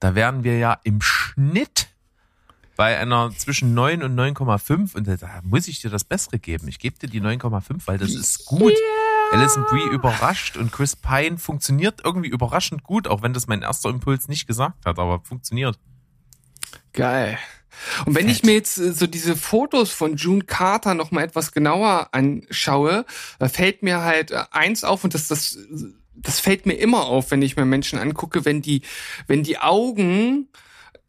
Da 0.00 0.16
wären 0.16 0.42
wir 0.42 0.58
ja 0.58 0.80
im 0.82 1.00
Schnitt 1.00 1.94
bei 2.74 2.98
einer 2.98 3.30
zwischen 3.30 3.72
9 3.72 4.02
und 4.02 4.16
9,5. 4.16 4.96
Und 4.96 5.06
da 5.06 5.40
muss 5.44 5.68
ich 5.68 5.80
dir 5.80 5.90
das 5.90 6.02
Bessere 6.02 6.40
geben. 6.40 6.66
Ich 6.66 6.80
gebe 6.80 6.98
dir 6.98 7.08
die 7.08 7.20
9,5, 7.20 7.82
weil 7.86 7.98
das 7.98 8.14
ist 8.14 8.46
gut. 8.46 8.74
Alison 9.34 9.64
Brie 9.64 9.88
überrascht 9.90 10.56
und 10.56 10.70
Chris 10.70 10.94
Pine 10.94 11.38
funktioniert 11.38 12.02
irgendwie 12.04 12.28
überraschend 12.28 12.84
gut, 12.84 13.08
auch 13.08 13.22
wenn 13.22 13.32
das 13.32 13.48
mein 13.48 13.62
erster 13.62 13.90
Impuls 13.90 14.28
nicht 14.28 14.46
gesagt 14.46 14.86
hat, 14.86 15.00
aber 15.00 15.20
funktioniert. 15.24 15.76
Geil. 16.92 17.36
Und 18.06 18.14
wenn 18.14 18.26
Fett. 18.28 18.36
ich 18.36 18.42
mir 18.44 18.52
jetzt 18.52 18.78
äh, 18.78 18.92
so 18.92 19.08
diese 19.08 19.34
Fotos 19.34 19.90
von 19.90 20.14
June 20.14 20.44
Carter 20.44 20.94
noch 20.94 21.10
mal 21.10 21.24
etwas 21.24 21.50
genauer 21.50 22.10
anschaue, 22.12 23.04
da 23.40 23.48
fällt 23.48 23.82
mir 23.82 24.02
halt 24.02 24.30
äh, 24.30 24.44
eins 24.52 24.84
auf 24.84 25.02
und 25.02 25.14
das 25.14 25.26
das 25.26 25.58
das 26.14 26.38
fällt 26.38 26.64
mir 26.64 26.74
immer 26.74 27.06
auf, 27.06 27.32
wenn 27.32 27.42
ich 27.42 27.56
mir 27.56 27.64
Menschen 27.64 27.98
angucke, 27.98 28.44
wenn 28.44 28.62
die 28.62 28.82
wenn 29.26 29.42
die 29.42 29.58
Augen 29.58 30.48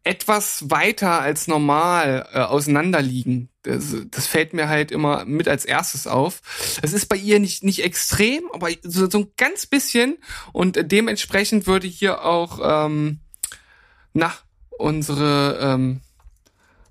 etwas 0.06 0.70
weiter 0.70 1.20
als 1.20 1.48
normal 1.48 2.28
äh, 2.32 2.38
auseinander 2.38 3.02
liegen. 3.02 3.48
Das, 3.62 3.96
das 4.10 4.26
fällt 4.26 4.52
mir 4.52 4.68
halt 4.68 4.90
immer 4.92 5.24
mit 5.24 5.48
als 5.48 5.64
erstes 5.64 6.06
auf. 6.06 6.40
Es 6.82 6.92
ist 6.92 7.06
bei 7.06 7.16
ihr 7.16 7.40
nicht 7.40 7.64
nicht 7.64 7.82
extrem, 7.82 8.44
aber 8.52 8.68
so, 8.82 9.10
so 9.10 9.18
ein 9.18 9.32
ganz 9.36 9.66
bisschen 9.66 10.18
und 10.52 10.78
dementsprechend 10.92 11.66
würde 11.66 11.88
hier 11.88 12.24
auch 12.24 12.60
ähm, 12.62 13.18
na 14.12 14.32
unsere 14.78 15.58
ähm, 15.60 16.00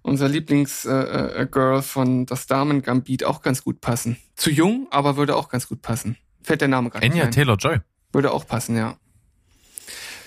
unser 0.01 0.27
Lieblingsgirl 0.27 1.33
äh, 1.35 1.41
äh, 1.41 1.47
Girl 1.47 1.81
von 1.81 2.25
das 2.25 2.45
Damen 2.45 2.81
Gambit 2.81 3.23
auch 3.23 3.41
ganz 3.41 3.63
gut 3.63 3.81
passen. 3.81 4.17
Zu 4.35 4.51
jung, 4.51 4.87
aber 4.91 5.17
würde 5.17 5.35
auch 5.35 5.49
ganz 5.49 5.67
gut 5.67 5.81
passen. 5.81 6.17
Fällt 6.43 6.61
der 6.61 6.67
Name 6.67 6.89
gerade 6.89 7.05
Anya 7.05 7.23
ein. 7.23 7.31
Taylor-Joy. 7.31 7.79
Würde 8.11 8.31
auch 8.31 8.45
passen, 8.45 8.77
ja. 8.77 8.97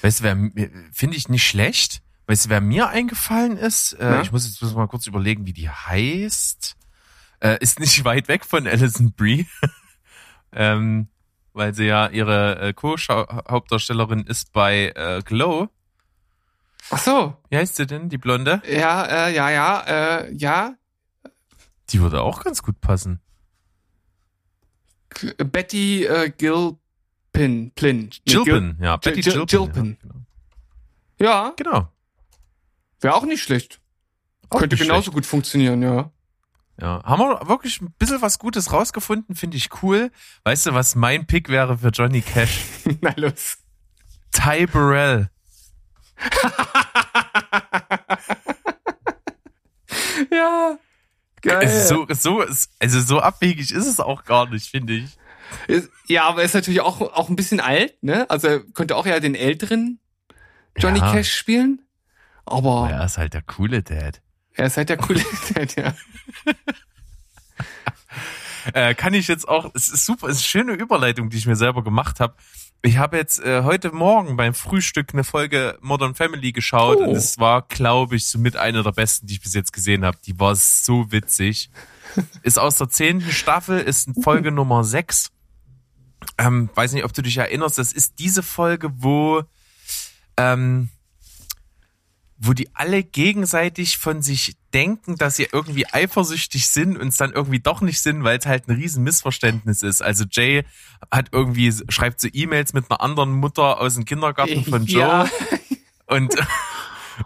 Weißt 0.02 0.24
du, 0.24 0.50
finde 0.92 1.16
ich 1.16 1.28
nicht 1.28 1.46
schlecht. 1.46 2.02
Weißt 2.28 2.44
du, 2.44 2.48
wer 2.50 2.60
mir 2.60 2.88
eingefallen 2.88 3.56
ist? 3.56 3.94
Äh, 3.94 4.04
Ja? 4.04 4.20
Ich 4.22 4.30
muss 4.30 4.44
jetzt 4.46 4.74
mal 4.76 4.86
kurz 4.86 5.06
überlegen, 5.08 5.46
wie 5.46 5.52
die 5.54 5.68
heißt. 5.70 6.76
Äh, 7.40 7.58
ist 7.60 7.80
nicht 7.80 8.04
weit 8.04 8.28
weg 8.28 8.44
von 8.44 8.66
Alison 8.68 9.12
Brie. 9.12 9.46
ähm, 10.52 11.08
weil 11.54 11.74
sie 11.74 11.86
ja 11.86 12.06
ihre 12.08 12.60
äh, 12.60 12.72
Co-Hauptdarstellerin 12.74 14.20
ist 14.26 14.52
bei 14.52 14.92
äh, 14.94 15.22
Glow. 15.24 15.68
Ach 16.90 16.98
so, 16.98 17.36
Wie 17.50 17.56
heißt 17.56 17.76
sie 17.76 17.86
denn, 17.86 18.08
die 18.08 18.18
Blonde? 18.18 18.62
ja, 18.70 19.04
äh, 19.26 19.34
ja, 19.34 19.50
ja, 19.50 19.80
äh, 20.20 20.32
ja. 20.34 20.74
Die 21.90 22.00
würde 22.00 22.22
auch 22.22 22.44
ganz 22.44 22.62
gut 22.62 22.80
passen. 22.80 23.20
K- 25.10 25.32
Betty 25.44 26.04
äh, 26.04 26.30
Gilpin, 26.30 27.72
Plin. 27.74 28.10
Nee, 28.26 28.32
Gil- 28.32 28.44
Gilpin, 28.44 28.76
ja. 28.80 28.96
Betty 28.98 29.20
Gil- 29.22 29.32
Gilpin. 29.46 29.46
Gilpin. 29.46 29.96
Ja, 30.00 30.10
genau. 30.10 30.24
Ja, 31.20 31.52
genau. 31.56 31.92
Wäre 33.00 33.14
auch 33.14 33.24
nicht 33.24 33.42
schlecht. 33.42 33.80
Auch 34.50 34.60
Könnte 34.60 34.76
nicht 34.76 34.82
genauso 34.82 35.02
schlecht. 35.04 35.14
gut 35.14 35.26
funktionieren, 35.26 35.82
ja. 35.82 36.10
Ja, 36.80 37.02
haben 37.04 37.20
wir 37.20 37.48
wirklich 37.48 37.80
ein 37.80 37.92
bisschen 37.98 38.22
was 38.22 38.38
Gutes 38.38 38.72
rausgefunden, 38.72 39.34
finde 39.34 39.56
ich 39.56 39.68
cool. 39.82 40.12
Weißt 40.44 40.66
du, 40.66 40.74
was 40.74 40.94
mein 40.94 41.26
Pick 41.26 41.48
wäre 41.48 41.78
für 41.78 41.88
Johnny 41.88 42.22
Cash? 42.22 42.60
Na 43.00 43.12
los. 43.16 43.58
Ty 44.32 44.66
Burrell. 44.66 45.30
Ja. 50.30 50.78
Geil. 51.42 51.56
Also 51.58 52.06
so, 52.08 52.42
so, 52.42 52.44
also 52.80 53.00
so 53.00 53.20
abwegig 53.20 53.70
ist 53.72 53.86
es 53.86 54.00
auch 54.00 54.24
gar 54.24 54.48
nicht, 54.50 54.68
finde 54.68 54.94
ich. 54.94 55.16
Ja, 56.06 56.24
aber 56.24 56.40
er 56.40 56.44
ist 56.44 56.54
natürlich 56.54 56.80
auch, 56.80 57.00
auch 57.00 57.28
ein 57.28 57.36
bisschen 57.36 57.60
alt, 57.60 58.02
ne? 58.02 58.28
Also 58.28 58.48
er 58.48 58.60
könnte 58.60 58.96
auch 58.96 59.06
ja 59.06 59.20
den 59.20 59.34
älteren 59.34 60.00
Johnny 60.76 60.98
Ja. 60.98 61.12
Cash 61.12 61.32
spielen. 61.34 61.82
Aber 62.48 62.82
Oh, 62.82 62.86
er 62.86 63.04
ist 63.04 63.18
halt 63.18 63.34
der 63.34 63.42
coole 63.42 63.82
Dad. 63.82 64.20
er 64.54 64.66
ist 64.66 64.76
halt 64.76 64.88
der 64.88 64.96
coole 64.96 65.22
Dad, 65.54 65.76
ja. 65.76 65.94
Äh, 68.74 68.94
kann 68.94 69.14
ich 69.14 69.28
jetzt 69.28 69.48
auch, 69.48 69.70
es 69.74 69.88
ist 69.88 70.04
super, 70.04 70.26
es 70.28 70.38
ist 70.40 70.42
eine 70.54 70.64
schöne 70.66 70.72
Überleitung, 70.74 71.30
die 71.30 71.38
ich 71.38 71.46
mir 71.46 71.56
selber 71.56 71.82
gemacht 71.82 72.20
habe. 72.20 72.34
Ich 72.82 72.98
habe 72.98 73.16
jetzt 73.16 73.40
äh, 73.42 73.62
heute 73.62 73.92
Morgen 73.92 74.36
beim 74.36 74.52
Frühstück 74.52 75.14
eine 75.14 75.24
Folge 75.24 75.78
Modern 75.80 76.14
Family 76.14 76.52
geschaut 76.52 76.98
Oh. 77.00 77.04
und 77.04 77.16
es 77.16 77.38
war, 77.38 77.62
glaube 77.62 78.16
ich, 78.16 78.26
somit 78.26 78.56
eine 78.56 78.82
der 78.82 78.92
besten, 78.92 79.26
die 79.26 79.34
ich 79.34 79.40
bis 79.40 79.54
jetzt 79.54 79.72
gesehen 79.72 80.04
habe. 80.04 80.18
Die 80.26 80.38
war 80.38 80.54
so 80.54 81.10
witzig. 81.10 81.70
ist 82.42 82.58
aus 82.58 82.76
der 82.76 82.90
zehnten 82.90 83.30
Staffel, 83.32 83.78
ist 83.80 84.10
Folge 84.22 84.50
Nummer 84.52 84.84
sechs. 84.84 85.30
Ähm, 86.36 86.68
weiß 86.74 86.92
nicht, 86.92 87.04
ob 87.04 87.12
du 87.14 87.22
dich 87.22 87.38
erinnerst, 87.38 87.78
das 87.78 87.92
ist 87.94 88.18
diese 88.18 88.42
Folge, 88.42 88.90
wo 88.96 89.44
ähm, 90.36 90.90
wo 92.38 92.52
die 92.52 92.68
alle 92.74 93.02
gegenseitig 93.02 93.98
von 93.98 94.22
sich 94.22 94.56
denken, 94.72 95.16
dass 95.16 95.36
sie 95.36 95.48
irgendwie 95.52 95.86
eifersüchtig 95.86 96.68
sind 96.68 96.96
und 96.96 97.08
es 97.08 97.16
dann 97.16 97.32
irgendwie 97.32 97.58
doch 97.58 97.80
nicht 97.80 98.00
sind, 98.00 98.22
weil 98.22 98.38
es 98.38 98.46
halt 98.46 98.68
ein 98.68 98.76
riesen 98.76 99.02
Missverständnis 99.02 99.82
ist. 99.82 100.02
Also 100.02 100.24
Jay 100.30 100.64
hat 101.10 101.30
irgendwie, 101.32 101.72
schreibt 101.88 102.20
so 102.20 102.28
E-Mails 102.32 102.74
mit 102.74 102.90
einer 102.90 103.00
anderen 103.00 103.32
Mutter 103.32 103.80
aus 103.80 103.94
dem 103.96 104.04
Kindergarten 104.04 104.64
von 104.64 104.84
Joe 104.86 105.00
Ja. 105.00 105.28
und 106.06 106.34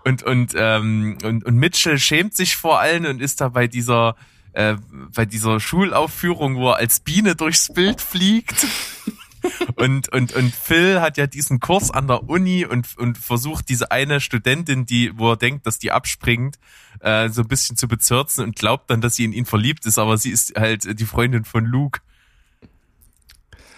und 0.04 0.22
und 0.22 0.54
ähm, 0.56 1.18
und 1.22 1.44
und 1.44 1.56
Mitchell 1.56 1.98
schämt 1.98 2.34
sich 2.34 2.56
vor 2.56 2.80
allen 2.80 3.04
und 3.04 3.20
ist 3.20 3.42
da 3.42 3.48
bei 3.50 3.66
dieser 3.66 4.16
äh, 4.54 4.76
bei 5.14 5.26
dieser 5.26 5.60
Schulaufführung, 5.60 6.56
wo 6.56 6.70
er 6.70 6.76
als 6.76 7.00
Biene 7.00 7.36
durchs 7.36 7.72
Bild 7.72 8.00
fliegt. 8.00 8.66
Und, 9.76 10.08
und, 10.10 10.32
und 10.34 10.54
Phil 10.54 11.00
hat 11.00 11.16
ja 11.16 11.26
diesen 11.26 11.60
Kurs 11.60 11.90
an 11.90 12.06
der 12.06 12.28
Uni 12.28 12.64
und, 12.64 12.96
und 12.98 13.18
versucht 13.18 13.68
diese 13.68 13.90
eine 13.90 14.20
Studentin, 14.20 14.86
die, 14.86 15.16
wo 15.18 15.30
er 15.32 15.36
denkt, 15.36 15.66
dass 15.66 15.78
die 15.78 15.90
abspringt, 15.92 16.58
äh, 17.00 17.28
so 17.28 17.42
ein 17.42 17.48
bisschen 17.48 17.76
zu 17.76 17.88
bezirzen 17.88 18.44
und 18.44 18.56
glaubt 18.56 18.90
dann, 18.90 19.00
dass 19.00 19.16
sie 19.16 19.24
in 19.24 19.32
ihn 19.32 19.46
verliebt 19.46 19.86
ist, 19.86 19.98
aber 19.98 20.18
sie 20.18 20.30
ist 20.30 20.54
halt 20.58 20.98
die 21.00 21.06
Freundin 21.06 21.44
von 21.44 21.64
Luke. 21.64 22.00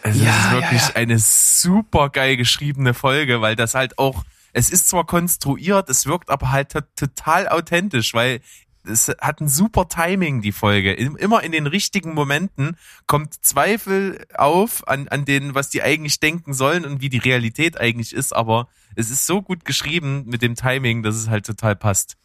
Also 0.03 0.23
Ja, 0.23 0.27
das 0.27 0.37
ist 0.39 0.45
ja, 0.45 0.53
wirklich 0.53 0.83
ja. 0.89 0.95
eine 0.97 1.19
super 1.19 2.11
geil 2.11 2.37
geschriebene 2.37 2.93
Folge, 2.93 3.41
weil 3.41 3.57
das 3.57 3.75
halt 3.75 3.99
auch, 3.99 4.25
es 4.53 4.69
ist 4.71 4.89
zwar 4.89 5.07
konstruiert, 5.07 5.89
es 5.89 6.07
wirkt 6.07 6.29
aber 6.29 6.51
halt 6.51 6.71
to- 6.73 6.81
total 6.97 7.49
authentisch, 7.49 8.13
weil 8.13 8.41
es 8.87 9.09
hat 9.21 9.41
ein 9.41 9.49
super 9.49 9.89
Timing, 9.89 10.43
die 10.43 10.53
Folge. 10.53 10.93
Im- 10.93 11.17
Immer 11.17 11.43
in 11.43 11.53
den 11.53 11.67
richtigen 11.67 12.15
Momenten 12.15 12.77
kommt 13.07 13.45
Zweifel 13.45 14.25
auf 14.35 14.87
an, 14.89 15.09
an 15.09 15.25
denen, 15.25 15.55
was 15.55 15.71
die 15.71 15.83
eigentlich 15.83 16.21
denken 16.21 16.55
sollen 16.55 16.85
und 16.85 17.01
wie 17.01 17.09
die 17.09 17.19
Realität 17.19 17.81
eigentlich 17.81 18.13
ist, 18.13 18.35
aber 18.35 18.69
es 18.97 19.11
ist 19.11 19.27
so 19.27 19.43
gut 19.43 19.65
geschrieben 19.65 20.25
mit 20.27 20.43
dem 20.43 20.55
Timing, 20.55 21.03
dass 21.03 21.17
es 21.17 21.29
halt 21.29 21.47
total 21.47 21.77
passt. 21.77 22.17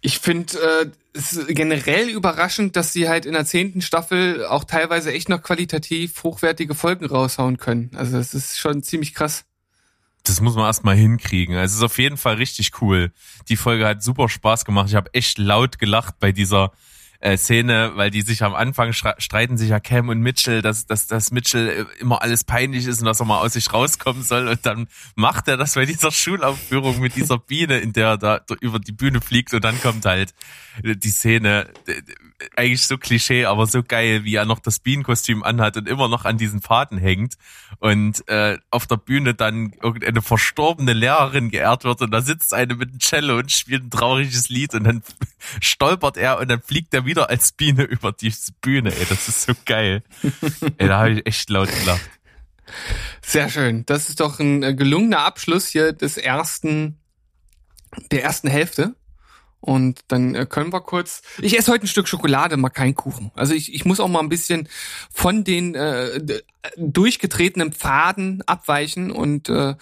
Ich 0.00 0.20
finde 0.20 0.56
äh, 0.60 0.90
es 1.12 1.44
generell 1.48 2.08
überraschend, 2.08 2.76
dass 2.76 2.92
sie 2.92 3.08
halt 3.08 3.26
in 3.26 3.32
der 3.32 3.44
zehnten 3.44 3.82
Staffel 3.82 4.46
auch 4.46 4.62
teilweise 4.62 5.12
echt 5.12 5.28
noch 5.28 5.42
qualitativ 5.42 6.22
hochwertige 6.22 6.76
Folgen 6.76 7.06
raushauen 7.06 7.56
können. 7.56 7.90
Also 7.96 8.16
das 8.16 8.32
ist 8.32 8.58
schon 8.58 8.84
ziemlich 8.84 9.12
krass. 9.12 9.44
Das 10.28 10.40
muss 10.40 10.54
man 10.54 10.66
erstmal 10.66 10.96
hinkriegen. 10.96 11.56
Also 11.56 11.72
es 11.72 11.78
ist 11.78 11.82
auf 11.82 11.98
jeden 11.98 12.16
Fall 12.16 12.34
richtig 12.34 12.80
cool. 12.80 13.12
Die 13.48 13.56
Folge 13.56 13.86
hat 13.86 14.02
super 14.02 14.28
Spaß 14.28 14.64
gemacht. 14.64 14.88
Ich 14.88 14.94
habe 14.94 15.12
echt 15.14 15.38
laut 15.38 15.78
gelacht 15.78 16.20
bei 16.20 16.32
dieser 16.32 16.72
äh, 17.20 17.36
Szene, 17.36 17.92
weil 17.96 18.10
die 18.10 18.22
sich 18.22 18.44
am 18.44 18.54
Anfang 18.54 18.90
stre- 18.90 19.20
streiten 19.20 19.58
sich 19.58 19.70
ja 19.70 19.80
Cam 19.80 20.08
und 20.08 20.20
Mitchell, 20.20 20.62
dass, 20.62 20.86
dass, 20.86 21.08
dass 21.08 21.32
Mitchell 21.32 21.68
äh, 21.68 22.00
immer 22.00 22.22
alles 22.22 22.44
peinlich 22.44 22.86
ist 22.86 23.00
und 23.00 23.06
dass 23.06 23.18
er 23.20 23.26
mal 23.26 23.40
aus 23.40 23.54
sich 23.54 23.72
rauskommen 23.72 24.22
soll. 24.22 24.46
Und 24.46 24.64
dann 24.64 24.86
macht 25.16 25.48
er 25.48 25.56
das 25.56 25.74
bei 25.74 25.84
dieser 25.84 26.12
Schulaufführung 26.12 27.00
mit 27.00 27.16
dieser 27.16 27.38
Biene, 27.38 27.78
in 27.78 27.92
der 27.92 28.06
er 28.08 28.18
da 28.18 28.40
über 28.60 28.78
die 28.78 28.92
Bühne 28.92 29.20
fliegt 29.20 29.52
und 29.54 29.64
dann 29.64 29.80
kommt 29.80 30.04
halt 30.04 30.32
äh, 30.84 30.94
die 30.94 31.10
Szene, 31.10 31.68
eigentlich 32.56 32.86
so 32.86 32.98
Klischee, 32.98 33.46
aber 33.46 33.66
so 33.66 33.82
geil, 33.82 34.24
wie 34.24 34.36
er 34.36 34.44
noch 34.44 34.60
das 34.60 34.78
Bienenkostüm 34.78 35.42
anhat 35.42 35.76
und 35.76 35.88
immer 35.88 36.08
noch 36.08 36.24
an 36.24 36.38
diesen 36.38 36.60
Faden 36.62 36.98
hängt 36.98 37.34
und 37.78 38.26
äh, 38.28 38.58
auf 38.70 38.86
der 38.86 38.96
Bühne 38.96 39.34
dann 39.34 39.72
irgendeine 39.82 40.22
verstorbene 40.22 40.92
Lehrerin 40.92 41.50
geehrt 41.50 41.84
wird 41.84 42.00
und 42.00 42.10
da 42.10 42.20
sitzt 42.20 42.54
eine 42.54 42.76
mit 42.76 42.90
einem 42.90 43.00
Cello 43.00 43.38
und 43.38 43.50
spielt 43.50 43.84
ein 43.84 43.90
trauriges 43.90 44.48
Lied 44.48 44.74
und 44.74 44.84
dann 44.84 45.02
stolpert 45.60 46.16
er 46.16 46.38
und 46.38 46.48
dann 46.48 46.62
fliegt 46.62 46.94
er 46.94 47.04
wieder 47.04 47.28
als 47.28 47.52
Biene 47.52 47.82
über 47.82 48.12
die 48.12 48.32
Bühne. 48.60 48.94
Ey, 48.94 49.06
das 49.08 49.28
ist 49.28 49.42
so 49.42 49.52
geil. 49.64 50.02
Ey, 50.78 50.88
da 50.88 50.98
habe 50.98 51.10
ich 51.12 51.26
echt 51.26 51.50
laut 51.50 51.70
gelacht. 51.80 52.08
Sehr 53.22 53.48
schön. 53.48 53.84
Das 53.86 54.08
ist 54.08 54.20
doch 54.20 54.38
ein 54.38 54.62
äh, 54.62 54.74
gelungener 54.74 55.20
Abschluss 55.20 55.66
hier 55.68 55.92
des 55.92 56.16
ersten, 56.16 56.98
der 58.10 58.22
ersten 58.22 58.48
Hälfte. 58.48 58.94
Und 59.60 60.00
dann 60.08 60.34
äh, 60.36 60.46
können 60.46 60.72
wir 60.72 60.80
kurz. 60.80 61.22
Ich 61.42 61.58
esse 61.58 61.72
heute 61.72 61.84
ein 61.84 61.88
Stück 61.88 62.06
Schokolade, 62.08 62.56
mal 62.56 62.68
keinen 62.70 62.94
Kuchen. 62.94 63.32
Also 63.34 63.54
ich, 63.54 63.74
ich 63.74 63.84
muss 63.84 63.98
auch 64.00 64.08
mal 64.08 64.20
ein 64.20 64.28
bisschen 64.28 64.68
von 65.12 65.42
den 65.42 65.74
äh, 65.74 66.22
d- 66.22 66.42
durchgetretenen 66.76 67.72
Pfaden 67.72 68.42
abweichen 68.46 69.10
und 69.10 69.48
äh, 69.48 69.74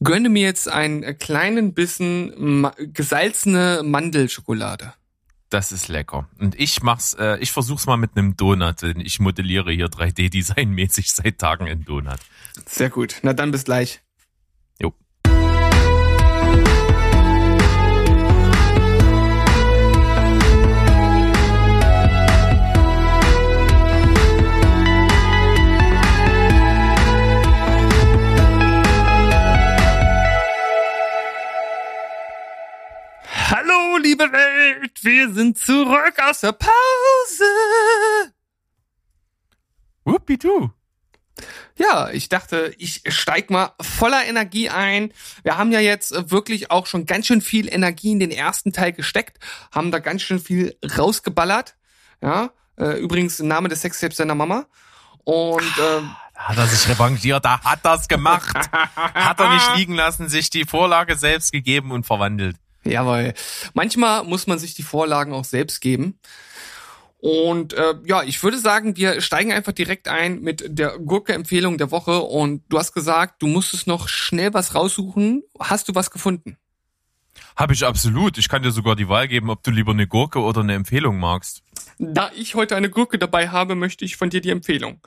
gönne 0.00 0.28
mir 0.28 0.42
jetzt 0.42 0.68
einen 0.68 1.02
äh, 1.02 1.14
kleinen 1.14 1.74
Bissen 1.74 2.32
ma 2.60 2.72
gesalzene 2.78 3.82
Mandelschokolade. 3.84 4.94
Das 5.50 5.72
ist 5.72 5.88
lecker. 5.88 6.28
Und 6.38 6.54
ich 6.60 6.82
mach's, 6.82 7.14
äh, 7.14 7.38
ich 7.38 7.52
versuch's 7.52 7.86
mal 7.86 7.96
mit 7.96 8.10
einem 8.16 8.36
Donut, 8.36 8.82
denn 8.82 9.00
ich 9.00 9.18
modelliere 9.18 9.72
hier 9.72 9.86
3D-Design-mäßig 9.86 11.10
seit 11.12 11.38
Tagen 11.38 11.66
in 11.66 11.84
Donut. 11.84 12.18
Sehr 12.66 12.90
gut. 12.90 13.16
Na 13.22 13.32
dann 13.32 13.50
bis 13.50 13.64
gleich. 13.64 14.02
Jo. 14.80 14.92
Liebe 34.08 34.32
Welt, 34.32 35.04
wir 35.04 35.34
sind 35.34 35.58
zurück 35.58 36.14
aus 36.26 36.40
der 36.40 36.52
Pause. 36.52 37.44
Whoopie-doo. 40.04 40.70
Ja, 41.76 42.08
ich 42.08 42.30
dachte, 42.30 42.74
ich 42.78 43.02
steig 43.08 43.50
mal 43.50 43.74
voller 43.80 44.24
Energie 44.24 44.70
ein. 44.70 45.12
Wir 45.42 45.58
haben 45.58 45.72
ja 45.72 45.80
jetzt 45.80 46.30
wirklich 46.30 46.70
auch 46.70 46.86
schon 46.86 47.04
ganz 47.04 47.26
schön 47.26 47.42
viel 47.42 47.68
Energie 47.68 48.12
in 48.12 48.18
den 48.18 48.30
ersten 48.30 48.72
Teil 48.72 48.92
gesteckt, 48.92 49.38
haben 49.72 49.90
da 49.90 49.98
ganz 49.98 50.22
schön 50.22 50.40
viel 50.40 50.78
rausgeballert. 50.96 51.76
Ja, 52.22 52.50
äh, 52.78 52.98
übrigens 52.98 53.38
im 53.40 53.48
Name 53.48 53.68
des 53.68 53.82
Sextapes 53.82 54.16
seiner 54.16 54.34
Mama. 54.34 54.66
Und 55.24 55.60
äh, 55.60 56.00
Da 56.34 56.44
hat 56.48 56.56
er 56.56 56.66
sich 56.66 56.88
revanchiert, 56.88 57.44
da 57.44 57.60
hat 57.60 57.84
er's 57.84 58.08
gemacht. 58.08 58.56
hat 58.96 59.38
er 59.38 59.52
nicht 59.52 59.76
liegen 59.76 59.94
lassen, 59.94 60.30
sich 60.30 60.48
die 60.48 60.64
Vorlage 60.64 61.14
selbst 61.16 61.52
gegeben 61.52 61.92
und 61.92 62.06
verwandelt. 62.06 62.56
Jawohl. 62.84 63.34
Manchmal 63.74 64.24
muss 64.24 64.46
man 64.46 64.58
sich 64.58 64.74
die 64.74 64.82
Vorlagen 64.82 65.32
auch 65.32 65.44
selbst 65.44 65.80
geben. 65.80 66.18
Und 67.20 67.72
äh, 67.72 67.94
ja, 68.04 68.22
ich 68.22 68.42
würde 68.42 68.58
sagen, 68.58 68.96
wir 68.96 69.20
steigen 69.20 69.52
einfach 69.52 69.72
direkt 69.72 70.06
ein 70.06 70.40
mit 70.40 70.64
der 70.68 70.98
Gurke-Empfehlung 70.98 71.76
der 71.76 71.90
Woche. 71.90 72.20
Und 72.20 72.62
du 72.68 72.78
hast 72.78 72.92
gesagt, 72.92 73.42
du 73.42 73.48
musstest 73.48 73.88
noch 73.88 74.08
schnell 74.08 74.54
was 74.54 74.74
raussuchen. 74.74 75.42
Hast 75.58 75.88
du 75.88 75.94
was 75.94 76.10
gefunden? 76.10 76.56
Habe 77.56 77.72
ich 77.72 77.84
absolut. 77.84 78.38
Ich 78.38 78.48
kann 78.48 78.62
dir 78.62 78.70
sogar 78.70 78.94
die 78.94 79.08
Wahl 79.08 79.26
geben, 79.26 79.50
ob 79.50 79.64
du 79.64 79.72
lieber 79.72 79.90
eine 79.90 80.06
Gurke 80.06 80.40
oder 80.40 80.60
eine 80.60 80.74
Empfehlung 80.74 81.18
magst. 81.18 81.62
Da 81.98 82.30
ich 82.36 82.54
heute 82.54 82.76
eine 82.76 82.88
Gurke 82.88 83.18
dabei 83.18 83.48
habe, 83.48 83.74
möchte 83.74 84.04
ich 84.04 84.16
von 84.16 84.30
dir 84.30 84.40
die 84.40 84.50
Empfehlung. 84.50 85.00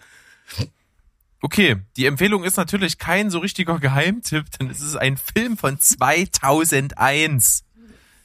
Okay, 1.44 1.78
die 1.98 2.06
Empfehlung 2.06 2.44
ist 2.44 2.58
natürlich 2.58 3.00
kein 3.00 3.32
so 3.32 3.40
richtiger 3.40 3.80
Geheimtipp, 3.80 4.46
denn 4.60 4.70
es 4.70 4.80
ist 4.80 4.96
ein 4.96 5.18
Film 5.18 5.58
von 5.58 5.80
2001. 5.80 7.64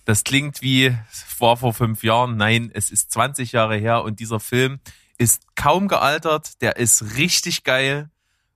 Das 0.04 0.22
klingt 0.22 0.60
wie 0.60 0.94
war 1.38 1.56
vor 1.56 1.72
fünf 1.72 2.02
Jahren. 2.04 2.36
Nein, 2.36 2.70
es 2.72 2.90
ist 2.90 3.10
20 3.12 3.52
Jahre 3.52 3.76
her 3.76 4.02
und 4.02 4.20
dieser 4.20 4.38
Film 4.38 4.80
ist 5.18 5.42
kaum 5.56 5.88
gealtert. 5.88 6.60
Der 6.60 6.76
ist 6.76 7.16
richtig 7.16 7.64
geil. 7.64 8.10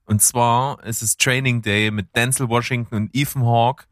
Und 0.05 0.23
zwar 0.23 0.83
ist 0.85 1.03
es 1.03 1.17
Training 1.17 1.63
Day 1.63 1.91
mit 1.91 2.15
Denzel 2.15 2.49
Washington 2.49 2.95
und 2.97 3.11
Ethan 3.15 3.45
Hawke. 3.45 3.87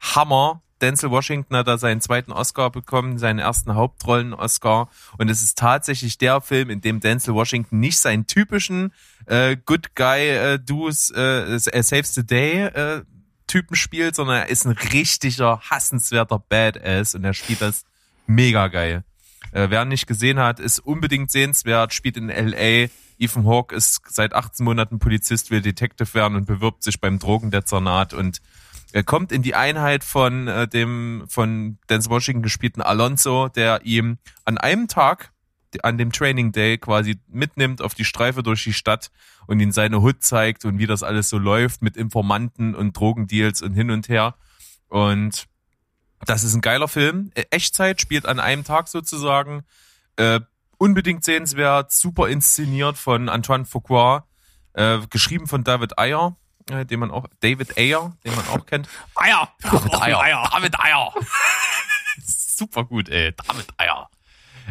Hammer. 0.00 0.62
Denzel 0.80 1.10
Washington 1.10 1.56
hat 1.56 1.68
da 1.68 1.78
seinen 1.78 2.00
zweiten 2.00 2.32
Oscar 2.32 2.70
bekommen, 2.70 3.18
seinen 3.18 3.38
ersten 3.38 3.74
Hauptrollen-Oscar. 3.74 4.88
Und 5.18 5.30
es 5.30 5.42
ist 5.42 5.58
tatsächlich 5.58 6.18
der 6.18 6.40
Film, 6.40 6.70
in 6.70 6.80
dem 6.80 7.00
Denzel 7.00 7.34
Washington 7.34 7.80
nicht 7.80 7.98
seinen 7.98 8.26
typischen 8.26 8.92
äh, 9.26 9.56
Good 9.56 9.94
Guy 9.94 10.28
äh, 10.28 10.58
Do's 10.58 11.10
äh, 11.10 11.58
Saves 11.58 12.14
the 12.14 12.26
Day 12.26 12.64
äh, 12.66 13.02
Typen 13.46 13.76
spielt, 13.76 14.16
sondern 14.16 14.36
er 14.38 14.48
ist 14.48 14.66
ein 14.66 14.72
richtiger, 14.72 15.60
hassenswerter 15.60 16.38
Badass 16.38 17.14
und 17.14 17.24
er 17.24 17.34
spielt 17.34 17.62
das 17.62 17.84
mega 18.26 18.68
geil. 18.68 19.04
Äh, 19.52 19.70
wer 19.70 19.82
ihn 19.82 19.88
nicht 19.88 20.06
gesehen 20.06 20.38
hat, 20.38 20.60
ist 20.60 20.80
unbedingt 20.80 21.30
sehenswert, 21.30 21.94
spielt 21.94 22.16
in 22.16 22.28
L.A. 22.28 22.90
Ethan 23.18 23.46
Hawke 23.46 23.74
ist 23.74 24.00
seit 24.08 24.34
18 24.34 24.64
Monaten 24.64 24.98
Polizist, 24.98 25.50
will 25.50 25.62
Detective 25.62 26.12
werden 26.14 26.36
und 26.36 26.46
bewirbt 26.46 26.82
sich 26.82 27.00
beim 27.00 27.18
Drogendezernat 27.18 28.12
und 28.12 28.42
er 28.96 29.04
kommt 29.04 29.30
in 29.30 29.42
die 29.42 29.54
Einheit 29.54 30.04
von 30.04 30.48
äh, 30.48 30.66
dem 30.66 31.26
von 31.28 31.76
Denzel 31.90 32.08
Washington 32.08 32.42
gespielten 32.42 32.80
Alonso, 32.80 33.50
der 33.50 33.84
ihm 33.84 34.16
an 34.46 34.56
einem 34.56 34.88
Tag 34.88 35.32
an 35.82 35.98
dem 35.98 36.12
Training 36.12 36.50
Day 36.50 36.78
quasi 36.78 37.20
mitnimmt 37.28 37.82
auf 37.82 37.94
die 37.94 38.06
Streife 38.06 38.42
durch 38.42 38.64
die 38.64 38.72
Stadt 38.72 39.10
und 39.46 39.60
ihn 39.60 39.70
seine 39.70 40.00
Hut 40.00 40.22
zeigt 40.22 40.64
und 40.64 40.78
wie 40.78 40.86
das 40.86 41.02
alles 41.02 41.28
so 41.28 41.36
läuft 41.36 41.82
mit 41.82 41.98
Informanten 41.98 42.74
und 42.74 42.96
Drogendeals 42.96 43.60
und 43.60 43.74
hin 43.74 43.90
und 43.90 44.08
her. 44.08 44.34
Und 44.88 45.44
das 46.24 46.42
ist 46.42 46.54
ein 46.54 46.62
geiler 46.62 46.88
Film. 46.88 47.32
Äh, 47.34 47.44
Echtzeit 47.50 48.00
spielt 48.00 48.24
an 48.24 48.40
einem 48.40 48.64
Tag 48.64 48.88
sozusagen. 48.88 49.64
Äh, 50.16 50.40
unbedingt 50.78 51.22
sehenswert, 51.22 51.92
super 51.92 52.28
inszeniert 52.30 52.96
von 52.96 53.28
Antoine 53.28 53.66
Fuqua, 53.66 54.26
äh, 54.72 55.00
geschrieben 55.10 55.48
von 55.48 55.64
David 55.64 55.98
Ayer, 55.98 56.28
äh, 56.28 56.45
den 56.68 57.00
man 57.00 57.10
auch, 57.10 57.26
David 57.40 57.76
Ayer, 57.78 58.16
den 58.24 58.34
man 58.34 58.46
auch 58.48 58.66
kennt. 58.66 58.88
Eier! 59.14 59.52
David 59.62 59.94
Ayer. 59.94 60.48
David 60.52 60.78
Ayer. 60.80 61.12
super 62.26 62.84
gut, 62.84 63.08
ey. 63.08 63.32
David 63.32 63.68
Ayer. 63.76 64.10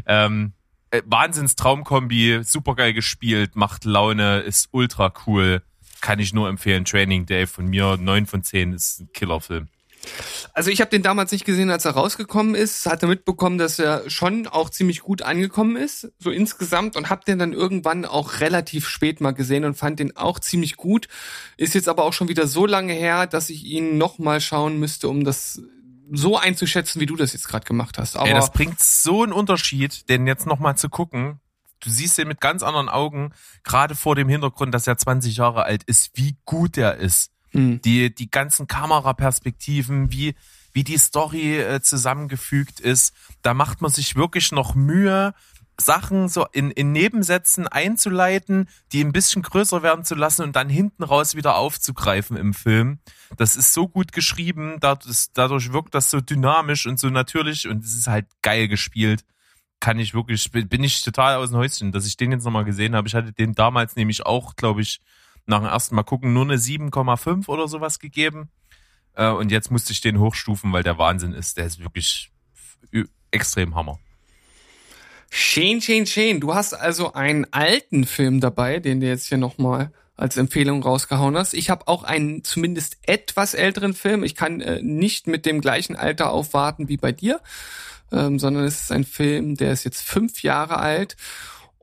Ähm, 0.06 0.54
äh, 0.92 1.02
Wahnsinns 1.06 1.56
Traumkombi, 1.56 2.42
super 2.44 2.76
geil 2.76 2.94
gespielt, 2.94 3.56
macht 3.56 3.86
Laune, 3.86 4.40
ist 4.40 4.70
ultra 4.72 5.14
cool. 5.26 5.62
Kann 6.02 6.20
ich 6.20 6.34
nur 6.34 6.50
empfehlen. 6.50 6.86
Training 6.86 7.26
Day 7.26 7.48
von 7.48 7.66
mir, 7.66 7.98
neun 7.98 8.26
von 8.26 8.44
zehn 8.44 8.74
ist 8.74 9.00
ein 9.00 9.12
Killerfilm. 9.14 9.70
Also 10.54 10.72
ich 10.72 10.82
habe 10.82 10.90
den 10.90 11.04
damals 11.04 11.32
nicht 11.32 11.46
gesehen, 11.46 11.70
als 11.70 11.86
er 11.86 11.92
rausgekommen 11.92 12.56
ist, 12.56 12.86
hatte 12.86 13.08
mitbekommen, 13.08 13.58
dass 13.58 13.80
er 13.80 14.10
schon 14.10 14.48
auch 14.48 14.70
ziemlich 14.70 15.02
gut 15.02 15.22
angekommen 15.22 15.76
ist, 15.76 16.12
so 16.20 16.32
insgesamt, 16.32 16.96
und 16.96 17.10
habe 17.10 17.26
den 17.26 17.40
dann 17.40 17.54
irgendwann 17.54 18.06
auch 18.06 18.40
relativ 18.40 18.88
spät 18.88 19.22
mal 19.22 19.32
gesehen 19.32 19.66
und 19.66 19.76
fand 19.76 20.00
den 20.00 20.16
auch 20.16 20.40
ziemlich 20.40 20.78
gut. 20.78 21.08
Ist 21.58 21.76
jetzt 21.76 21.90
aber 21.90 22.04
auch 22.04 22.14
schon 22.14 22.28
wieder 22.28 22.48
so 22.48 22.66
lange 22.66 22.94
her, 22.94 23.28
dass 23.28 23.50
ich 23.50 23.64
ihn 23.66 23.98
noch 23.98 24.20
mal 24.20 24.42
schauen 24.42 24.80
müsste, 24.80 25.10
um 25.10 25.24
das 25.24 25.62
so 26.12 26.38
einzuschätzen, 26.38 27.02
wie 27.02 27.06
du 27.06 27.16
das 27.16 27.34
jetzt 27.34 27.48
gerade 27.48 27.66
gemacht 27.66 27.98
hast. 27.98 28.16
Aber 28.16 28.28
Ey, 28.28 28.34
das 28.34 28.52
bringt 28.52 28.80
so 28.80 29.24
einen 29.24 29.34
Unterschied, 29.34 30.08
den 30.10 30.28
jetzt 30.28 30.46
nochmal 30.46 30.78
zu 30.78 30.90
gucken. 30.90 31.40
Du 31.80 31.90
siehst 31.90 32.18
den 32.18 32.28
mit 32.28 32.42
ganz 32.42 32.64
anderen 32.64 32.90
Augen, 32.90 33.34
gerade 33.64 33.96
vor 33.96 34.16
dem 34.16 34.30
Hintergrund, 34.30 34.74
dass 34.74 34.88
er 34.88 34.98
20 34.98 35.38
Jahre 35.38 35.64
alt 35.64 35.84
ist, 35.84 36.12
wie 36.16 36.38
gut 36.46 36.78
er 36.78 36.96
ist. 36.96 37.32
Hm. 37.56 37.82
Die, 37.82 38.14
die 38.14 38.30
ganzen 38.30 38.68
Kameraperspektiven, 38.68 40.12
wie, 40.12 40.36
wie 40.74 40.84
die 40.84 40.98
Story 40.98 41.58
äh, 41.58 41.82
zusammengefügt 41.82 42.80
ist. 42.80 43.14
Da 43.42 43.54
macht 43.54 43.82
man 43.82 43.92
sich 43.92 44.16
wirklich 44.16 44.52
noch 44.52 44.76
Mühe, 44.76 45.34
Sachen 45.80 46.30
so 46.30 46.46
in, 46.52 46.72
in 46.72 46.92
Nebensätzen 46.92 47.68
einzuleiten, 47.68 48.70
die 48.92 49.04
ein 49.04 49.12
bisschen 49.12 49.42
größer 49.42 49.84
werden 49.84 50.06
zu 50.06 50.16
lassen 50.16 50.44
und 50.44 50.56
dann 50.56 50.70
hinten 50.70 51.04
raus 51.04 51.36
wieder 51.36 51.56
aufzugreifen 51.58 52.38
im 52.38 52.54
Film. 52.54 53.00
Das 53.38 53.56
ist 53.56 53.74
so 53.74 53.88
gut 53.88 54.12
geschrieben, 54.12 54.78
dadurch, 54.80 55.28
dadurch 55.34 55.74
wirkt 55.74 55.94
das 55.94 56.10
so 56.10 56.22
dynamisch 56.22 56.88
und 56.88 57.00
so 57.00 57.10
natürlich 57.10 57.68
und 57.68 57.84
es 57.84 57.94
ist 57.94 58.08
halt 58.08 58.28
geil 58.42 58.68
gespielt. 58.68 59.26
Kann 59.82 60.00
ich 60.00 60.14
wirklich, 60.14 60.50
bin 60.52 60.84
ich 60.84 61.02
total 61.02 61.36
aus 61.36 61.50
dem 61.50 61.58
Häuschen, 61.58 61.92
dass 61.92 62.08
ich 62.08 62.16
den 62.16 62.32
jetzt 62.32 62.46
nochmal 62.46 62.64
gesehen 62.64 62.96
habe. 62.96 63.08
Ich 63.08 63.16
hatte 63.16 63.34
den 63.34 63.54
damals 63.54 63.96
nämlich 63.98 64.26
auch, 64.26 64.56
glaube 64.56 64.82
ich, 64.82 65.02
nach 65.46 65.60
dem 65.60 65.68
ersten 65.68 65.96
Mal 65.96 66.04
gucken, 66.04 66.34
nur 66.34 66.44
eine 66.44 66.58
7,5 66.58 67.48
oder 67.48 67.68
sowas 67.68 68.00
gegeben. 68.00 68.50
Äh, 69.16 69.30
und 69.30 69.52
jetzt 69.52 69.72
musste 69.72 69.94
ich 69.94 70.02
den 70.02 70.20
hochstufen, 70.20 70.72
weil 70.74 70.84
der 70.84 70.98
Wahnsinn 70.98 71.34
ist. 71.34 71.58
Der 71.58 71.66
ist 71.66 71.80
wirklich 71.80 72.32
extrem 73.32 73.76
Hammer. 73.76 74.00
Schön, 75.30 75.82
schön, 75.82 76.06
schön. 76.06 76.40
Du 76.40 76.54
hast 76.54 76.74
also 76.74 77.14
einen 77.14 77.46
alten 77.52 78.06
Film 78.06 78.40
dabei, 78.40 78.80
den 78.80 79.02
du 79.02 79.08
jetzt 79.08 79.28
hier 79.28 79.38
nochmal 79.38 79.92
als 80.16 80.38
Empfehlung 80.38 80.82
rausgehauen 80.82 81.38
hast. 81.38 81.54
Ich 81.54 81.70
habe 81.70 81.88
auch 81.88 82.04
einen 82.04 82.44
zumindest 82.44 82.98
etwas 83.02 83.54
älteren 83.54 83.94
Film. 83.94 84.24
Ich 84.24 84.36
kann 84.36 84.62
äh, 84.62 84.82
nicht 84.82 85.28
mit 85.28 85.46
dem 85.46 85.60
gleichen 85.60 85.96
Alter 85.96 86.32
aufwarten 86.32 86.88
wie 86.88 86.96
bei 86.98 87.12
dir, 87.12 87.42
ähm, 88.14 88.40
sondern 88.40 88.64
es 88.64 88.82
ist 88.82 88.92
ein 88.94 89.04
Film, 89.04 89.56
der 89.56 89.74
ist 89.74 89.84
jetzt 89.84 90.02
fünf 90.02 90.42
Jahre 90.42 90.78
alt 90.78 91.18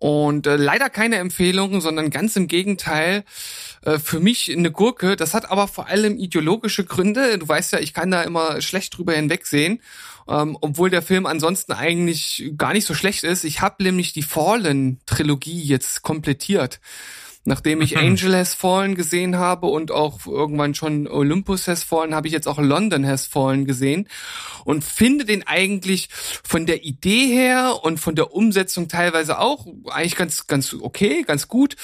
und 0.02 0.48
äh, 0.48 0.56
leider 0.56 0.90
keine 0.90 1.18
Empfehlung, 1.18 1.80
sondern 1.80 2.10
ganz 2.10 2.34
im 2.34 2.48
Gegenteil. 2.48 3.22
Äh, 3.82 4.00
für 4.00 4.18
mich 4.18 4.50
eine 4.50 4.72
Gurke. 4.72 5.14
Das 5.14 5.32
hat 5.32 5.48
aber 5.48 5.68
vor 5.68 5.86
allem 5.86 6.18
ideologische 6.18 6.84
Gründe. 6.84 7.38
Du 7.38 7.46
weißt 7.46 7.70
ja, 7.70 7.78
ich 7.78 7.94
kann 7.94 8.10
da 8.10 8.24
immer 8.24 8.60
schlecht 8.62 8.98
drüber 8.98 9.12
hinwegsehen. 9.12 9.80
Ähm, 10.28 10.58
obwohl 10.60 10.90
der 10.90 11.02
Film 11.02 11.24
ansonsten 11.24 11.70
eigentlich 11.70 12.50
gar 12.58 12.72
nicht 12.72 12.84
so 12.84 12.94
schlecht 12.94 13.22
ist. 13.22 13.44
Ich 13.44 13.60
habe 13.60 13.84
nämlich 13.84 14.12
die 14.12 14.24
Fallen-Trilogie 14.24 15.62
jetzt 15.62 16.02
komplettiert. 16.02 16.80
Nachdem 17.44 17.80
ich 17.80 17.98
Angel 17.98 18.36
Has 18.36 18.54
Fallen 18.54 18.94
gesehen 18.94 19.36
habe 19.36 19.66
und 19.66 19.90
auch 19.90 20.26
irgendwann 20.26 20.74
schon 20.74 21.08
Olympus 21.08 21.66
Has 21.66 21.82
Fallen, 21.82 22.14
habe 22.14 22.28
ich 22.28 22.32
jetzt 22.32 22.46
auch 22.46 22.58
London 22.58 23.04
Has 23.04 23.26
Fallen 23.26 23.64
gesehen 23.64 24.08
und 24.64 24.84
finde 24.84 25.24
den 25.24 25.44
eigentlich 25.46 26.08
von 26.44 26.66
der 26.66 26.84
Idee 26.84 27.26
her 27.26 27.80
und 27.82 27.98
von 27.98 28.14
der 28.14 28.32
Umsetzung 28.32 28.86
teilweise 28.86 29.40
auch 29.40 29.66
eigentlich 29.90 30.14
ganz 30.14 30.46
ganz 30.46 30.72
okay, 30.72 31.24
ganz 31.26 31.48
gut, 31.48 31.74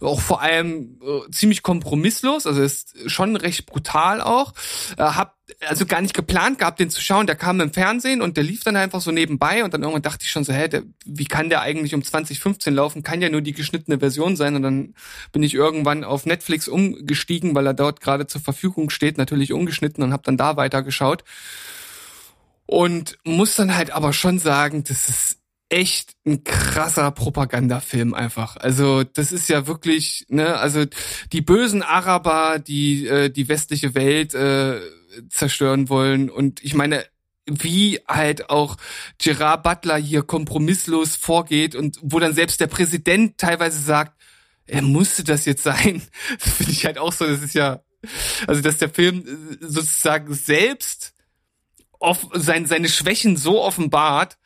auch 0.00 0.20
vor 0.20 0.42
allem 0.42 1.00
äh, 1.02 1.30
ziemlich 1.30 1.62
kompromisslos, 1.62 2.46
also 2.46 2.60
ist 2.60 2.94
schon 3.10 3.36
recht 3.36 3.64
brutal 3.64 4.20
auch. 4.20 4.52
Äh, 4.98 5.02
hab 5.02 5.35
also 5.66 5.86
gar 5.86 6.00
nicht 6.00 6.14
geplant 6.14 6.58
gehabt, 6.58 6.80
den 6.80 6.90
zu 6.90 7.00
schauen. 7.00 7.26
Der 7.26 7.36
kam 7.36 7.60
im 7.60 7.72
Fernsehen 7.72 8.20
und 8.20 8.36
der 8.36 8.44
lief 8.44 8.64
dann 8.64 8.76
einfach 8.76 9.00
so 9.00 9.12
nebenbei 9.12 9.64
und 9.64 9.72
dann 9.72 9.82
irgendwann 9.82 10.02
dachte 10.02 10.24
ich 10.24 10.30
schon 10.30 10.44
so, 10.44 10.52
hä, 10.52 10.68
der, 10.68 10.82
wie 11.04 11.24
kann 11.24 11.48
der 11.48 11.60
eigentlich 11.60 11.94
um 11.94 12.02
2015 12.02 12.74
laufen? 12.74 13.02
Kann 13.02 13.22
ja 13.22 13.28
nur 13.28 13.42
die 13.42 13.52
geschnittene 13.52 13.98
Version 13.98 14.36
sein. 14.36 14.56
Und 14.56 14.62
dann 14.62 14.94
bin 15.32 15.42
ich 15.42 15.54
irgendwann 15.54 16.04
auf 16.04 16.26
Netflix 16.26 16.68
umgestiegen, 16.68 17.54
weil 17.54 17.66
er 17.66 17.74
dort 17.74 18.00
gerade 18.00 18.26
zur 18.26 18.40
Verfügung 18.40 18.90
steht, 18.90 19.18
natürlich 19.18 19.52
ungeschnitten 19.52 20.02
und 20.02 20.12
habe 20.12 20.24
dann 20.24 20.36
da 20.36 20.56
weitergeschaut. 20.56 21.24
Und 22.66 23.16
muss 23.24 23.54
dann 23.54 23.76
halt 23.76 23.92
aber 23.92 24.12
schon 24.12 24.40
sagen, 24.40 24.82
das 24.82 25.08
ist 25.08 25.38
echt 25.68 26.14
ein 26.24 26.44
krasser 26.44 27.10
Propagandafilm 27.10 28.14
einfach. 28.14 28.56
Also 28.56 29.02
das 29.04 29.32
ist 29.32 29.48
ja 29.48 29.66
wirklich, 29.66 30.26
ne, 30.28 30.56
also 30.56 30.84
die 31.32 31.40
bösen 31.40 31.82
Araber, 31.82 32.58
die 32.58 33.06
äh, 33.06 33.30
die 33.30 33.48
westliche 33.48 33.94
Welt 33.94 34.34
äh, 34.34 34.80
zerstören 35.28 35.88
wollen. 35.88 36.30
Und 36.30 36.62
ich 36.64 36.74
meine, 36.74 37.04
wie 37.46 38.00
halt 38.08 38.50
auch 38.50 38.76
Gerard 39.18 39.62
Butler 39.62 39.96
hier 39.96 40.22
kompromisslos 40.22 41.16
vorgeht 41.16 41.74
und 41.74 41.98
wo 42.02 42.18
dann 42.18 42.34
selbst 42.34 42.60
der 42.60 42.66
Präsident 42.66 43.38
teilweise 43.38 43.80
sagt, 43.80 44.20
er 44.66 44.82
musste 44.82 45.22
das 45.22 45.44
jetzt 45.44 45.62
sein. 45.62 46.02
Das 46.42 46.52
finde 46.56 46.72
ich 46.72 46.84
halt 46.84 46.98
auch 46.98 47.12
so, 47.12 47.26
das 47.26 47.42
ist 47.42 47.54
ja, 47.54 47.82
also 48.46 48.60
dass 48.60 48.78
der 48.78 48.90
Film 48.90 49.58
sozusagen 49.60 50.34
selbst 50.34 51.14
off, 51.98 52.26
sein, 52.32 52.66
seine 52.66 52.88
Schwächen 52.88 53.36
so 53.36 53.62
offenbart, 53.62 54.38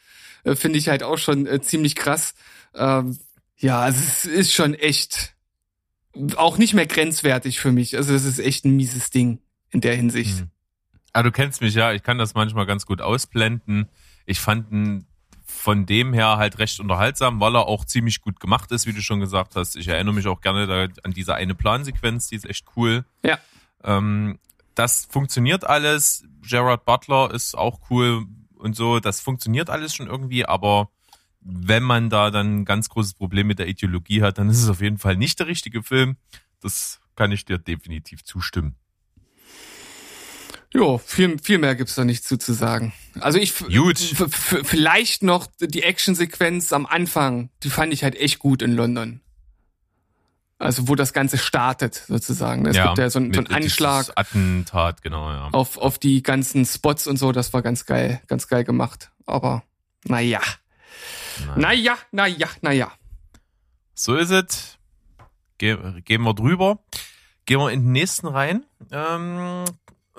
äh, 0.45 0.55
finde 0.55 0.79
ich 0.79 0.89
halt 0.89 1.03
auch 1.03 1.19
schon 1.19 1.47
äh, 1.47 1.61
ziemlich 1.63 1.97
krass. 1.97 2.35
Ähm, 2.75 3.19
ja, 3.57 3.81
also 3.81 3.99
es 3.99 4.25
ist 4.27 4.53
schon 4.53 4.75
echt 4.75 5.35
auch 6.37 6.59
nicht 6.59 6.75
mehr 6.75 6.87
grenzwertig 6.87 7.61
für 7.61 7.73
mich. 7.73 7.97
Also 7.97 8.15
es 8.15 8.25
ist 8.25 8.39
echt 8.41 8.65
ein 8.65 8.77
mieses 8.77 9.11
Ding 9.11 9.41
in 9.71 9.81
der 9.81 9.97
Hinsicht. 9.97 10.41
Mhm. 10.41 10.51
Ah, 11.13 11.23
du 11.23 11.33
kennst 11.33 11.61
mich 11.61 11.75
ja, 11.75 11.93
ich 11.93 12.03
kann 12.03 12.19
das 12.19 12.35
manchmal 12.35 12.67
ganz 12.67 12.87
gut 12.87 13.01
ausblenden. 13.01 13.89
Ich 14.27 14.41
fand 14.41 14.71
ihn 14.71 15.07
von 15.45 15.85
dem 15.85 16.13
her 16.13 16.37
halt 16.37 16.59
recht 16.59 16.79
unterhaltsam, 16.81 17.41
weil 17.41 17.57
er 17.57 17.67
auch 17.67 17.85
ziemlich 17.85 18.21
gut 18.21 18.39
gemacht 18.41 18.71
ist, 18.71 18.87
wie 18.87 18.93
du 18.93 19.03
schon 19.03 19.21
gesagt 19.21 19.57
hast. 19.57 19.77
Ich 19.77 19.89
erinnere 19.89 20.15
mich 20.15 20.27
auch 20.27 20.41
gerne 20.41 20.91
an 21.03 21.13
diese 21.13 21.35
eine 21.35 21.55
Plansequenz, 21.55 22.29
die 22.29 22.37
ist 22.37 22.49
echt 22.49 22.67
cool. 22.77 23.05
Ja. 23.25 23.39
Ähm, 23.83 24.39
das 24.75 25.07
funktioniert 25.11 25.65
alles. 25.65 26.25
Gerard 26.43 26.85
Butler 26.85 27.35
ist 27.35 27.59
auch 27.59 27.81
cool 27.91 28.25
und 28.57 28.77
so. 28.77 29.01
Das 29.01 29.21
funktioniert 29.21 29.69
alles 29.69 29.95
schon 29.95 30.07
irgendwie, 30.07 30.47
aber 30.47 30.91
wenn 31.41 31.83
man 31.83 32.11
da 32.11 32.31
dann 32.31 32.61
ein 32.61 32.65
ganz 32.65 32.89
großes 32.89 33.15
Problem 33.15 33.47
mit 33.47 33.59
der 33.59 33.69
Ideologie 33.69 34.23
hat, 34.23 34.39
dann 34.39 34.49
ist 34.49 34.63
es 34.63 34.69
auf 34.69 34.81
jeden 34.81 34.99
Fall 34.99 35.17
nicht 35.17 35.41
der 35.41 35.47
richtige 35.47 35.83
Film. 35.83 36.17
Das 36.61 37.01
kann 37.17 37.33
ich 37.33 37.45
dir 37.45 37.59
definitiv 37.59 38.25
zustimmen. 38.25 38.77
Jo, 40.73 40.99
viel, 40.99 41.39
viel 41.43 41.59
mehr 41.59 41.75
gibt's 41.75 41.97
da 41.97 42.05
nicht 42.05 42.25
zu, 42.25 42.39
zu 42.39 42.53
sagen. 42.53 42.93
Also 43.19 43.39
ich 43.39 43.59
gut. 43.59 43.99
vielleicht 43.99 45.23
noch 45.23 45.49
die 45.61 45.83
Actionsequenz 45.83 46.73
am 46.73 46.87
Anfang, 46.87 47.51
die 47.63 47.71
fand 47.71 47.93
ich 47.93 48.05
halt 48.05 48.15
echt 48.15 48.39
gut 48.39 48.63
in 48.63 48.77
London. 48.77 49.21
Also 50.59 50.89
wo 50.89 50.95
das 50.95 51.13
Ganze 51.13 51.39
startet 51.39 52.05
sozusagen. 52.07 52.67
Es 52.67 52.77
ja, 52.77 52.87
gibt 52.87 52.99
ja 52.99 53.09
so, 53.09 53.19
ein, 53.19 53.33
so 53.33 53.41
einen 53.41 53.47
Anschlag. 53.49 54.13
Attentat, 54.15 55.03
genau, 55.03 55.31
ja. 55.31 55.49
Auf, 55.53 55.79
auf 55.79 55.99
die 55.99 56.23
ganzen 56.23 56.67
Spots 56.67 57.07
und 57.07 57.17
so, 57.17 57.33
das 57.33 57.53
war 57.55 57.63
ganz 57.63 57.87
geil, 57.87 58.21
ganz 58.29 58.47
geil 58.47 58.63
gemacht. 58.63 59.11
Aber 59.25 59.65
naja. 60.05 60.41
Naja, 61.57 61.97
naja, 62.13 62.49
naja. 62.61 62.93
So 63.95 64.17
ist 64.17 64.31
es. 64.31 64.79
Ge 65.57 65.79
gehen 66.03 66.23
wir 66.23 66.35
drüber. 66.35 66.79
Gehen 67.47 67.59
wir 67.59 67.71
in 67.71 67.81
den 67.85 67.93
nächsten 67.93 68.27
rein. 68.27 68.67
Ähm, 68.93 69.65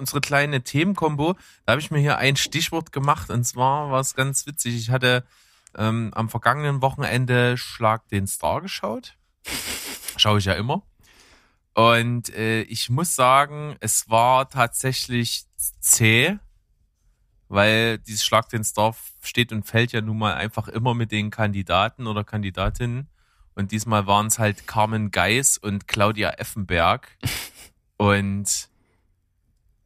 unsere 0.01 0.19
kleine 0.19 0.63
Themenkombo. 0.63 1.35
Da 1.65 1.71
habe 1.71 1.81
ich 1.81 1.91
mir 1.91 1.99
hier 1.99 2.17
ein 2.17 2.35
Stichwort 2.35 2.91
gemacht 2.91 3.29
und 3.29 3.45
zwar 3.45 3.89
war 3.91 4.01
es 4.01 4.15
ganz 4.15 4.45
witzig. 4.45 4.75
Ich 4.75 4.89
hatte 4.89 5.23
ähm, 5.77 6.11
am 6.13 6.27
vergangenen 6.27 6.81
Wochenende 6.81 7.57
Schlag 7.57 8.07
den 8.09 8.27
Star 8.27 8.61
geschaut. 8.61 9.15
Schaue 10.17 10.39
ich 10.39 10.45
ja 10.45 10.53
immer. 10.53 10.83
Und 11.73 12.35
äh, 12.35 12.63
ich 12.63 12.89
muss 12.89 13.15
sagen, 13.15 13.77
es 13.79 14.09
war 14.09 14.49
tatsächlich 14.49 15.45
zäh, 15.79 16.37
weil 17.47 17.97
dieses 17.99 18.25
Schlag 18.25 18.49
den 18.49 18.63
Star 18.63 18.95
steht 19.21 19.53
und 19.53 19.63
fällt 19.63 19.93
ja 19.93 20.01
nun 20.01 20.17
mal 20.17 20.33
einfach 20.33 20.67
immer 20.67 20.93
mit 20.93 21.11
den 21.11 21.29
Kandidaten 21.29 22.07
oder 22.07 22.23
Kandidatinnen. 22.23 23.07
Und 23.53 23.71
diesmal 23.71 24.07
waren 24.07 24.27
es 24.27 24.39
halt 24.39 24.67
Carmen 24.67 25.11
Geis 25.11 25.57
und 25.57 25.87
Claudia 25.87 26.31
Effenberg. 26.31 27.17
Und 27.97 28.70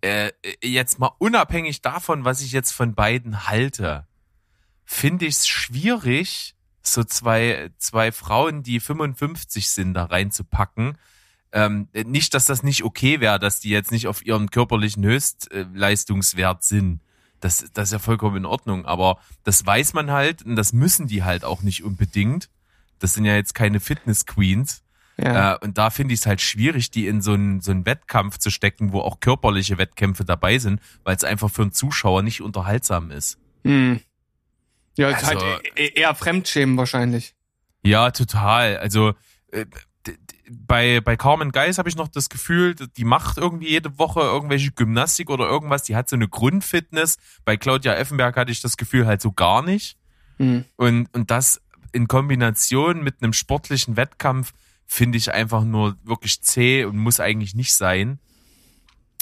äh, 0.06 0.32
jetzt 0.62 1.00
mal 1.00 1.12
unabhängig 1.18 1.82
davon, 1.82 2.26
was 2.26 2.42
ich 2.42 2.52
jetzt 2.52 2.72
von 2.72 2.94
beiden 2.94 3.48
halte, 3.48 4.06
finde 4.84 5.26
ich 5.26 5.36
es 5.36 5.48
schwierig, 5.48 6.56
so 6.82 7.04
zwei, 7.04 7.72
zwei 7.78 8.12
Frauen, 8.12 8.62
die 8.62 8.80
55 8.80 9.70
sind, 9.70 9.96
da 9.96 10.06
reinzupacken. 10.06 10.98
Ähm, 11.52 11.88
nicht, 11.94 12.34
dass 12.36 12.46
das 12.46 12.62
nicht 12.62 12.84
okay 12.84 13.20
wäre, 13.20 13.40
dass 13.40 13.60
die 13.60 13.70
jetzt 13.70 13.92
nicht 13.92 14.08
auf 14.08 14.24
ihren 14.24 14.52
körperlichen 14.52 15.04
Höchstleistungswert 15.04 16.64
sind. 16.64 17.02
Das, 17.40 17.66
das 17.74 17.90
ist 17.90 17.94
ja 17.94 18.00
vollkommen 18.00 18.38
in 18.38 18.46
Ordnung. 18.46 18.86
Aber 18.86 19.20
das 19.44 19.66
weiß 19.66 19.94
man 19.94 20.12
halt 20.12 20.44
und 20.44 20.56
das 20.56 20.74
müssen 20.74 21.08
die 21.08 21.24
halt 21.24 21.44
auch 21.44 21.64
nicht 21.64 21.84
unbedingt. 21.84 22.50
Das 23.00 23.14
sind 23.14 23.26
ja 23.26 23.36
jetzt 23.36 23.56
keine 23.56 23.80
Fitness-Queens. 23.80 24.84
Ja. 25.18 25.54
Äh, 25.54 25.58
und 25.62 25.78
da 25.78 25.90
finde 25.90 26.14
ich 26.14 26.22
es 26.22 26.26
halt 26.26 26.42
schwierig, 26.42 26.92
die 26.92 27.08
in 27.08 27.22
so 27.22 27.34
einen, 27.34 27.62
so 27.62 27.72
einen 27.72 27.86
Wettkampf 27.86 28.38
zu 28.38 28.50
stecken, 28.50 28.92
wo 28.92 29.00
auch 29.00 29.20
körperliche 29.20 29.78
Wettkämpfe 29.78 30.26
dabei 30.26 30.58
sind, 30.58 30.82
weil 31.04 31.16
es 31.16 31.24
einfach 31.24 31.50
für 31.50 31.62
einen 31.62 31.72
Zuschauer 31.72 32.22
nicht 32.22 32.42
unterhaltsam 32.42 33.12
ist. 33.12 33.38
Hm. 33.64 34.02
Ja, 34.98 35.08
also, 35.08 35.28
halt 35.28 35.42
e-, 35.76 35.86
e-, 35.86 36.00
eher 36.00 36.16
Fremdschämen 36.16 36.78
wahrscheinlich. 36.78 37.34
Ja, 37.84 38.12
total. 38.12 38.78
Also 38.78 39.14
äh, 39.52 39.66
bei, 40.50 41.02
bei 41.02 41.16
Carmen 41.16 41.52
Geis 41.52 41.78
habe 41.78 41.90
ich 41.90 41.96
noch 41.96 42.08
das 42.08 42.30
Gefühl, 42.30 42.76
die 42.76 43.06
macht 43.06 43.38
irgendwie 43.38 43.70
jede 43.70 43.98
Woche 43.98 44.22
irgendwelche 44.22 44.72
Gymnastik 44.72 45.30
oder 45.30 45.48
irgendwas, 45.48 45.84
die 45.84 45.96
hat 45.96 46.10
so 46.10 46.16
eine 46.16 46.28
Grundfitness. 46.28 47.18
Bei 47.46 47.58
Claudia 47.58 47.94
Effenberg 47.94 48.36
hatte 48.36 48.52
ich 48.52 48.62
das 48.62 48.78
Gefühl 48.78 49.08
halt 49.08 49.22
so 49.22 49.32
gar 49.32 49.64
nicht. 49.64 49.98
Mhm. 50.38 50.66
Und, 50.76 51.14
und 51.14 51.32
das 51.32 51.62
in 51.92 52.08
Kombination 52.08 53.04
mit 53.04 53.22
einem 53.22 53.34
sportlichen 53.34 53.98
Wettkampf 53.98 54.54
finde 54.86 55.18
ich 55.18 55.34
einfach 55.34 55.64
nur 55.64 55.98
wirklich 56.04 56.42
zäh 56.42 56.86
und 56.86 56.98
muss 56.98 57.20
eigentlich 57.20 57.56
nicht 57.56 57.76
sein. 57.76 58.20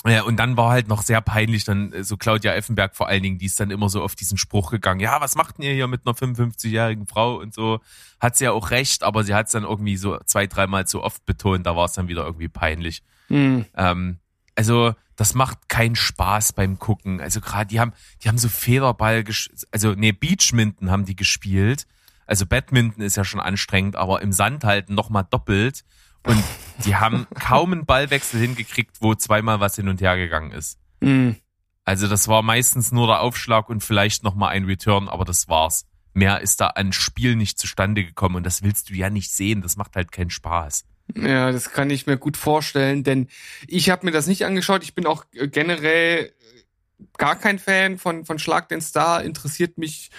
Ja, 0.06 0.24
und 0.24 0.36
dann 0.36 0.58
war 0.58 0.72
halt 0.72 0.90
noch 0.90 1.02
sehr 1.02 1.22
peinlich, 1.22 1.64
dann 1.64 1.94
äh, 1.94 2.04
so 2.04 2.18
Claudia 2.18 2.54
Effenberg 2.54 2.96
vor 2.96 3.08
allen 3.08 3.24
Dingen, 3.24 3.38
die 3.38 3.46
ist 3.46 3.60
dann 3.60 3.72
immer 3.72 3.88
so 3.88 4.04
auf 4.04 4.16
diesen 4.16 4.38
Spruch 4.38 4.70
gegangen, 4.70 5.00
ja, 5.00 5.22
was 5.22 5.36
macht 5.36 5.58
denn 5.58 5.66
ihr 5.66 5.74
hier 5.74 5.88
mit 5.88 6.02
einer 6.06 6.14
55-jährigen 6.14 7.08
Frau 7.08 7.38
und 7.38 7.54
so. 7.54 7.80
Hat 8.20 8.36
sie 8.36 8.44
ja 8.44 8.52
auch 8.52 8.72
recht, 8.72 9.04
aber 9.04 9.24
sie 9.24 9.34
hat 9.34 9.46
es 9.46 9.54
dann 9.54 9.64
irgendwie 9.64 9.96
so 9.96 10.18
zwei, 10.26 10.46
dreimal 10.46 10.88
so 10.88 11.02
oft 11.02 11.26
betont, 11.26 11.66
da 11.66 11.78
war 11.78 11.86
es 11.86 11.94
dann 11.94 12.10
wieder 12.10 12.26
irgendwie 12.26 12.50
peinlich. 12.50 13.02
Mhm. 13.30 13.66
Ähm, 13.76 14.20
also, 14.56 14.94
das 15.16 15.36
macht 15.36 15.70
keinen 15.70 15.96
Spaß 15.96 16.54
beim 16.54 16.80
Gucken. 16.80 17.22
Also 17.22 17.40
gerade, 17.40 17.68
die 17.68 17.80
haben, 17.80 17.94
die 18.24 18.28
haben 18.28 18.38
so 18.38 18.50
Federball, 18.50 19.24
also 19.72 19.94
nee, 19.94 20.12
Beachminton 20.12 20.92
haben 20.92 21.06
die 21.06 21.16
gespielt 21.16 21.88
also 22.26 22.46
Badminton 22.46 23.04
ist 23.04 23.18
ja 23.18 23.24
schon 23.24 23.40
anstrengend, 23.40 23.96
aber 23.96 24.22
im 24.22 24.32
Sand 24.32 24.64
halt 24.64 24.90
nochmal 24.90 25.26
doppelt. 25.30 25.84
Und 26.26 26.44
die 26.86 26.96
haben 26.98 27.28
kaum 27.34 27.74
einen 27.74 27.86
Ballwechsel 27.86 28.40
hingekriegt, 28.40 28.98
wo 29.02 29.16
zweimal 29.16 29.60
was 29.60 29.76
hin 29.76 29.88
und 29.88 30.02
her 30.02 30.18
gegangen 30.18 30.52
ist. 30.52 30.78
Mhm. 31.02 31.38
Also 31.86 32.08
das 32.08 32.28
war 32.28 32.42
meistens 32.42 32.92
nur 32.92 33.08
der 33.08 33.20
Aufschlag 33.22 33.70
und 33.70 33.84
vielleicht 33.84 34.24
nochmal 34.24 34.50
ein 34.52 34.66
Return, 34.66 35.10
aber 35.10 35.26
das 35.26 35.50
war's. 35.50 35.86
Mehr 36.14 36.42
ist 36.42 36.62
da 36.62 36.68
an 36.68 36.94
Spiel 36.94 37.36
nicht 37.36 37.60
zustande 37.60 38.06
gekommen 38.06 38.36
und 38.36 38.46
das 38.46 38.64
willst 38.64 38.90
du 38.90 38.94
ja 38.94 39.10
nicht 39.10 39.32
sehen. 39.32 39.62
Das 39.62 39.76
macht 39.76 39.96
halt 39.96 40.12
keinen 40.12 40.30
Spaß. 40.30 40.86
Ja, 41.16 41.52
das 41.52 41.72
kann 41.72 41.90
ich 41.90 42.08
mir 42.08 42.18
gut 42.18 42.38
vorstellen, 42.38 43.04
denn 43.04 43.28
ich 43.68 43.90
habe 43.90 44.06
mir 44.06 44.12
das 44.12 44.28
nicht 44.28 44.46
angeschaut. 44.46 44.84
Ich 44.84 44.96
bin 44.96 45.06
auch 45.06 45.26
generell 45.34 46.32
gar 47.18 47.36
kein 47.36 47.60
Fan 47.60 47.98
von, 47.98 48.26
von 48.26 48.40
Schlag 48.40 48.70
den 48.70 48.80
Star. 48.80 49.24
Interessiert 49.24 49.78
mich 49.78 50.12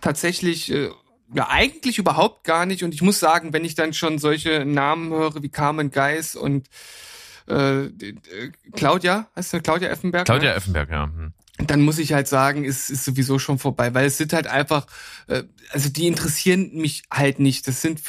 tatsächlich 0.00 0.72
äh, 0.72 0.90
ja, 1.34 1.48
eigentlich 1.48 1.98
überhaupt 1.98 2.44
gar 2.44 2.66
nicht. 2.66 2.82
Und 2.82 2.94
ich 2.94 3.02
muss 3.02 3.18
sagen, 3.18 3.52
wenn 3.52 3.64
ich 3.64 3.74
dann 3.74 3.92
schon 3.92 4.18
solche 4.18 4.64
Namen 4.64 5.10
höre 5.10 5.42
wie 5.42 5.48
Carmen 5.48 5.90
Geis 5.90 6.36
und 6.36 6.68
äh, 7.46 7.88
Claudia, 8.72 9.28
heißt 9.36 9.54
du 9.54 9.60
Claudia 9.60 9.88
Effenberg? 9.88 10.26
Claudia 10.26 10.50
ne? 10.50 10.56
Effenberg, 10.56 10.90
ja. 10.90 11.04
Hm. 11.04 11.32
Dann 11.58 11.82
muss 11.82 11.98
ich 11.98 12.12
halt 12.12 12.28
sagen, 12.28 12.64
ist, 12.64 12.90
ist 12.90 13.04
sowieso 13.04 13.38
schon 13.38 13.58
vorbei, 13.58 13.94
weil 13.94 14.06
es 14.06 14.16
sind 14.16 14.32
halt 14.32 14.46
einfach, 14.46 14.86
äh, 15.28 15.44
also 15.70 15.90
die 15.90 16.06
interessieren 16.06 16.72
mich 16.74 17.02
halt 17.10 17.40
nicht. 17.40 17.68
Das 17.68 17.82
sind 17.82 18.00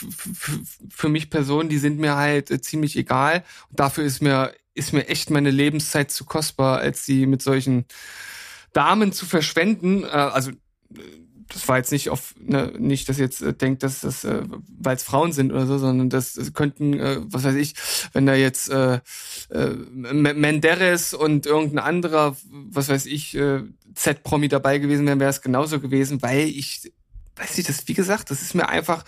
für 0.89 1.09
mich 1.09 1.29
Personen, 1.29 1.69
die 1.69 1.77
sind 1.77 1.99
mir 1.99 2.15
halt 2.15 2.51
äh, 2.51 2.61
ziemlich 2.61 2.95
egal. 2.95 3.43
Und 3.69 3.79
dafür 3.79 4.05
ist 4.05 4.21
mir, 4.21 4.53
ist 4.73 4.93
mir 4.93 5.07
echt 5.07 5.29
meine 5.29 5.51
Lebenszeit 5.51 6.09
zu 6.09 6.25
kostbar, 6.25 6.79
als 6.79 7.05
sie 7.05 7.25
mit 7.25 7.41
solchen 7.41 7.85
Damen 8.71 9.11
zu 9.11 9.25
verschwenden. 9.25 10.03
Äh, 10.03 10.07
also 10.07 10.51
das 11.49 11.67
war 11.67 11.77
jetzt 11.77 11.91
nicht 11.91 12.09
auf, 12.09 12.35
ne, 12.39 12.73
nicht, 12.77 13.09
dass 13.09 13.17
ihr 13.17 13.25
jetzt 13.25 13.41
äh, 13.41 13.53
denkt, 13.53 13.83
dass 13.83 14.01
das, 14.01 14.23
äh, 14.23 14.43
weil 14.79 14.95
es 14.95 15.03
Frauen 15.03 15.31
sind 15.31 15.51
oder 15.51 15.65
so, 15.65 15.77
sondern 15.77 16.09
das, 16.09 16.33
das 16.33 16.53
könnten, 16.53 16.93
äh, 16.93 17.17
was 17.23 17.43
weiß 17.43 17.55
ich, 17.55 17.75
wenn 18.13 18.25
da 18.25 18.35
jetzt 18.35 18.69
äh, 18.69 18.99
äh, 19.49 19.69
Menderes 19.93 21.13
und 21.13 21.45
irgendein 21.45 21.79
anderer, 21.79 22.35
was 22.51 22.89
weiß 22.89 23.05
ich, 23.05 23.35
äh, 23.35 23.63
Z-Promi 23.95 24.47
dabei 24.47 24.79
gewesen 24.79 25.05
wären, 25.05 25.19
wäre 25.19 25.29
es 25.29 25.41
genauso 25.41 25.79
gewesen, 25.79 26.21
weil 26.21 26.47
ich, 26.47 26.91
weiß 27.35 27.57
nicht, 27.57 27.69
das, 27.69 27.87
wie 27.87 27.93
gesagt, 27.93 28.31
das 28.31 28.41
ist 28.41 28.55
mir 28.55 28.69
einfach, 28.69 29.03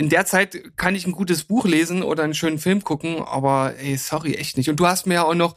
in 0.00 0.08
der 0.08 0.24
Zeit 0.24 0.78
kann 0.78 0.94
ich 0.94 1.06
ein 1.06 1.12
gutes 1.12 1.44
Buch 1.44 1.66
lesen 1.66 2.02
oder 2.02 2.22
einen 2.22 2.32
schönen 2.32 2.58
Film 2.58 2.82
gucken, 2.82 3.22
aber 3.22 3.74
ey, 3.78 3.98
sorry, 3.98 4.34
echt 4.34 4.56
nicht. 4.56 4.70
Und 4.70 4.80
du 4.80 4.86
hast 4.86 5.06
mir 5.06 5.14
ja 5.14 5.24
auch 5.24 5.34
noch 5.34 5.56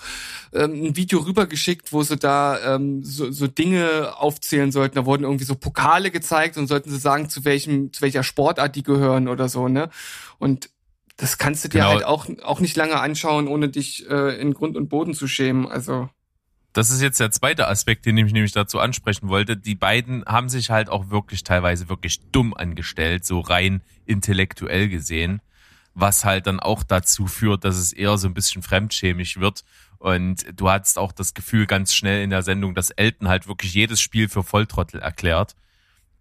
ähm, 0.51 0.87
ein 0.87 0.95
Video 0.97 1.19
rübergeschickt, 1.19 1.93
wo 1.93 2.03
sie 2.03 2.17
da 2.17 2.75
ähm, 2.75 3.05
so, 3.05 3.31
so 3.31 3.47
Dinge 3.47 4.11
aufzählen 4.17 4.73
sollten. 4.73 4.95
Da 4.95 5.05
wurden 5.05 5.23
irgendwie 5.23 5.45
so 5.45 5.55
Pokale 5.55 6.11
gezeigt 6.11 6.57
und 6.57 6.67
sollten 6.67 6.89
sie 6.89 6.97
sagen, 6.97 7.29
zu 7.29 7.45
welchem, 7.45 7.93
zu 7.93 8.01
welcher 8.01 8.21
Sportart 8.21 8.75
die 8.75 8.83
gehören 8.83 9.29
oder 9.29 9.47
so, 9.47 9.69
ne? 9.69 9.89
Und 10.39 10.69
das 11.15 11.37
kannst 11.37 11.63
du 11.63 11.69
dir 11.69 11.79
genau. 11.79 11.91
halt 11.91 12.03
auch, 12.03 12.27
auch 12.43 12.59
nicht 12.59 12.75
lange 12.75 12.99
anschauen, 12.99 13.47
ohne 13.47 13.69
dich 13.69 14.09
äh, 14.09 14.41
in 14.41 14.53
Grund 14.53 14.75
und 14.75 14.89
Boden 14.89 15.13
zu 15.13 15.25
schämen. 15.25 15.67
Also. 15.67 16.09
Das 16.74 16.89
ist 16.89 17.01
jetzt 17.01 17.19
der 17.19 17.30
zweite 17.30 17.67
Aspekt, 17.67 18.05
den 18.05 18.17
ich 18.17 18.34
nämlich 18.34 18.51
dazu 18.51 18.80
ansprechen 18.80 19.30
wollte. 19.30 19.55
Die 19.55 19.76
beiden 19.76 20.26
haben 20.26 20.49
sich 20.49 20.71
halt 20.71 20.89
auch 20.89 21.11
wirklich 21.11 21.43
teilweise 21.43 21.88
wirklich 21.88 22.19
dumm 22.32 22.55
angestellt, 22.55 23.26
so 23.26 23.39
rein 23.41 23.82
intellektuell 24.05 24.89
gesehen, 24.89 25.41
was 25.93 26.26
halt 26.26 26.47
dann 26.47 26.59
auch 26.59 26.82
dazu 26.82 27.28
führt, 27.28 27.63
dass 27.63 27.78
es 27.78 27.93
eher 27.93 28.17
so 28.17 28.28
ein 28.28 28.34
bisschen 28.34 28.63
fremdschämig 28.63 29.39
wird. 29.39 29.63
Und 29.99 30.45
du 30.59 30.69
hattest 30.69 30.97
auch 30.97 31.11
das 31.11 31.36
Gefühl 31.36 31.67
ganz 31.67 31.93
schnell 31.93 32.24
in 32.24 32.32
der 32.32 32.41
Sendung, 32.41 32.74
dass 32.74 32.89
Elton 32.89 33.28
halt 33.28 33.47
wirklich 33.47 33.74
jedes 33.76 34.01
Spiel 34.01 34.28
für 34.28 34.43
Volltrottel 34.43 34.99
erklärt 34.99 35.55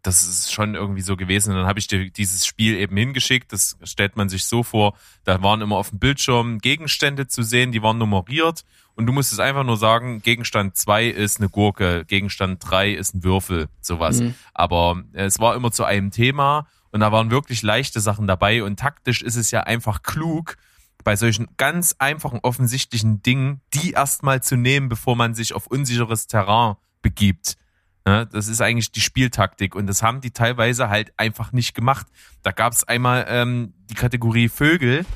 das 0.03 0.27
ist 0.27 0.53
schon 0.53 0.75
irgendwie 0.75 1.01
so 1.01 1.17
gewesen. 1.17 1.51
Und 1.51 1.59
dann 1.59 1.67
habe 1.67 1.79
ich 1.79 1.87
dir 1.87 2.11
dieses 2.11 2.45
Spiel 2.45 2.75
eben 2.77 2.97
hingeschickt. 2.97 3.53
Das 3.53 3.77
stellt 3.85 4.17
man 4.17 4.29
sich 4.29 4.45
so 4.45 4.63
vor. 4.63 4.97
Da 5.25 5.43
waren 5.43 5.61
immer 5.61 5.77
auf 5.77 5.91
dem 5.91 6.01
Bildschirm 6.01 6.59
Gegenstände 6.59 7.29
zu 7.29 7.43
sehen, 7.43 7.71
die 7.71 7.83
waren 7.83 7.99
nummeriert. 7.99 8.65
Und 8.95 9.07
du 9.07 9.13
musstest 9.13 9.41
einfach 9.41 9.65
nur 9.65 9.77
sagen, 9.77 10.21
Gegenstand 10.23 10.77
zwei 10.77 11.07
ist 11.07 11.39
eine 11.39 11.49
Gurke, 11.49 12.05
Gegenstand 12.05 12.63
drei 12.63 12.93
ist 12.93 13.15
ein 13.15 13.25
Würfel, 13.25 13.69
sowas. 13.81 14.21
Mhm. 14.21 14.35
Aber 14.55 15.03
es 15.13 15.39
war 15.39 15.57
immer 15.57 15.73
zu 15.73 15.85
einem 15.85 16.11
Thema 16.11 16.67
und 16.91 17.01
da 17.01 17.11
waren 17.11 17.31
wirklich 17.31 17.63
leichte 17.63 18.01
Sachen 18.01 18.27
dabei. 18.27 18.63
Und 18.63 18.79
taktisch 18.79 19.23
ist 19.23 19.37
es 19.37 19.51
ja 19.51 19.61
einfach 19.61 20.03
klug, 20.03 20.57
bei 21.05 21.17
solchen 21.17 21.49
ganz 21.57 21.97
einfachen, 21.99 22.41
offensichtlichen 22.43 23.23
Dingen, 23.23 23.61
die 23.75 23.93
erstmal 23.93 24.43
zu 24.43 24.57
nehmen, 24.57 24.89
bevor 24.89 25.17
man 25.17 25.35
sich 25.35 25.55
auf 25.55 25.67
unsicheres 25.67 26.27
Terrain 26.27 26.77
begibt. 27.01 27.57
Ja, 28.07 28.25
das 28.25 28.49
ist 28.49 28.61
eigentlich 28.61 28.91
die 28.91 29.01
Spieltaktik 29.01 29.75
und 29.75 29.87
das 29.87 30.03
haben 30.03 30.21
die 30.21 30.33
teilweise 30.33 30.89
halt 30.89 31.13
einfach 31.19 31.53
nicht 31.53 31.75
gemacht. 31.75 32.07
Da 32.43 32.51
gab 32.51 32.73
es 32.73 32.85
einmal 32.85 33.27
ähm, 33.29 33.75
die 33.91 33.95
Kategorie 33.95 34.49
Vögel 34.49 35.07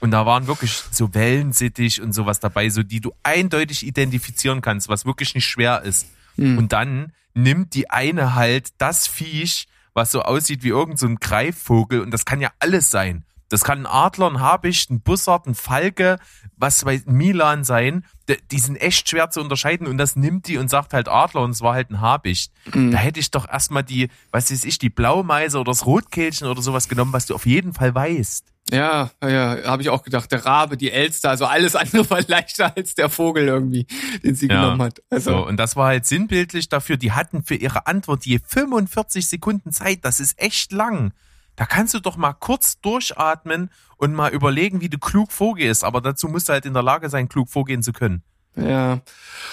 und 0.00 0.10
da 0.10 0.26
waren 0.26 0.46
wirklich 0.46 0.82
so 0.90 1.14
Wellensittich 1.14 2.00
und 2.00 2.12
sowas 2.12 2.40
dabei, 2.40 2.70
so 2.70 2.82
die 2.82 3.00
du 3.00 3.12
eindeutig 3.22 3.86
identifizieren 3.86 4.62
kannst, 4.62 4.88
was 4.88 5.04
wirklich 5.04 5.34
nicht 5.34 5.46
schwer 5.46 5.82
ist. 5.82 6.06
Mhm. 6.36 6.58
Und 6.58 6.72
dann 6.72 7.12
nimmt 7.34 7.74
die 7.74 7.90
eine 7.90 8.34
halt 8.34 8.70
das 8.78 9.06
Viech, 9.06 9.66
was 9.94 10.10
so 10.10 10.22
aussieht 10.22 10.62
wie 10.62 10.68
irgendein 10.68 10.96
so 10.96 11.16
Greifvogel 11.20 12.00
und 12.00 12.10
das 12.10 12.24
kann 12.24 12.40
ja 12.40 12.50
alles 12.58 12.90
sein. 12.90 13.24
Das 13.50 13.64
kann 13.64 13.80
ein 13.80 13.86
Adler, 13.86 14.30
ein 14.30 14.40
Habicht, 14.40 14.90
ein 14.90 15.00
Bussard, 15.00 15.46
ein 15.46 15.56
Falke, 15.56 16.18
was 16.56 16.84
bei 16.84 17.02
Milan 17.06 17.64
sein. 17.64 18.04
Die 18.52 18.60
sind 18.60 18.76
echt 18.76 19.10
schwer 19.10 19.30
zu 19.30 19.40
unterscheiden 19.40 19.88
und 19.88 19.98
das 19.98 20.14
nimmt 20.14 20.46
die 20.46 20.56
und 20.56 20.70
sagt 20.70 20.94
halt 20.94 21.08
Adler 21.08 21.42
und 21.42 21.50
es 21.50 21.60
war 21.60 21.74
halt 21.74 21.90
ein 21.90 22.00
Habicht. 22.00 22.52
Mhm. 22.72 22.92
Da 22.92 22.98
hätte 22.98 23.18
ich 23.18 23.32
doch 23.32 23.48
erstmal 23.48 23.82
die, 23.82 24.08
was 24.30 24.52
weiß 24.52 24.64
ich, 24.64 24.78
die 24.78 24.88
Blaumeise 24.88 25.58
oder 25.58 25.72
das 25.72 25.84
Rotkehlchen 25.84 26.46
oder 26.46 26.62
sowas 26.62 26.88
genommen, 26.88 27.12
was 27.12 27.26
du 27.26 27.34
auf 27.34 27.44
jeden 27.44 27.72
Fall 27.72 27.92
weißt. 27.92 28.46
Ja, 28.70 29.10
ja, 29.22 29.58
habe 29.64 29.82
ich 29.82 29.88
auch 29.88 30.02
gedacht. 30.02 30.30
Der 30.32 30.44
Rabe, 30.44 30.76
die 30.76 30.90
Elster, 30.90 31.30
also 31.30 31.46
alles 31.46 31.76
andere 31.76 32.08
war 32.10 32.20
leichter 32.26 32.76
als 32.76 32.94
der 32.94 33.08
Vogel 33.08 33.48
irgendwie, 33.48 33.86
den 34.22 34.34
sie 34.34 34.48
ja. 34.48 34.62
genommen 34.62 34.82
hat. 34.82 35.02
Also. 35.10 35.30
So, 35.30 35.46
und 35.46 35.56
das 35.56 35.76
war 35.76 35.88
halt 35.88 36.06
sinnbildlich 36.06 36.68
dafür. 36.68 36.96
Die 36.96 37.12
hatten 37.12 37.42
für 37.42 37.54
ihre 37.54 37.86
Antwort 37.86 38.26
je 38.26 38.40
45 38.44 39.28
Sekunden 39.28 39.72
Zeit. 39.72 40.04
Das 40.04 40.20
ist 40.20 40.40
echt 40.40 40.72
lang. 40.72 41.12
Da 41.56 41.66
kannst 41.66 41.94
du 41.94 42.00
doch 42.00 42.16
mal 42.16 42.32
kurz 42.32 42.80
durchatmen 42.80 43.70
und 43.96 44.14
mal 44.14 44.32
überlegen, 44.32 44.80
wie 44.80 44.88
du 44.88 44.98
klug 44.98 45.32
vorgehst. 45.32 45.84
Aber 45.84 46.00
dazu 46.00 46.28
musst 46.28 46.48
du 46.48 46.54
halt 46.54 46.64
in 46.64 46.72
der 46.72 46.82
Lage 46.82 47.10
sein, 47.10 47.28
klug 47.28 47.50
vorgehen 47.50 47.82
zu 47.82 47.92
können. 47.92 48.22
Ja. 48.56 49.00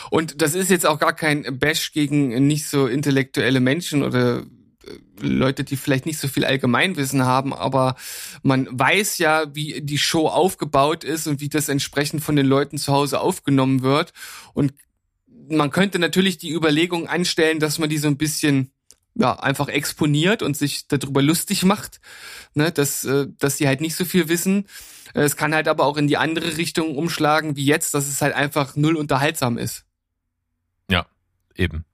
Und 0.10 0.42
das 0.42 0.56
ist 0.56 0.70
jetzt 0.70 0.86
auch 0.86 1.00
gar 1.00 1.14
kein 1.14 1.60
Bash 1.60 1.92
gegen 1.92 2.48
nicht 2.48 2.68
so 2.68 2.88
intellektuelle 2.88 3.60
Menschen 3.60 4.04
oder 4.04 4.44
Leute, 5.20 5.64
die 5.64 5.78
vielleicht 5.78 6.06
nicht 6.06 6.20
so 6.20 6.28
viel 6.28 6.46
Allgemeinwissen 6.46 7.26
haben, 7.26 7.54
aber 7.54 7.96
man 8.44 8.68
weiß 8.72 9.18
ja, 9.18 9.54
wie 9.56 9.82
die 9.82 9.98
Show 9.98 10.28
aufgebaut 10.28 11.04
ist 11.04 11.28
und 11.28 11.42
wie 11.42 11.50
das 11.50 11.70
entsprechend 11.70 12.24
von 12.24 12.36
den 12.36 12.46
Leuten 12.46 12.78
zu 12.78 12.94
Hause 12.94 13.20
aufgenommen 13.20 13.82
wird. 13.82 14.14
Und 14.54 14.74
man 15.50 15.72
könnte 15.72 16.00
natürlich 16.00 16.38
die 16.38 16.52
Überlegung 16.52 17.08
anstellen, 17.08 17.60
dass 17.60 17.80
man 17.80 17.90
die 17.90 17.98
so 17.98 18.08
ein 18.08 18.18
bisschen 18.18 18.72
ja, 19.16 19.34
einfach 19.40 19.68
exponiert 19.68 20.44
und 20.44 20.56
sich 20.56 20.88
darüber 20.88 21.22
lustig 21.22 21.64
macht, 21.64 22.00
ne, 22.54 22.72
dass, 22.72 23.04
äh, 23.04 23.28
dass 23.40 23.58
sie 23.58 23.68
halt 23.68 23.82
nicht 23.82 23.96
so 23.96 24.06
viel 24.06 24.30
wissen. 24.30 24.68
Äh, 25.14 25.22
es 25.22 25.36
kann 25.36 25.56
halt 25.56 25.68
aber 25.68 25.86
auch 25.86 25.98
in 25.98 26.08
die 26.08 26.18
andere 26.18 26.58
Richtung 26.58 26.96
umschlagen, 26.96 27.56
wie 27.56 27.66
jetzt, 27.66 27.94
dass 27.94 28.08
es 28.08 28.22
halt 28.22 28.36
einfach 28.36 28.76
null 28.76 28.96
unterhaltsam 28.96 29.58
ist. 29.58 29.86
Ja, 30.90 31.08
eben. 31.56 31.86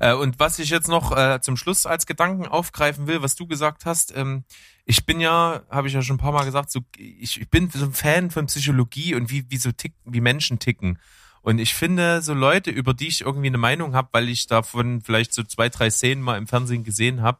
Äh, 0.00 0.14
und 0.14 0.38
was 0.38 0.58
ich 0.58 0.70
jetzt 0.70 0.88
noch 0.88 1.16
äh, 1.16 1.40
zum 1.40 1.56
Schluss 1.56 1.86
als 1.86 2.06
Gedanken 2.06 2.46
aufgreifen 2.46 3.06
will, 3.06 3.22
was 3.22 3.34
du 3.34 3.46
gesagt 3.46 3.86
hast, 3.86 4.16
ähm, 4.16 4.44
ich 4.84 5.06
bin 5.06 5.20
ja, 5.20 5.62
habe 5.70 5.88
ich 5.88 5.94
ja 5.94 6.02
schon 6.02 6.16
ein 6.16 6.20
paar 6.20 6.32
Mal 6.32 6.44
gesagt, 6.44 6.70
so 6.70 6.80
ich, 6.96 7.40
ich 7.40 7.50
bin 7.50 7.70
so 7.70 7.84
ein 7.84 7.92
Fan 7.92 8.30
von 8.30 8.46
Psychologie 8.46 9.14
und 9.14 9.30
wie 9.30 9.44
wie 9.48 9.56
so 9.56 9.72
ticken, 9.72 9.98
wie 10.04 10.20
Menschen 10.20 10.58
ticken. 10.58 10.98
Und 11.42 11.58
ich 11.58 11.74
finde, 11.74 12.22
so 12.22 12.34
Leute, 12.34 12.70
über 12.70 12.92
die 12.92 13.08
ich 13.08 13.22
irgendwie 13.22 13.46
eine 13.46 13.58
Meinung 13.58 13.94
habe, 13.94 14.08
weil 14.12 14.28
ich 14.28 14.46
davon 14.46 15.00
vielleicht 15.00 15.32
so 15.32 15.42
zwei, 15.42 15.68
drei 15.68 15.90
Szenen 15.90 16.22
mal 16.22 16.36
im 16.36 16.46
Fernsehen 16.46 16.84
gesehen 16.84 17.22
habe, 17.22 17.38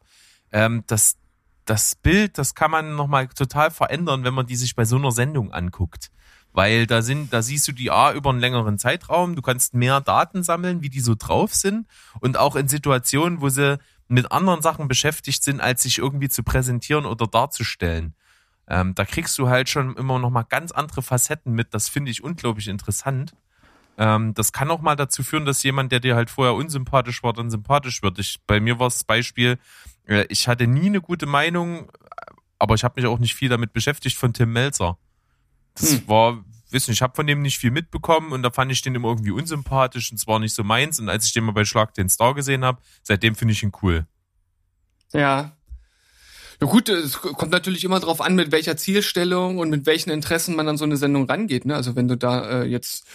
ähm, 0.51 0.83
das, 0.87 1.17
das 1.65 1.95
Bild, 1.95 2.37
das 2.37 2.55
kann 2.55 2.71
man 2.71 2.95
nochmal 2.95 3.27
total 3.27 3.69
verändern, 3.69 4.23
wenn 4.23 4.33
man 4.33 4.47
die 4.47 4.55
sich 4.55 4.75
bei 4.75 4.85
so 4.85 4.95
einer 4.95 5.11
Sendung 5.11 5.53
anguckt. 5.53 6.11
Weil 6.53 6.85
da 6.85 7.01
sind, 7.01 7.31
da 7.31 7.41
siehst 7.41 7.67
du 7.67 7.71
die 7.71 7.91
A 7.91 8.11
über 8.13 8.29
einen 8.29 8.39
längeren 8.39 8.77
Zeitraum, 8.77 9.35
du 9.35 9.41
kannst 9.41 9.73
mehr 9.73 10.01
Daten 10.01 10.43
sammeln, 10.43 10.81
wie 10.81 10.89
die 10.89 10.99
so 10.99 11.15
drauf 11.17 11.53
sind. 11.53 11.87
Und 12.19 12.37
auch 12.37 12.55
in 12.55 12.67
Situationen, 12.67 13.41
wo 13.41 13.49
sie 13.49 13.79
mit 14.07 14.31
anderen 14.31 14.61
Sachen 14.61 14.87
beschäftigt 14.87 15.43
sind, 15.43 15.61
als 15.61 15.83
sich 15.83 15.97
irgendwie 15.97 16.27
zu 16.27 16.43
präsentieren 16.43 17.05
oder 17.05 17.27
darzustellen. 17.27 18.13
Ähm, 18.67 18.93
da 18.95 19.05
kriegst 19.05 19.37
du 19.37 19.49
halt 19.49 19.69
schon 19.69 19.95
immer 19.95 20.19
nochmal 20.19 20.45
ganz 20.47 20.71
andere 20.71 21.01
Facetten 21.01 21.53
mit. 21.53 21.73
Das 21.73 21.87
finde 21.87 22.11
ich 22.11 22.23
unglaublich 22.23 22.67
interessant. 22.67 23.33
Ähm, 23.97 24.33
das 24.33 24.51
kann 24.51 24.71
auch 24.71 24.81
mal 24.81 24.95
dazu 24.95 25.23
führen, 25.23 25.45
dass 25.45 25.63
jemand, 25.63 25.91
der 25.91 25.99
dir 25.99 26.15
halt 26.15 26.29
vorher 26.29 26.55
unsympathisch 26.55 27.23
war, 27.23 27.33
dann 27.33 27.49
sympathisch 27.49 28.01
wird. 28.01 28.19
Ich, 28.19 28.39
bei 28.47 28.59
mir 28.59 28.79
war 28.79 28.87
es 28.87 29.03
Beispiel, 29.03 29.57
äh, 30.05 30.25
ich 30.29 30.47
hatte 30.47 30.67
nie 30.67 30.87
eine 30.87 31.01
gute 31.01 31.25
Meinung, 31.25 31.91
aber 32.59 32.75
ich 32.75 32.83
habe 32.83 32.99
mich 32.99 33.09
auch 33.09 33.19
nicht 33.19 33.35
viel 33.35 33.49
damit 33.49 33.73
beschäftigt 33.73 34.17
von 34.17 34.33
Tim 34.33 34.53
Melzer. 34.53 34.97
Das 35.75 35.91
hm. 35.91 36.07
war, 36.07 36.45
wissen, 36.69 36.91
ich 36.91 37.01
habe 37.01 37.15
von 37.15 37.27
dem 37.27 37.41
nicht 37.41 37.57
viel 37.57 37.71
mitbekommen 37.71 38.31
und 38.31 38.43
da 38.43 38.51
fand 38.51 38.71
ich 38.71 38.81
den 38.81 38.95
immer 38.95 39.09
irgendwie 39.09 39.31
unsympathisch 39.31 40.11
und 40.11 40.17
zwar 40.17 40.39
nicht 40.39 40.53
so 40.53 40.63
meins. 40.63 40.99
Und 40.99 41.09
als 41.09 41.25
ich 41.25 41.33
den 41.33 41.43
mal 41.43 41.51
bei 41.51 41.65
Schlag 41.65 41.93
den 41.93 42.09
Star 42.09 42.33
gesehen 42.33 42.63
habe, 42.63 42.81
seitdem 43.03 43.35
finde 43.35 43.53
ich 43.53 43.63
ihn 43.63 43.71
cool. 43.81 44.05
Ja, 45.13 45.55
ja 46.61 46.67
gut, 46.67 46.89
es 46.89 47.19
kommt 47.19 47.51
natürlich 47.51 47.83
immer 47.83 47.99
darauf 47.99 48.21
an, 48.21 48.35
mit 48.35 48.51
welcher 48.51 48.77
Zielstellung 48.77 49.57
und 49.57 49.71
mit 49.71 49.87
welchen 49.87 50.11
Interessen 50.11 50.55
man 50.55 50.67
an 50.67 50.77
so 50.77 50.85
eine 50.85 50.95
Sendung 50.95 51.25
rangeht. 51.25 51.65
Ne? 51.65 51.75
Also 51.75 51.95
wenn 51.95 52.07
du 52.07 52.15
da 52.15 52.61
äh, 52.61 52.65
jetzt 52.65 53.07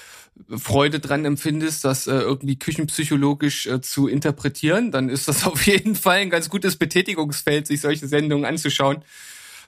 Freude 0.51 0.99
dran 0.99 1.25
empfindest, 1.25 1.85
das 1.85 2.09
äh, 2.09 2.13
irgendwie 2.13 2.59
küchenpsychologisch 2.59 3.69
äh, 3.69 3.81
zu 3.81 4.09
interpretieren, 4.09 4.91
dann 4.91 5.09
ist 5.09 5.29
das 5.29 5.47
auf 5.47 5.65
jeden 5.65 5.95
Fall 5.95 6.19
ein 6.19 6.31
ganz 6.31 6.51
gutes 6.51 6.75
Betätigungsfeld, 6.75 7.69
sich 7.69 7.81
solche 7.81 8.09
Sendungen 8.09 8.45
anzuschauen. 8.45 9.05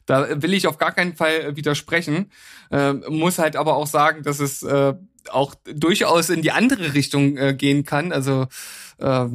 Da 0.08 0.42
will 0.42 0.54
ich 0.54 0.66
auf 0.66 0.78
gar 0.78 0.92
keinen 0.92 1.14
Fall 1.14 1.34
äh, 1.34 1.56
widersprechen. 1.56 2.32
Äh, 2.70 2.94
muss 2.94 3.38
halt 3.38 3.56
aber 3.56 3.76
auch 3.76 3.86
sagen, 3.86 4.22
dass 4.22 4.40
es 4.40 4.62
äh, 4.62 4.94
auch 5.30 5.54
durchaus 5.66 6.30
in 6.30 6.40
die 6.40 6.50
andere 6.50 6.94
Richtung 6.94 7.36
äh, 7.36 7.54
gehen 7.54 7.84
kann. 7.84 8.10
Also 8.10 8.48
äh, 8.96 9.26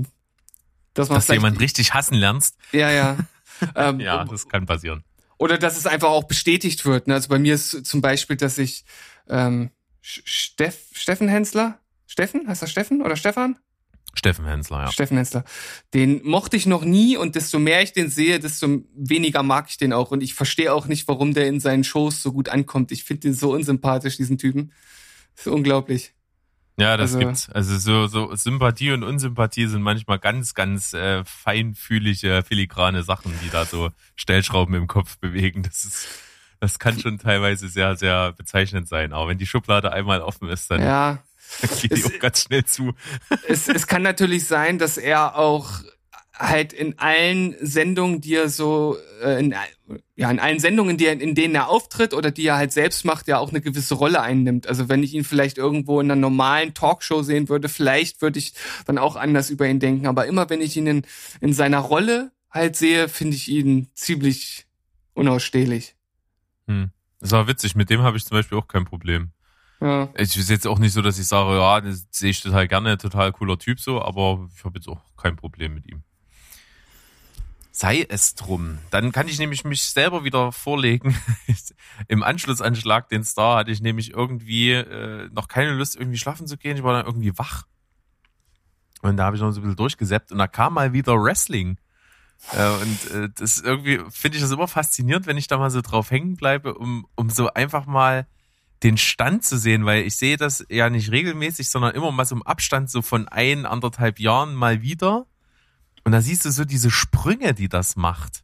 dass 0.96 1.10
man 1.10 1.18
dass 1.18 1.28
du 1.28 1.34
jemand 1.34 1.60
richtig 1.60 1.94
hassen 1.94 2.16
lernst. 2.16 2.58
Ja, 2.74 2.92
ja. 2.92 3.18
Ähm, 3.76 4.02
ja, 4.02 4.26
das 4.26 4.50
kann 4.50 4.66
passieren. 4.66 5.06
Oder 5.38 5.58
dass 5.58 5.78
es 5.78 5.86
einfach 5.86 6.10
auch 6.10 6.26
bestätigt 6.26 6.86
wird. 6.86 7.08
Ne? 7.08 7.14
Also 7.14 7.30
bei 7.30 7.40
mir 7.40 7.54
ist 7.54 7.86
zum 7.86 8.02
Beispiel, 8.02 8.36
dass 8.36 8.58
ich 8.58 8.84
ähm, 9.30 9.70
Steff, 10.02 10.88
Steffen 10.92 11.30
Hensler? 11.30 11.80
Steffen? 12.08 12.46
Heißt 12.48 12.62
das 12.62 12.72
Steffen 12.72 13.02
oder 13.02 13.16
Stefan? 13.16 13.58
Steffen 14.14 14.46
Hensler, 14.46 14.84
ja. 14.84 14.92
Steffen 14.92 15.18
Hensler. 15.18 15.44
Den 15.94 16.22
mochte 16.24 16.56
ich 16.56 16.66
noch 16.66 16.86
nie 16.86 17.18
und 17.18 17.36
desto 17.36 17.60
mehr 17.60 17.82
ich 17.82 17.94
den 17.94 18.10
sehe, 18.10 18.40
desto 18.40 18.84
weniger 18.96 19.42
mag 19.44 19.66
ich 19.70 19.78
den 19.78 19.92
auch. 19.92 20.12
Und 20.12 20.22
ich 20.22 20.34
verstehe 20.34 20.74
auch 20.74 20.86
nicht, 20.86 21.08
warum 21.08 21.34
der 21.34 21.48
in 21.48 21.60
seinen 21.60 21.84
Shows 21.84 22.22
so 22.22 22.32
gut 22.32 22.50
ankommt. 22.50 22.92
Ich 22.92 23.04
finde 23.04 23.22
den 23.22 23.34
so 23.34 23.54
unsympathisch, 23.54 24.18
diesen 24.18 24.38
Typen. 24.38 24.72
Das 25.36 25.48
ist 25.48 25.52
unglaublich. 25.52 26.14
Ja, 26.78 26.98
das 26.98 27.14
also, 27.14 27.20
gibt's. 27.20 27.50
Also 27.50 27.78
so, 27.78 28.08
so 28.08 28.36
Sympathie 28.36 28.92
und 28.92 29.04
Unsympathie 29.04 29.68
sind 29.68 29.82
manchmal 29.82 30.20
ganz, 30.20 30.54
ganz 30.54 30.94
äh, 30.94 31.24
feinfühlige, 31.26 32.44
filigrane 32.48 33.04
Sachen, 33.04 33.34
die 33.44 33.50
da 33.50 33.66
so 33.66 33.90
Stellschrauben 34.16 34.76
im 34.76 34.88
Kopf 34.88 35.18
bewegen. 35.20 35.64
Das 35.64 35.86
ist 35.86 36.08
das 36.64 36.80
kann 36.80 36.98
schon 36.98 37.20
teilweise 37.20 37.68
sehr, 37.68 37.98
sehr 37.98 38.32
bezeichnend 38.32 38.88
sein. 38.88 39.12
Aber 39.12 39.28
wenn 39.28 39.38
die 39.38 39.46
Schublade 39.46 39.92
einmal 39.92 40.22
offen 40.22 40.48
ist, 40.48 40.72
dann 40.72 40.82
ja. 40.82 41.22
geht 41.82 41.98
die 41.98 42.06
auch 42.06 42.20
ganz 42.20 42.44
schnell 42.44 42.66
zu. 42.66 42.94
Es, 43.48 43.68
es 43.68 43.88
kann 43.88 44.02
natürlich 44.02 44.46
sein, 44.46 44.80
dass 44.80 44.98
er 44.98 45.38
auch 45.38 45.84
halt 46.38 46.74
in 46.74 46.98
allen 46.98 47.56
Sendungen, 47.62 48.20
die 48.20 48.36
er 48.36 48.50
so, 48.50 48.98
äh, 49.22 49.40
in, 49.40 49.56
ja, 50.16 50.32
in 50.32 50.40
allen 50.40 50.60
Sendungen, 50.60 50.98
die 50.98 51.06
er, 51.06 51.20
in 51.20 51.36
denen 51.36 51.54
er 51.54 51.70
auftritt 51.70 52.14
oder 52.14 52.32
die 52.32 52.46
er 52.46 52.58
halt 52.58 52.72
selbst 52.72 53.06
macht, 53.06 53.28
ja 53.28 53.38
auch 53.38 53.50
eine 53.50 53.62
gewisse 53.62 53.96
Rolle 53.96 54.22
einnimmt. 54.22 54.68
Also 54.68 54.90
wenn 54.90 55.04
ich 55.04 55.14
ihn 55.14 55.24
vielleicht 55.24 55.58
irgendwo 55.58 56.00
in 56.00 56.10
einer 56.10 56.20
normalen 56.20 56.74
Talkshow 56.74 57.22
sehen 57.22 57.50
würde, 57.50 57.70
vielleicht 57.70 58.22
würde 58.22 58.40
ich 58.40 58.54
dann 58.86 58.98
auch 58.98 59.16
anders 59.16 59.50
über 59.50 59.68
ihn 59.68 59.80
denken. 59.80 60.08
Aber 60.08 60.26
immer 60.26 60.50
wenn 60.50 60.62
ich 60.62 60.76
ihn 60.76 60.88
in, 60.88 61.06
in 61.40 61.54
seiner 61.54 61.80
Rolle 61.80 62.32
halt 62.50 62.76
sehe, 62.76 63.10
finde 63.10 63.36
ich 63.36 63.48
ihn 63.50 63.90
ziemlich 63.94 64.66
unausstehlich. 65.14 65.96
Hm. 66.68 66.90
Das 67.20 67.32
war 67.32 67.48
witzig, 67.48 67.76
mit 67.76 67.90
dem 67.90 68.02
habe 68.02 68.18
ich 68.18 68.26
zum 68.26 68.38
Beispiel 68.38 68.58
auch 68.58 68.68
kein 68.68 68.86
Problem. 68.86 69.32
Ja. 69.84 70.08
Ich 70.16 70.38
ist 70.38 70.50
jetzt 70.50 70.66
auch 70.66 70.80
nicht 70.80 70.94
so, 70.94 71.02
dass 71.02 71.20
ich 71.20 71.28
sage, 71.28 71.58
ja, 71.58 71.82
das 71.82 72.08
sehe 72.10 72.30
ich 72.30 72.40
total 72.40 72.70
gerne, 72.70 72.98
total 72.98 73.34
cooler 73.34 73.60
Typ 73.60 73.82
so, 73.82 74.02
aber 74.02 74.48
ich 74.56 74.64
habe 74.64 74.78
jetzt 74.78 74.88
auch 74.88 75.02
kein 75.18 75.36
Problem 75.36 75.74
mit 75.74 75.86
ihm. 75.92 76.04
Sei 77.74 78.06
es 78.08 78.36
drum. 78.36 78.78
Dann 78.92 79.12
kann 79.12 79.28
ich 79.28 79.40
nämlich 79.40 79.66
mich 79.66 79.84
selber 79.84 80.24
wieder 80.24 80.54
vorlegen. 80.54 81.18
Im 82.08 82.24
Anschlussanschlag, 82.24 83.10
den 83.10 83.26
Star, 83.26 83.58
hatte 83.58 83.72
ich 83.72 83.82
nämlich 83.82 84.12
irgendwie 84.12 84.72
äh, 84.72 85.28
noch 85.34 85.50
keine 85.50 85.72
Lust, 85.72 85.98
irgendwie 85.98 86.18
schlafen 86.18 86.48
zu 86.48 86.56
gehen. 86.58 86.78
Ich 86.78 86.84
war 86.84 86.94
dann 86.94 87.06
irgendwie 87.06 87.38
wach. 87.38 87.64
Und 89.02 89.18
da 89.18 89.26
habe 89.26 89.36
ich 89.36 89.42
noch 89.42 89.52
so 89.52 89.60
ein 89.60 89.64
bisschen 89.64 89.76
durchgesäppt 89.76 90.32
und 90.32 90.38
da 90.38 90.48
kam 90.48 90.76
mal 90.76 90.94
wieder 90.94 91.22
Wrestling. 91.22 91.78
Äh, 92.54 92.70
und 92.70 93.12
äh, 93.12 93.30
das 93.36 93.60
irgendwie 93.60 94.00
finde 94.12 94.38
ich 94.38 94.44
das 94.44 94.52
immer 94.52 94.70
faszinierend, 94.70 95.28
wenn 95.28 95.36
ich 95.36 95.48
da 95.48 95.58
mal 95.58 95.72
so 95.72 95.82
drauf 95.82 96.10
hängen 96.10 96.38
bleibe, 96.38 96.76
um, 96.76 97.06
um 97.16 97.30
so 97.30 97.52
einfach 97.54 97.86
mal 97.86 98.28
den 98.84 98.98
Stand 98.98 99.46
zu 99.46 99.58
sehen, 99.58 99.86
weil 99.86 100.04
ich 100.04 100.18
sehe 100.18 100.38
das 100.38 100.66
ja 100.70 100.90
nicht 100.90 101.12
regelmäßig, 101.12 101.70
sondern 101.70 101.96
immer 101.96 102.12
mal 102.12 102.26
so 102.26 102.36
im 102.36 102.44
Abstand 102.44 102.90
so 102.90 103.02
von 103.02 103.28
ein, 103.30 103.66
anderthalb 103.66 104.20
Jahren 104.20 104.54
mal 104.54 104.82
wieder. 104.82 105.26
Und 106.04 106.12
da 106.12 106.22
siehst 106.22 106.44
du 106.44 106.52
so 106.52 106.66
diese 106.66 106.92
Sprünge, 106.92 107.54
die 107.54 107.70
das 107.70 107.96
macht. 107.96 108.44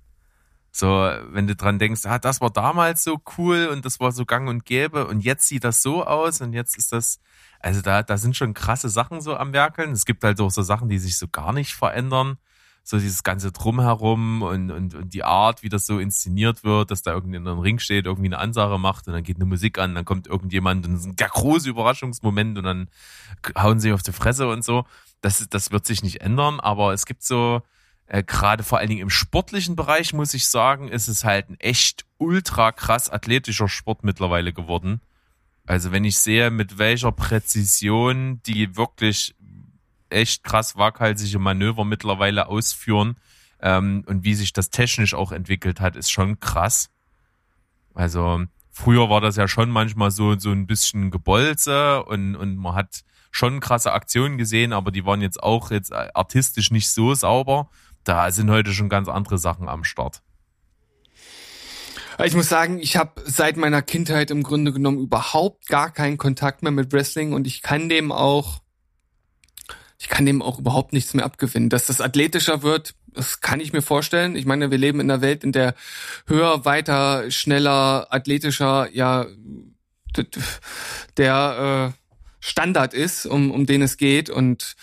So, 0.72 0.88
wenn 0.88 1.48
du 1.48 1.56
dran 1.56 1.80
denkst, 1.80 2.06
ah, 2.06 2.20
das 2.20 2.42
war 2.42 2.52
damals 2.52 3.04
so 3.04 3.20
cool 3.38 3.68
und 3.72 3.84
das 3.86 4.00
war 4.00 4.12
so 4.12 4.26
gang 4.26 4.48
und 4.48 4.66
gäbe 4.66 5.08
und 5.08 5.22
jetzt 5.22 5.48
sieht 5.48 5.64
das 5.64 5.82
so 5.82 6.06
aus 6.06 6.42
und 6.42 6.54
jetzt 6.54 6.78
ist 6.78 6.94
das, 6.94 7.20
also 7.60 7.82
da, 7.82 8.04
da 8.04 8.18
sind 8.18 8.38
schon 8.38 8.54
krasse 8.54 8.88
Sachen 8.88 9.20
so 9.20 9.36
am 9.36 9.52
Werkeln. 9.52 9.92
Es 9.92 10.06
gibt 10.06 10.24
halt 10.24 10.40
auch 10.40 10.52
so 10.52 10.62
Sachen, 10.62 10.88
die 10.88 11.00
sich 11.00 11.18
so 11.18 11.28
gar 11.28 11.52
nicht 11.52 11.74
verändern. 11.74 12.38
So 12.90 12.98
dieses 12.98 13.24
ganze 13.24 13.52
Drumherum 13.52 14.42
und, 14.42 14.72
und, 14.72 14.96
und 14.96 15.14
die 15.14 15.24
Art, 15.24 15.62
wie 15.62 15.70
das 15.70 15.86
so 15.86 16.00
inszeniert 16.00 16.64
wird, 16.64 16.90
dass 16.90 17.04
da 17.04 17.14
irgendwie 17.14 17.38
in 17.38 17.48
einem 17.48 17.60
Ring 17.60 17.80
steht, 17.80 18.06
irgendwie 18.06 18.30
eine 18.30 18.40
Ansage 18.40 18.78
macht 18.78 19.08
und 19.08 19.14
dann 19.14 19.24
geht 19.24 19.36
eine 19.36 19.46
Musik 19.46 19.78
an, 19.78 19.94
dann 19.94 20.06
kommt 20.06 20.28
irgendjemand 20.28 20.88
und 20.88 20.94
das 20.94 21.06
ist 21.06 21.20
der 21.20 21.30
große 21.30 21.70
Überraschungsmoment 21.70 22.58
und 22.58 22.64
dann 22.64 22.90
hauen 23.58 23.80
sie 23.80 23.94
auf 23.94 24.02
die 24.02 24.12
Fresse 24.12 24.48
und 24.48 24.64
so 24.64 24.86
das, 25.22 25.48
das 25.50 25.72
wird 25.72 25.86
sich 25.86 26.04
nicht 26.04 26.22
ändern, 26.22 26.60
aber 26.60 26.94
es 26.94 27.06
gibt 27.06 27.24
so, 27.24 27.62
äh, 28.08 28.24
gerade 28.24 28.64
vor 28.64 28.80
allen 28.80 28.90
Dingen 28.90 29.02
im 29.02 29.10
sportlichen 29.10 29.76
Bereich, 29.76 30.14
muss 30.14 30.34
ich 30.34 30.48
sagen, 30.48 30.88
ist 30.88 31.08
es 31.08 31.24
halt 31.24 31.50
ein 31.50 31.60
echt 31.60 32.06
ultra 32.18 32.72
krass 32.72 33.10
athletischer 33.10 33.68
Sport 33.68 34.04
mittlerweile 34.04 34.54
geworden. 34.54 35.02
Also 35.66 35.92
wenn 35.92 36.04
ich 36.04 36.18
sehe, 36.18 36.50
mit 36.50 36.80
welcher 36.80 37.12
Präzision 37.12 38.42
die 38.44 38.76
wirklich 38.76 39.36
echt 40.10 40.43
krass 40.43 40.76
waghalsige 40.76 41.39
Manöver 41.39 41.86
mittlerweile 41.86 42.47
ausführen 42.47 43.18
ähm, 43.62 44.03
und 44.07 44.24
wie 44.24 44.36
sich 44.36 44.53
das 44.53 44.70
technisch 44.70 45.14
auch 45.14 45.32
entwickelt 45.32 45.80
hat, 45.80 45.95
ist 45.95 46.12
schon 46.12 46.39
krass. 46.39 46.89
Also 47.93 48.43
früher 48.72 49.10
war 49.10 49.22
das 49.22 49.36
ja 49.36 49.47
schon 49.47 49.70
manchmal 49.70 50.12
so 50.12 50.38
so 50.38 50.51
ein 50.51 50.68
bisschen 50.68 51.12
Gebolze 51.12 52.03
und 52.03 52.36
und 52.36 52.57
man 52.57 52.76
hat 52.76 53.01
schon 53.32 53.60
krasse 53.60 53.93
Aktionen 53.93 54.38
gesehen, 54.38 54.74
aber 54.74 54.91
die 54.91 55.05
waren 55.05 55.22
jetzt 55.22 55.41
auch 55.41 55.72
jetzt 55.72 55.91
äh, 55.91 56.10
artistisch 56.14 56.72
nicht 56.72 56.89
so 56.89 57.14
sauber. 57.14 57.70
Da 58.03 58.32
sind 58.32 58.49
heute 58.49 58.74
schon 58.74 58.89
ganz 58.89 59.07
andere 59.07 59.38
Sachen 59.38 59.70
am 59.70 59.84
Start. 59.84 60.22
Ich 62.26 62.36
muss 62.36 62.49
sagen, 62.49 62.80
ich 62.80 62.97
habe 62.97 63.22
seit 63.24 63.55
meiner 63.55 63.82
Kindheit 63.82 64.30
im 64.30 64.43
Grunde 64.43 64.74
genommen 64.74 64.99
überhaupt 64.99 65.68
gar 65.68 65.89
keinen 65.89 66.18
Kontakt 66.18 66.64
mehr 66.64 66.72
mit 66.72 66.91
Wrestling 66.91 67.32
und 67.32 67.47
ich 67.47 67.62
kann 67.62 67.88
dem 67.88 68.12
auch, 68.12 68.62
ich 70.00 70.08
kann 70.08 70.26
dem 70.26 70.41
auch 70.41 70.60
überhaupt 70.60 70.93
nichts 70.93 71.14
mehr 71.14 71.26
abgewinnen. 71.26 71.70
Dass 71.70 71.86
das 71.86 72.00
athletischer 72.00 72.64
wird, 72.64 72.95
das 73.14 73.41
kann 73.41 73.60
ich 73.60 73.74
mir 73.74 73.82
vorstellen. 73.82 74.36
Ich 74.36 74.45
meine, 74.45 74.72
wir 74.72 74.78
leben 74.78 75.02
in 75.02 75.12
einer 75.12 75.22
Welt, 75.22 75.43
in 75.43 75.52
der 75.52 75.76
höher, 76.26 76.64
weiter, 76.64 77.30
schneller, 77.30 78.08
athletischer, 78.10 78.89
ja, 78.93 79.28
der 81.18 81.93
äh, 81.93 82.06
Standard 82.39 82.93
ist, 82.93 83.26
um, 83.26 83.52
um 83.52 83.66
den 83.66 83.82
es 83.82 83.97
geht. 83.97 84.30
Und 84.30 84.78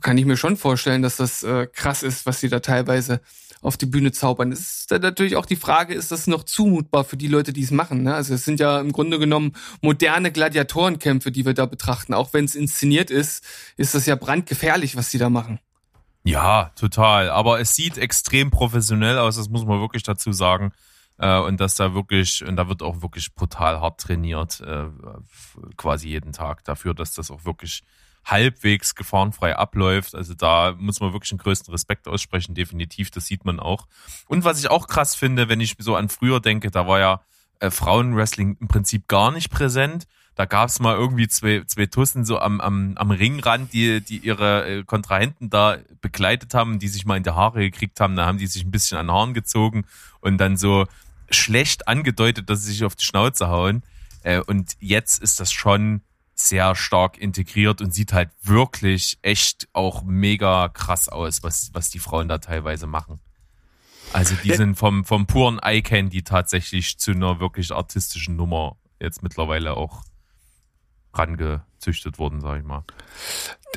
kann 0.00 0.16
ich 0.16 0.24
mir 0.24 0.36
schon 0.36 0.56
vorstellen, 0.56 1.02
dass 1.02 1.16
das 1.16 1.42
äh, 1.42 1.66
krass 1.66 2.04
ist, 2.04 2.24
was 2.24 2.40
sie 2.40 2.48
da 2.48 2.60
teilweise 2.60 3.20
auf 3.62 3.76
die 3.76 3.86
Bühne 3.86 4.12
zaubern. 4.12 4.52
Es 4.52 4.60
ist 4.60 4.90
dann 4.90 5.00
natürlich 5.00 5.36
auch 5.36 5.46
die 5.46 5.56
Frage, 5.56 5.94
ist 5.94 6.12
das 6.12 6.26
noch 6.26 6.42
zumutbar 6.42 7.04
für 7.04 7.16
die 7.16 7.28
Leute, 7.28 7.52
die 7.52 7.62
es 7.62 7.70
machen? 7.70 8.02
Ne? 8.02 8.14
Also 8.14 8.34
es 8.34 8.44
sind 8.44 8.60
ja 8.60 8.80
im 8.80 8.92
Grunde 8.92 9.18
genommen 9.18 9.52
moderne 9.80 10.32
Gladiatorenkämpfe, 10.32 11.30
die 11.30 11.46
wir 11.46 11.54
da 11.54 11.66
betrachten. 11.66 12.12
Auch 12.12 12.34
wenn 12.34 12.44
es 12.44 12.54
inszeniert 12.54 13.10
ist, 13.10 13.44
ist 13.76 13.94
das 13.94 14.06
ja 14.06 14.16
brandgefährlich, 14.16 14.96
was 14.96 15.10
sie 15.10 15.18
da 15.18 15.30
machen. 15.30 15.60
Ja, 16.24 16.72
total. 16.76 17.30
Aber 17.30 17.60
es 17.60 17.74
sieht 17.74 17.98
extrem 17.98 18.50
professionell 18.50 19.18
aus, 19.18 19.36
das 19.36 19.48
muss 19.48 19.64
man 19.64 19.80
wirklich 19.80 20.02
dazu 20.02 20.32
sagen. 20.32 20.72
Äh, 21.18 21.38
und 21.38 21.60
dass 21.60 21.76
da 21.76 21.94
wirklich, 21.94 22.44
und 22.44 22.56
da 22.56 22.68
wird 22.68 22.82
auch 22.82 23.02
wirklich 23.02 23.34
brutal 23.34 23.80
hart 23.80 24.00
trainiert, 24.00 24.60
äh, 24.60 24.86
quasi 25.76 26.08
jeden 26.08 26.32
Tag 26.32 26.64
dafür, 26.64 26.94
dass 26.94 27.14
das 27.14 27.30
auch 27.30 27.44
wirklich 27.44 27.82
halbwegs 28.24 28.94
gefahrenfrei 28.94 29.56
abläuft. 29.56 30.14
Also 30.14 30.34
da 30.34 30.74
muss 30.78 31.00
man 31.00 31.12
wirklich 31.12 31.32
einen 31.32 31.38
größten 31.38 31.72
Respekt 31.72 32.08
aussprechen, 32.08 32.54
definitiv, 32.54 33.10
das 33.10 33.26
sieht 33.26 33.44
man 33.44 33.60
auch. 33.60 33.86
Und 34.28 34.44
was 34.44 34.58
ich 34.60 34.70
auch 34.70 34.86
krass 34.86 35.14
finde, 35.14 35.48
wenn 35.48 35.60
ich 35.60 35.74
so 35.78 35.96
an 35.96 36.08
früher 36.08 36.40
denke, 36.40 36.70
da 36.70 36.86
war 36.86 37.00
ja 37.00 37.20
äh, 37.60 37.70
Frauenwrestling 37.70 38.56
im 38.60 38.68
Prinzip 38.68 39.08
gar 39.08 39.32
nicht 39.32 39.50
präsent. 39.50 40.06
Da 40.34 40.46
gab's 40.46 40.80
mal 40.80 40.96
irgendwie 40.96 41.28
zwei, 41.28 41.62
zwei 41.66 41.86
Tussen 41.86 42.24
so 42.24 42.38
am, 42.38 42.60
am, 42.60 42.96
am 42.96 43.10
Ringrand, 43.10 43.72
die, 43.72 44.00
die 44.00 44.18
ihre 44.18 44.66
äh, 44.66 44.84
Kontrahenten 44.84 45.50
da 45.50 45.76
begleitet 46.00 46.54
haben, 46.54 46.78
die 46.78 46.88
sich 46.88 47.04
mal 47.04 47.16
in 47.16 47.22
die 47.22 47.30
Haare 47.30 47.60
gekriegt 47.60 48.00
haben. 48.00 48.16
Da 48.16 48.26
haben 48.26 48.38
die 48.38 48.46
sich 48.46 48.64
ein 48.64 48.70
bisschen 48.70 48.98
an 48.98 49.10
Haaren 49.10 49.34
gezogen 49.34 49.84
und 50.20 50.38
dann 50.38 50.56
so 50.56 50.86
schlecht 51.30 51.86
angedeutet, 51.88 52.48
dass 52.48 52.64
sie 52.64 52.72
sich 52.72 52.84
auf 52.84 52.96
die 52.96 53.04
Schnauze 53.04 53.48
hauen. 53.48 53.82
Äh, 54.22 54.40
und 54.40 54.72
jetzt 54.80 55.22
ist 55.22 55.38
das 55.38 55.52
schon 55.52 56.00
sehr 56.48 56.74
stark 56.74 57.18
integriert 57.18 57.80
und 57.80 57.92
sieht 57.92 58.12
halt 58.12 58.30
wirklich 58.42 59.18
echt 59.22 59.68
auch 59.72 60.02
mega 60.02 60.68
krass 60.68 61.08
aus, 61.08 61.42
was, 61.42 61.70
was 61.72 61.90
die 61.90 61.98
Frauen 61.98 62.28
da 62.28 62.38
teilweise 62.38 62.86
machen. 62.86 63.20
Also 64.12 64.34
die 64.42 64.52
sind 64.52 64.76
vom, 64.76 65.04
vom 65.04 65.26
puren 65.26 65.58
Eye-Candy 65.58 66.22
tatsächlich 66.22 66.98
zu 66.98 67.12
einer 67.12 67.40
wirklich 67.40 67.72
artistischen 67.72 68.36
Nummer 68.36 68.76
jetzt 69.00 69.22
mittlerweile 69.22 69.76
auch 69.76 70.02
rangezüchtet 71.14 72.18
worden, 72.18 72.40
sag 72.40 72.58
ich 72.58 72.64
mal. 72.64 72.84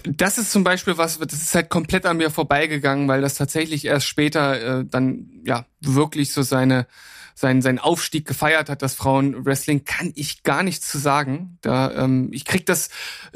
Das 0.04 0.38
ist 0.38 0.52
zum 0.52 0.64
Beispiel 0.64 0.98
was, 0.98 1.20
das 1.20 1.34
ist 1.34 1.56
halt 1.56 1.70
komplett 1.70 2.06
an 2.06 2.18
mir 2.18 2.30
vorbeigegangen, 2.30 3.08
weil 3.08 3.22
das 3.22 3.36
tatsächlich 3.36 3.86
erst 3.86 4.08
später 4.08 4.80
äh, 4.80 4.86
dann 4.86 5.42
ja 5.46 5.66
wirklich 5.94 6.32
so 6.32 6.42
seine 6.42 6.88
seinen, 7.36 7.62
seinen 7.62 7.80
Aufstieg 7.80 8.26
gefeiert 8.26 8.70
hat, 8.70 8.82
das 8.82 8.96
Frauenwrestling, 8.96 9.84
kann 9.84 10.14
ich 10.16 10.44
gar 10.44 10.64
nichts 10.64 10.90
zu 10.90 10.98
sagen. 10.98 11.58
Da, 11.62 11.92
ähm, 11.92 12.30
ich 12.32 12.46
krieg 12.46 12.66
das 12.66 12.90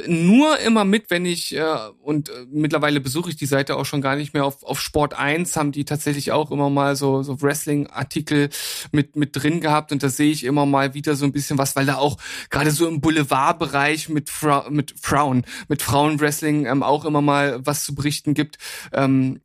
nur 0.08 0.58
immer 0.60 0.86
mit, 0.86 1.10
wenn 1.12 1.26
ich, 1.26 1.54
äh, 1.54 1.64
und 2.02 2.30
äh, 2.30 2.46
mittlerweile 2.50 3.02
besuche 3.02 3.30
ich 3.30 3.36
die 3.36 3.46
Seite 3.46 3.76
auch 3.76 3.86
schon 3.86 4.02
gar 4.02 4.16
nicht 4.16 4.34
mehr, 4.34 4.46
auf, 4.46 4.64
auf 4.64 4.80
Sport 4.80 5.14
1 5.14 5.58
haben 5.58 5.74
die 5.74 5.84
tatsächlich 5.84 6.32
auch 6.32 6.50
immer 6.50 6.70
mal 6.70 6.96
so, 6.96 7.24
so 7.24 7.42
Wrestling-Artikel 7.42 8.50
mit, 8.94 9.18
mit 9.18 9.36
drin 9.36 9.60
gehabt 9.60 9.92
und 9.92 10.02
da 10.02 10.08
sehe 10.08 10.32
ich 10.32 10.46
immer 10.46 10.66
mal 10.66 10.94
wieder 10.94 11.16
so 11.16 11.26
ein 11.26 11.34
bisschen 11.34 11.58
was, 11.58 11.76
weil 11.76 11.86
da 11.86 11.96
auch 11.96 12.18
gerade 12.50 12.72
so 12.72 12.88
im 12.88 13.02
Boulevardbereich 13.02 14.08
mit, 14.08 14.30
Fra 14.30 14.70
mit 14.70 14.96
Frauen, 14.98 15.46
mit 15.68 15.82
Frauenwrestling 15.82 16.68
ähm, 16.68 16.84
auch 16.84 17.04
immer 17.04 17.22
mal 17.22 17.60
was 17.66 17.84
zu 17.84 17.94
berichten 17.96 18.34
gibt. 18.34 18.60
Ähm, 18.94 19.42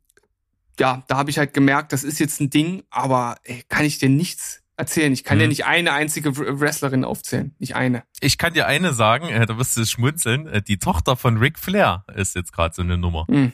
ja, 0.79 1.03
da 1.07 1.17
habe 1.17 1.29
ich 1.29 1.37
halt 1.37 1.53
gemerkt, 1.53 1.93
das 1.93 2.03
ist 2.03 2.19
jetzt 2.19 2.39
ein 2.41 2.49
Ding, 2.49 2.83
aber 2.89 3.37
ey, 3.43 3.63
kann 3.69 3.85
ich 3.85 3.97
dir 3.97 4.09
nichts 4.09 4.61
erzählen. 4.77 5.13
Ich 5.13 5.23
kann 5.23 5.37
mhm. 5.37 5.43
dir 5.43 5.47
nicht 5.47 5.65
eine 5.65 5.93
einzige 5.93 6.35
Wrestlerin 6.35 7.05
aufzählen. 7.05 7.55
Nicht 7.59 7.75
eine. 7.75 8.03
Ich 8.19 8.37
kann 8.37 8.53
dir 8.53 8.67
eine 8.67 8.93
sagen, 8.93 9.29
äh, 9.29 9.45
da 9.45 9.57
wirst 9.57 9.77
du 9.77 9.85
schmunzeln. 9.85 10.47
Äh, 10.47 10.61
die 10.61 10.77
Tochter 10.77 11.15
von 11.15 11.37
Ric 11.37 11.59
Flair 11.59 12.03
ist 12.13 12.35
jetzt 12.35 12.51
gerade 12.51 12.75
so 12.75 12.81
eine 12.81 12.97
Nummer. 12.97 13.25
Mhm. 13.27 13.53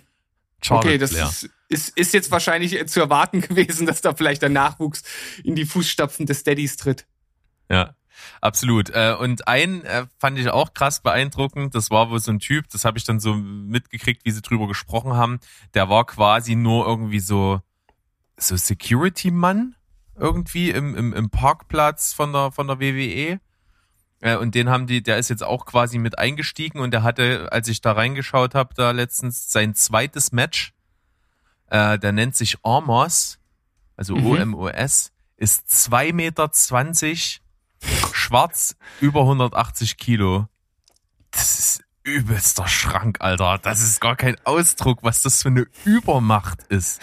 Charlotte 0.64 0.88
okay, 0.88 0.98
das 0.98 1.12
Flair. 1.12 1.26
Ist, 1.28 1.50
ist, 1.70 1.98
ist 1.98 2.14
jetzt 2.14 2.32
wahrscheinlich 2.32 2.88
zu 2.88 3.00
erwarten 3.00 3.42
gewesen, 3.48 3.86
dass 3.86 4.02
da 4.02 4.14
vielleicht 4.14 4.42
der 4.42 4.50
Nachwuchs 4.50 5.04
in 5.44 5.56
die 5.56 5.66
Fußstapfen 5.66 6.26
des 6.26 6.44
Daddys 6.44 6.78
tritt. 6.78 7.06
Ja. 7.70 7.96
Absolut. 8.42 8.90
Äh, 8.90 9.16
und 9.20 9.48
ein 9.48 9.84
äh, 9.86 10.06
fand 10.18 10.38
ich 10.38 10.50
auch 10.50 10.74
krass 10.74 11.02
beeindruckend. 11.02 11.76
Das 11.76 11.92
war 11.92 12.10
wohl 12.10 12.20
so 12.20 12.32
ein 12.32 12.40
Typ, 12.40 12.70
das 12.70 12.86
habe 12.86 12.98
ich 12.98 13.04
dann 13.04 13.20
so 13.20 13.36
mitgekriegt, 13.36 14.26
wie 14.26 14.32
sie 14.32 14.42
drüber 14.42 14.68
gesprochen 14.68 15.14
haben. 15.14 15.40
Der 15.74 15.90
war 15.90 16.06
quasi 16.06 16.56
nur 16.56 16.86
irgendwie 16.86 17.20
so, 17.20 17.62
so 18.38 18.56
Security-Mann 18.56 19.76
irgendwie 20.16 20.70
im, 20.72 20.96
im, 20.96 21.14
im 21.14 21.30
Parkplatz 21.30 22.14
von 22.14 22.32
der, 22.34 22.52
von 22.52 22.68
der 22.68 22.80
WWE. 22.80 23.40
Äh, 24.22 24.38
und 24.38 24.56
den 24.56 24.70
haben 24.70 24.88
die, 24.88 25.04
der 25.04 25.18
ist 25.18 25.30
jetzt 25.30 25.44
auch 25.44 25.66
quasi 25.66 25.98
mit 25.98 26.18
eingestiegen 26.18 26.80
und 26.80 26.92
der 26.92 27.04
hatte, 27.04 27.52
als 27.52 27.68
ich 27.68 27.82
da 27.82 27.94
reingeschaut 27.94 28.56
habe, 28.56 28.74
da 28.76 28.92
letztens 28.92 29.52
sein 29.52 29.76
zweites 29.76 30.32
Match. 30.32 30.74
Äh, 31.68 31.98
der 32.00 32.12
nennt 32.12 32.36
sich 32.36 32.58
Ormos, 32.64 33.40
also 33.96 34.16
mhm. 34.16 34.26
O-M-O-S, 34.28 35.12
ist 35.38 35.70
zwei 35.70 36.12
Meter 36.12 36.52
zwanzig 36.52 37.42
Schwarz 38.14 38.76
über 39.00 39.22
180 39.22 39.98
Kilo. 39.98 40.48
Das 41.32 41.60
ist 41.60 41.84
übelster 42.04 42.68
Schrank, 42.68 43.18
Alter. 43.22 43.60
Das 43.62 43.82
ist 43.82 44.02
gar 44.02 44.16
kein 44.16 44.36
Ausdruck, 44.44 45.00
was 45.04 45.22
das 45.22 45.42
für 45.44 45.50
eine 45.50 45.68
Übermacht 45.86 46.64
ist. 46.70 47.02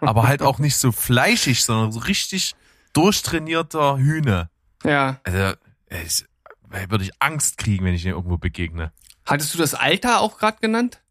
Aber 0.00 0.26
halt 0.26 0.42
auch 0.42 0.58
nicht 0.58 0.76
so 0.76 0.92
fleischig, 0.92 1.64
sondern 1.64 1.92
so 1.92 2.00
richtig 2.00 2.54
durchtrainierter 2.92 3.98
Hühne. 3.98 4.50
Ja. 4.84 5.20
Also, 5.24 5.56
ich, 5.88 6.24
würde 6.88 7.04
ich 7.04 7.12
Angst 7.20 7.58
kriegen, 7.58 7.84
wenn 7.84 7.94
ich 7.94 8.04
ihn 8.04 8.12
irgendwo 8.12 8.38
begegne. 8.38 8.92
Hattest 9.24 9.54
du 9.54 9.58
das 9.58 9.74
Alter 9.74 10.20
auch 10.20 10.38
gerade 10.38 10.58
genannt? 10.60 11.02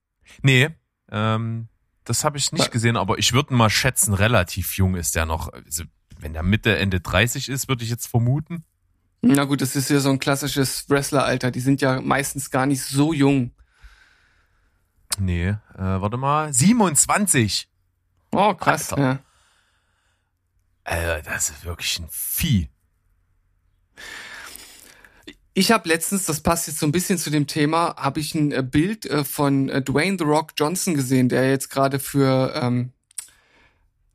Nee, 0.41 0.69
ähm, 1.11 1.67
das 2.03 2.23
habe 2.23 2.37
ich 2.37 2.51
nicht 2.51 2.71
gesehen, 2.71 2.97
aber 2.97 3.17
ich 3.17 3.33
würde 3.33 3.53
mal 3.53 3.69
schätzen, 3.69 4.13
relativ 4.13 4.77
jung 4.77 4.95
ist 4.95 5.15
der 5.15 5.25
noch. 5.25 5.51
Also, 5.51 5.83
wenn 6.17 6.33
der 6.33 6.43
Mitte, 6.43 6.77
Ende 6.77 7.01
30 7.01 7.49
ist, 7.49 7.67
würde 7.67 7.83
ich 7.83 7.89
jetzt 7.89 8.07
vermuten. 8.07 8.63
Na 9.27 9.45
gut, 9.45 9.61
das 9.61 9.75
ist 9.75 9.89
ja 9.89 9.99
so 9.99 10.11
ein 10.11 10.19
klassisches 10.19 10.87
Wrestler-Alter. 10.87 11.49
Die 11.49 11.59
sind 11.59 11.81
ja 11.81 11.99
meistens 11.99 12.51
gar 12.51 12.67
nicht 12.67 12.83
so 12.83 13.11
jung. 13.11 13.51
Nee, 15.17 15.47
äh, 15.47 15.57
warte 15.77 16.17
mal. 16.17 16.53
27. 16.53 17.67
Oh, 18.31 18.53
krass. 18.53 18.93
Alter. 18.93 19.03
Ja. 19.03 19.19
Alter, 20.83 21.31
das 21.31 21.49
ist 21.49 21.65
wirklich 21.65 21.97
ein 21.99 22.07
Vieh. 22.11 22.69
Ich 25.55 25.71
habe 25.71 25.89
letztens, 25.89 26.25
das 26.25 26.41
passt 26.41 26.67
jetzt 26.67 26.79
so 26.79 26.85
ein 26.85 26.91
bisschen 26.91 27.17
zu 27.17 27.31
dem 27.31 27.47
Thema, 27.47 27.95
habe 27.97 28.19
ich 28.19 28.35
ein 28.35 28.51
äh, 28.51 28.61
Bild 28.61 29.07
äh, 29.07 29.23
von 29.23 29.69
äh, 29.69 29.81
Dwayne 29.81 30.17
The 30.19 30.25
Rock 30.25 30.51
Johnson 30.55 30.93
gesehen, 30.93 31.29
der 31.29 31.49
jetzt 31.49 31.69
gerade 31.69 31.97
für, 31.97 32.53
ähm, 32.61 32.91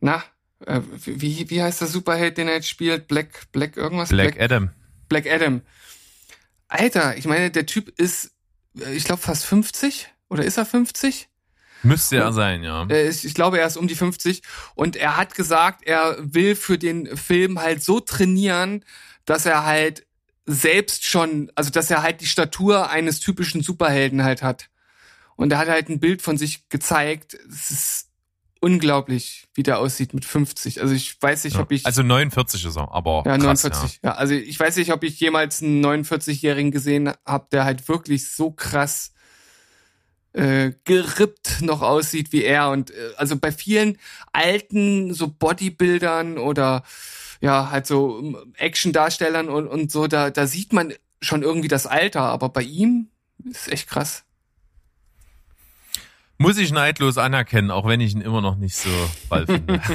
na, 0.01 0.23
äh, 0.67 0.81
wie, 1.05 1.51
wie 1.51 1.63
heißt 1.63 1.81
der 1.81 1.89
Superheld, 1.89 2.39
den 2.39 2.47
er 2.47 2.55
jetzt 2.55 2.69
spielt? 2.69 3.09
Black, 3.09 3.51
Black 3.51 3.77
irgendwas? 3.77 4.11
Black, 4.11 4.39
Adam. 4.39 4.71
Black 5.11 5.27
Adam. 5.27 5.61
Alter, 6.69 7.19
ich 7.19 7.27
meine, 7.27 7.51
der 7.51 7.67
Typ 7.67 7.93
ist, 8.01 8.31
äh, 8.79 8.95
ich 8.95 9.05
glaube, 9.05 9.21
fast 9.21 9.45
50 9.45 10.09
oder 10.31 10.45
ist 10.45 10.57
er 10.57 10.65
50? 10.65 11.29
Müsste 11.83 12.17
er 12.17 12.33
sein, 12.33 12.63
ja. 12.63 12.87
Ich 12.91 13.25
ich 13.25 13.35
glaube, 13.35 13.59
er 13.59 13.67
ist 13.67 13.77
um 13.77 13.89
die 13.89 13.95
50 13.95 14.43
und 14.75 14.97
er 14.97 15.17
hat 15.17 15.35
gesagt, 15.35 15.83
er 15.85 16.17
will 16.21 16.55
für 16.55 16.79
den 16.79 17.17
Film 17.17 17.59
halt 17.59 17.83
so 17.83 18.01
trainieren, 18.01 18.85
dass 19.25 19.47
er 19.47 19.65
halt 19.65 20.07
selbst 20.47 21.05
schon, 21.05 21.51
also 21.55 21.71
dass 21.71 21.91
er 21.91 22.03
halt 22.03 22.21
die 22.21 22.27
Statur 22.27 22.91
eines 22.91 23.21
typischen 23.21 23.63
Superhelden 23.63 24.23
halt 24.23 24.43
hat. 24.43 24.69
Und 25.37 25.53
er 25.53 25.59
hat 25.59 25.69
halt 25.69 25.89
ein 25.89 26.01
Bild 26.01 26.21
von 26.23 26.37
sich 26.37 26.69
gezeigt. 26.69 27.35
Es 27.49 27.71
ist 27.71 28.10
unglaublich, 28.61 29.49
wie 29.55 29.63
der 29.63 29.79
aussieht 29.79 30.15
mit 30.15 30.25
50. 30.25 30.81
Also 30.81 30.95
ich 30.95 31.21
weiß 31.21 31.45
nicht, 31.45 31.55
ja. 31.57 31.63
ob 31.63 31.73
ich 31.73 31.87
Also 31.87 32.03
49 32.03 32.65
ist 32.65 32.77
er, 32.77 32.93
aber 32.93 33.23
ja, 33.27 33.39
krass, 33.39 33.65
49. 33.65 34.01
Ja. 34.03 34.13
also 34.13 34.35
ich 34.35 34.59
weiß 34.61 34.77
nicht, 34.77 34.93
ob 34.93 35.03
ich 35.03 35.19
jemals 35.19 35.63
einen 35.63 35.85
49-Jährigen 35.85 36.71
gesehen 36.71 37.13
habe, 37.27 37.47
der 37.51 37.65
halt 37.65 37.89
wirklich 37.89 38.31
so 38.31 38.51
krass 38.51 39.13
äh, 40.33 40.73
gerippt 40.85 41.63
noch 41.63 41.83
aussieht 41.83 42.33
wie 42.33 42.45
er. 42.45 42.71
Und 42.71 42.91
äh, 42.91 43.13
also 43.17 43.37
bei 43.37 43.51
vielen 43.51 43.99
alten 44.33 45.15
so 45.15 45.29
Bodybuildern 45.29 46.39
oder 46.39 46.85
ja, 47.41 47.71
halt 47.71 47.87
so 47.87 48.21
ähm, 48.21 48.37
Action-Darstellern 48.57 49.49
und, 49.49 49.67
und 49.67 49.91
so, 49.91 50.07
da, 50.07 50.31
da 50.31 50.47
sieht 50.47 50.73
man 50.73 50.93
schon 51.23 51.43
irgendwie 51.43 51.69
das 51.69 51.87
Alter, 51.87 52.23
aber 52.23 52.51
bei 52.51 52.63
ihm 52.63 53.09
ist 53.45 53.73
echt 53.73 53.89
krass. 53.89 54.25
Muss 56.41 56.57
ich 56.57 56.73
neidlos 56.73 57.19
anerkennen, 57.19 57.71
auch 57.71 57.87
wenn 57.87 58.01
ich 58.01 58.15
ihn 58.15 58.23
immer 58.23 58.41
noch 58.41 58.57
nicht 58.57 58.75
so 58.75 58.89
ball 59.29 59.47
finde. 59.47 59.81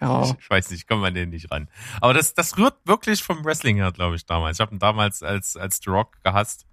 Ja. 0.00 0.34
Ich 0.38 0.50
weiß 0.50 0.70
nicht, 0.70 0.88
kommt 0.88 1.02
man 1.02 1.14
den 1.14 1.30
nicht 1.30 1.50
ran. 1.50 1.68
Aber 2.00 2.14
das, 2.14 2.32
das 2.32 2.56
rührt 2.56 2.76
wirklich 2.84 3.22
vom 3.22 3.44
Wrestling 3.44 3.76
her, 3.76 3.92
glaube 3.92 4.16
ich, 4.16 4.24
damals. 4.24 4.56
Ich 4.56 4.60
habe 4.60 4.74
ihn 4.74 4.78
damals 4.78 5.22
als, 5.22 5.56
als 5.56 5.80
The 5.84 5.90
Rock 5.90 6.16
gehasst. 6.22 6.66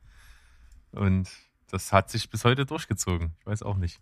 Und 0.91 1.29
das 1.69 1.91
hat 1.91 2.09
sich 2.09 2.29
bis 2.29 2.45
heute 2.45 2.65
durchgezogen. 2.65 3.35
Ich 3.39 3.45
weiß 3.45 3.63
auch 3.63 3.75
nicht. 3.75 3.99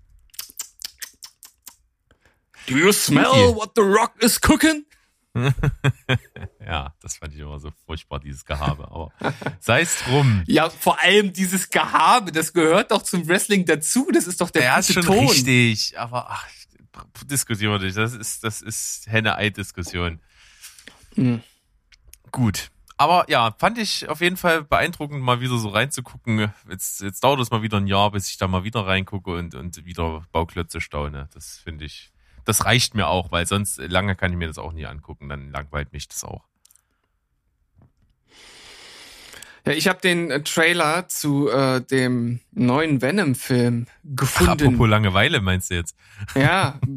Do 2.68 2.78
you 2.78 2.92
smell 2.92 3.56
what 3.56 3.72
the 3.76 3.82
rock 3.82 4.14
is 4.20 4.40
cooking? 4.40 4.86
Ja, 6.66 6.94
das 7.02 7.18
fand 7.18 7.34
ich 7.34 7.40
immer 7.40 7.60
so 7.60 7.72
furchtbar, 7.86 8.20
dieses 8.20 8.46
Gehabe. 8.46 8.86
Aber 8.92 9.12
sei 9.60 9.82
es 9.82 9.98
drum. 10.04 10.44
Ja, 10.46 10.70
vor 10.70 11.02
allem 11.02 11.34
dieses 11.34 11.70
Gehabe, 11.70 12.32
das 12.32 12.54
gehört 12.54 12.92
doch 12.92 13.02
zum 13.02 13.28
Wrestling 13.28 13.66
dazu. 13.66 14.08
Das 14.14 14.28
ist 14.28 14.40
doch 14.42 14.50
der 14.52 14.64
Ja, 14.64 14.78
ist 14.78 14.88
gute 14.88 15.04
schon 15.04 15.16
Ton. 15.16 15.28
richtig. 15.28 15.98
Aber 15.98 16.30
ach, 16.30 16.46
diskutieren 17.26 17.72
wir 17.72 17.80
nicht. 17.80 17.98
Das 17.98 18.14
ist, 18.14 18.44
das 18.44 18.62
ist 18.62 19.08
Henne-Ei-Diskussion. 19.08 20.20
Hm. 21.16 21.42
Gut. 22.32 22.70
Aber 22.98 23.26
ja, 23.30 23.56
fand 23.58 23.78
ich 23.78 24.10
auf 24.10 24.20
jeden 24.20 24.36
Fall 24.38 24.64
beeindruckend, 24.64 25.22
mal 25.24 25.40
wieder 25.40 25.58
so 25.58 25.70
reinzugucken. 25.70 26.54
Jetzt, 26.70 27.02
jetzt 27.02 27.24
dauert 27.24 27.40
es 27.40 27.50
mal 27.50 27.62
wieder 27.62 27.78
ein 27.78 27.88
Jahr, 27.88 28.12
bis 28.12 28.30
ich 28.30 28.38
da 28.38 28.48
mal 28.48 28.64
wieder 28.66 28.86
reingucke 28.86 29.32
und, 29.32 29.56
und 29.56 29.86
wieder 29.86 30.26
Bauklötze 30.34 30.82
staune. 30.82 31.30
Das 31.34 31.60
finde 31.64 31.86
ich, 31.86 32.12
das 32.50 32.66
reicht 32.66 32.96
mir 32.96 33.08
auch, 33.08 33.32
weil 33.32 33.46
sonst 33.46 33.78
lange 33.78 34.16
kann 34.16 34.32
ich 34.32 34.38
mir 34.38 34.48
das 34.48 34.58
auch 34.58 34.74
nie 34.74 34.88
angucken. 34.88 35.30
Dann 35.30 35.52
langweilt 35.52 35.94
mich 35.94 36.08
das 36.08 36.24
auch. 36.24 36.44
Ja, 39.66 39.74
ich 39.74 39.88
habe 39.88 40.00
den 40.02 40.32
äh, 40.32 40.42
Trailer 40.42 41.08
zu 41.08 41.50
äh, 41.50 41.82
dem 41.82 42.40
neuen 42.52 43.02
Venom-Film 43.04 43.86
Ach, 43.88 44.16
gefunden. 44.16 44.52
apropos 44.52 44.90
Langeweile, 44.90 45.42
meinst 45.42 45.70
du 45.70 45.76
jetzt? 45.76 45.96
Ja. 46.36 46.80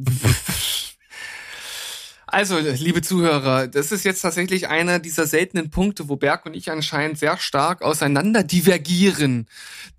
Also, 2.33 2.59
liebe 2.59 3.03
Zuhörer, 3.03 3.69
das 3.69 3.93
ist 3.93 4.07
jetzt 4.07 4.23
tatsächlich 4.23 4.69
einer 4.69 4.99
dieser 4.99 5.27
seltenen 5.27 5.69
Punkte, 5.69 6.09
wo 6.09 6.17
Berg 6.17 6.47
und 6.47 6.55
ich 6.55 6.71
anscheinend 6.71 7.19
sehr 7.19 7.37
stark 7.37 7.83
auseinander 7.83 8.43
divergieren. 8.43 9.47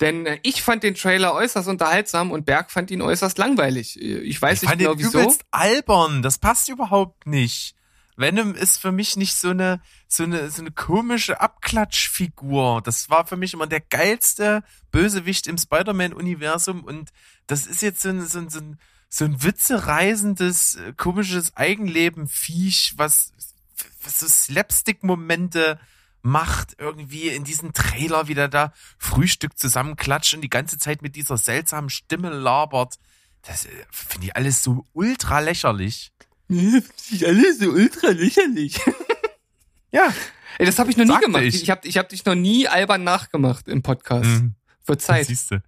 Denn 0.02 0.26
äh, 0.26 0.40
ich 0.42 0.64
fand 0.64 0.82
den 0.82 0.96
Trailer 0.96 1.36
äußerst 1.36 1.68
unterhaltsam 1.68 2.32
und 2.32 2.48
Berg 2.48 2.72
fand 2.72 2.90
ihn 2.90 3.04
äußerst 3.04 3.38
langweilig. 3.38 4.02
Ich 4.02 4.42
weiß 4.42 4.64
ich 4.64 4.70
nicht 4.70 4.80
genau 4.80 4.98
wieso. 4.98 5.20
übelst 5.20 5.44
albern. 5.52 6.24
Das 6.24 6.40
passt 6.40 6.70
überhaupt 6.70 7.28
nicht. 7.28 7.76
Venom 8.16 8.56
ist 8.56 8.82
für 8.82 8.92
mich 8.92 9.16
nicht 9.16 9.36
so 9.36 9.50
eine, 9.50 9.80
so 10.08 10.24
eine, 10.24 10.50
so 10.50 10.64
eine 10.64 10.72
komische 10.72 11.40
Abklatschfigur. 11.40 12.82
Das 12.84 13.12
war 13.12 13.28
für 13.28 13.38
mich 13.38 13.54
immer 13.54 13.68
der 13.68 13.82
geilste 13.82 14.64
Bösewicht 14.92 15.46
im 15.46 15.60
Spider-Man-Universum 15.60 16.84
und 16.84 17.12
das 17.46 17.68
ist 17.68 17.84
jetzt 17.84 18.02
so 18.02 18.10
ein, 18.10 18.26
so 18.26 18.40
ein, 18.40 18.50
so 18.50 18.60
ein, 18.60 18.80
so 19.14 19.26
ein 19.26 19.44
witzereisendes, 19.44 20.76
äh, 20.76 20.94
komisches 20.98 21.56
Eigenleben-Viech, 21.56 22.94
was, 22.98 23.32
was 24.04 24.20
so 24.20 24.28
Slapstick-Momente 24.28 25.80
macht 26.24 26.76
irgendwie 26.80 27.28
in 27.28 27.44
diesem 27.44 27.74
Trailer 27.74 28.28
wieder 28.28 28.48
da 28.48 28.74
Frühstück 28.98 29.60
zusammenklatscht 29.60 30.34
und 30.34 30.42
die 30.42 30.50
ganze 30.50 30.80
Zeit 30.80 31.04
mit 31.04 31.16
dieser 31.16 31.38
seltsamen 31.38 31.92
Stimme 31.92 32.32
labert. 32.32 32.96
Das 33.44 33.66
äh, 33.66 33.70
finde 33.92 34.28
ich 34.28 34.36
alles 34.36 34.64
so 34.64 34.84
ultra 34.94 35.40
lächerlich. 35.40 36.12
Das 36.50 37.12
ist 37.12 37.24
alles 37.24 37.60
so 37.60 37.70
ultra 37.70 38.10
lächerlich. 38.10 38.80
Ja. 39.92 40.12
Ey, 40.58 40.66
das 40.66 40.80
habe 40.80 40.90
ich 40.90 40.98
noch 40.98 41.06
nie 41.06 41.20
gemacht. 41.20 41.44
ich. 41.44 41.54
Ich, 41.54 41.64
ich 41.64 41.70
habe 41.70 41.88
ich 41.88 42.00
hab 42.00 42.10
dich 42.10 42.26
noch 42.26 42.34
nie 42.34 42.68
albern 42.68 43.04
nachgemacht 43.04 43.68
im 43.68 43.84
Podcast. 43.84 44.26
Mhm. 44.26 44.56
Wird 44.88 45.04
Zeit. 45.04 45.28
Siehst 45.28 45.52
du. 45.52 45.62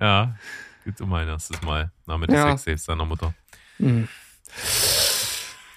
Ja. 0.00 0.36
Gibt 0.84 1.00
um 1.00 1.12
ein 1.12 1.28
erstes 1.28 1.60
Mal. 1.62 1.92
Na, 2.06 2.18
mit 2.18 2.30
Ja. 2.30 2.56
Sex 2.56 2.84
seiner 2.84 3.04
Mutter. 3.04 3.34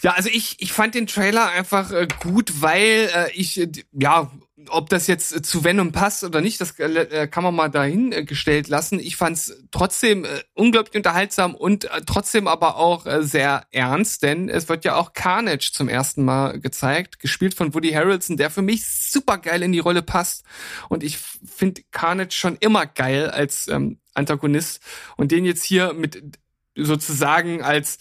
Ja, 0.02 0.12
also 0.12 0.30
ich, 0.32 0.62
ich 0.62 0.72
fand 0.72 0.94
den 0.94 1.08
Trailer 1.08 1.50
einfach 1.50 1.92
äh, 1.92 2.08
gut, 2.22 2.62
weil 2.62 3.10
äh, 3.14 3.32
ich, 3.34 3.60
äh, 3.60 3.72
ja, 3.92 4.32
ob 4.70 4.90
das 4.90 5.08
jetzt 5.08 5.36
äh, 5.36 5.42
zu 5.42 5.64
Venom 5.64 5.92
passt 5.92 6.24
oder 6.24 6.42
nicht, 6.42 6.62
das 6.62 6.78
äh, 6.80 7.28
kann 7.28 7.44
man 7.44 7.56
mal 7.56 7.70
dahin 7.70 8.12
äh, 8.12 8.24
gestellt 8.24 8.68
lassen. 8.68 9.00
Ich 9.00 9.16
fand's 9.16 9.64
trotzdem 9.72 10.24
äh, 10.24 10.44
unglaublich 10.54 10.96
unterhaltsam 10.96 11.56
und 11.56 11.86
äh, 11.86 12.02
trotzdem 12.06 12.48
aber 12.48 12.76
auch 12.76 13.08
äh, 13.08 13.24
sehr 13.24 13.66
ernst, 13.72 14.22
denn 14.22 14.48
es 14.48 14.70
wird 14.70 14.86
ja 14.86 14.96
auch 14.96 15.14
Carnage 15.14 15.72
zum 15.74 15.90
ersten 15.90 16.24
Mal 16.24 16.60
gezeigt, 16.60 17.18
gespielt 17.20 17.56
von 17.56 17.74
Woody 17.74 17.92
Harrelson, 17.92 18.38
der 18.38 18.52
für 18.52 18.62
mich 18.62 18.86
super 18.86 19.40
geil 19.40 19.64
in 19.64 19.72
die 19.72 19.80
Rolle 19.80 20.04
passt. 20.04 20.44
Und 20.88 21.04
ich 21.04 21.18
finde 21.18 21.82
Carnage 21.92 22.36
schon 22.36 22.58
immer 22.58 22.86
geil 22.86 23.32
als 23.32 23.68
ähm, 23.70 23.98
Antagonist 24.16 24.82
und 25.18 25.32
den 25.32 25.46
jetzt 25.46 25.64
hier 25.64 25.94
mit 25.94 26.40
sozusagen 26.76 27.62
als, 27.62 28.00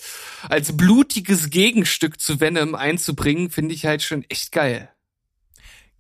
als 0.49 0.77
blutiges 0.77 1.51
Gegenstück 1.51 2.21
zu 2.21 2.41
Venom 2.41 2.75
einzubringen, 2.75 3.51
finde 3.51 3.75
ich 3.75 3.87
halt 3.87 4.03
schon 4.03 4.25
echt 4.29 4.53
geil. 4.53 4.91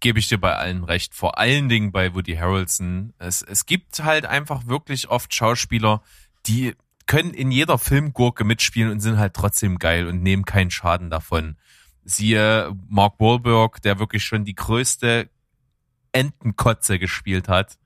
Gebe 0.00 0.18
ich 0.18 0.28
dir 0.28 0.38
bei 0.38 0.56
allen 0.56 0.84
recht. 0.84 1.14
Vor 1.14 1.38
allen 1.38 1.68
Dingen 1.68 1.92
bei 1.92 2.14
Woody 2.14 2.34
Harrelson. 2.34 3.14
Es, 3.18 3.42
es 3.42 3.64
gibt 3.64 4.02
halt 4.02 4.26
einfach 4.26 4.66
wirklich 4.66 5.08
oft 5.08 5.32
Schauspieler, 5.32 6.02
die 6.46 6.74
können 7.06 7.32
in 7.32 7.50
jeder 7.50 7.78
Filmgurke 7.78 8.44
mitspielen 8.44 8.90
und 8.90 9.00
sind 9.00 9.18
halt 9.18 9.34
trotzdem 9.34 9.78
geil 9.78 10.06
und 10.06 10.22
nehmen 10.22 10.44
keinen 10.44 10.70
Schaden 10.70 11.10
davon. 11.10 11.56
Siehe 12.04 12.74
Mark 12.88 13.18
Wahlberg, 13.18 13.80
der 13.82 13.98
wirklich 13.98 14.24
schon 14.24 14.44
die 14.44 14.54
größte 14.54 15.30
Entenkotze 16.12 16.98
gespielt 16.98 17.48
hat 17.48 17.78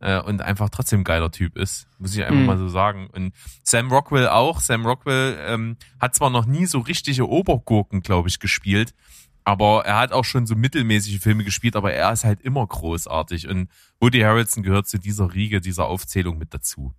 äh, 0.00 0.20
und 0.20 0.42
einfach 0.42 0.68
trotzdem 0.70 1.04
geiler 1.04 1.30
Typ 1.30 1.56
ist, 1.56 1.86
muss 1.98 2.14
ich 2.14 2.22
einfach 2.24 2.38
Mhm. 2.40 2.46
mal 2.46 2.58
so 2.58 2.68
sagen. 2.68 3.08
Und 3.12 3.32
Sam 3.62 3.90
Rockwell 3.90 4.28
auch. 4.28 4.60
Sam 4.60 4.86
Rockwell 4.86 5.36
ähm, 5.46 5.76
hat 6.00 6.14
zwar 6.14 6.30
noch 6.30 6.46
nie 6.46 6.66
so 6.66 6.78
richtige 6.80 7.28
Obergurken, 7.28 8.00
glaube 8.02 8.28
ich, 8.28 8.38
gespielt, 8.38 8.94
aber 9.44 9.84
er 9.86 9.98
hat 9.98 10.12
auch 10.12 10.24
schon 10.24 10.46
so 10.46 10.54
mittelmäßige 10.54 11.18
Filme 11.20 11.42
gespielt, 11.44 11.74
aber 11.74 11.92
er 11.92 12.12
ist 12.12 12.24
halt 12.24 12.40
immer 12.42 12.66
großartig. 12.66 13.48
Und 13.48 13.68
Woody 14.00 14.20
Harrelson 14.20 14.62
gehört 14.62 14.86
zu 14.88 14.98
dieser 14.98 15.32
Riege, 15.34 15.60
dieser 15.60 15.86
Aufzählung 15.86 16.38
mit 16.38 16.52
dazu. 16.54 16.92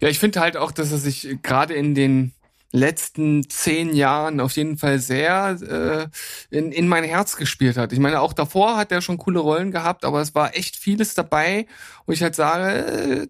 Ja, 0.00 0.08
ich 0.08 0.18
finde 0.18 0.40
halt 0.40 0.56
auch, 0.56 0.70
dass 0.72 0.92
er 0.92 0.98
sich 0.98 1.36
gerade 1.42 1.74
in 1.74 1.94
den 1.94 2.32
letzten 2.70 3.48
zehn 3.48 3.94
Jahren 3.94 4.40
auf 4.40 4.52
jeden 4.52 4.76
Fall 4.76 4.98
sehr 4.98 6.10
äh, 6.50 6.56
in, 6.56 6.70
in 6.70 6.88
mein 6.88 7.04
Herz 7.04 7.36
gespielt 7.36 7.76
hat. 7.76 7.92
Ich 7.92 7.98
meine, 7.98 8.20
auch 8.20 8.32
davor 8.32 8.76
hat 8.76 8.92
er 8.92 9.00
schon 9.00 9.18
coole 9.18 9.40
Rollen 9.40 9.70
gehabt, 9.70 10.04
aber 10.04 10.20
es 10.20 10.34
war 10.34 10.54
echt 10.54 10.76
vieles 10.76 11.14
dabei, 11.14 11.66
wo 12.06 12.12
ich 12.12 12.22
halt 12.22 12.34
sage, 12.34 12.84
äh, 12.84 13.28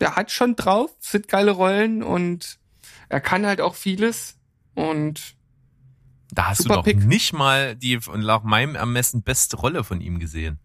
der 0.00 0.16
hat 0.16 0.30
schon 0.30 0.56
drauf, 0.56 0.90
sind 0.98 1.28
geile 1.28 1.52
Rollen 1.52 2.02
und 2.02 2.58
er 3.08 3.20
kann 3.20 3.46
halt 3.46 3.60
auch 3.60 3.74
vieles 3.74 4.36
und 4.74 5.36
da 6.32 6.48
hast 6.48 6.62
Super 6.62 6.68
du 6.68 6.74
doch 6.76 6.84
Pick. 6.84 7.04
nicht 7.04 7.32
mal 7.32 7.76
die 7.76 7.98
nach 8.16 8.42
meinem 8.42 8.76
Ermessen 8.76 9.22
beste 9.22 9.56
Rolle 9.56 9.84
von 9.84 10.00
ihm 10.00 10.18
gesehen 10.18 10.60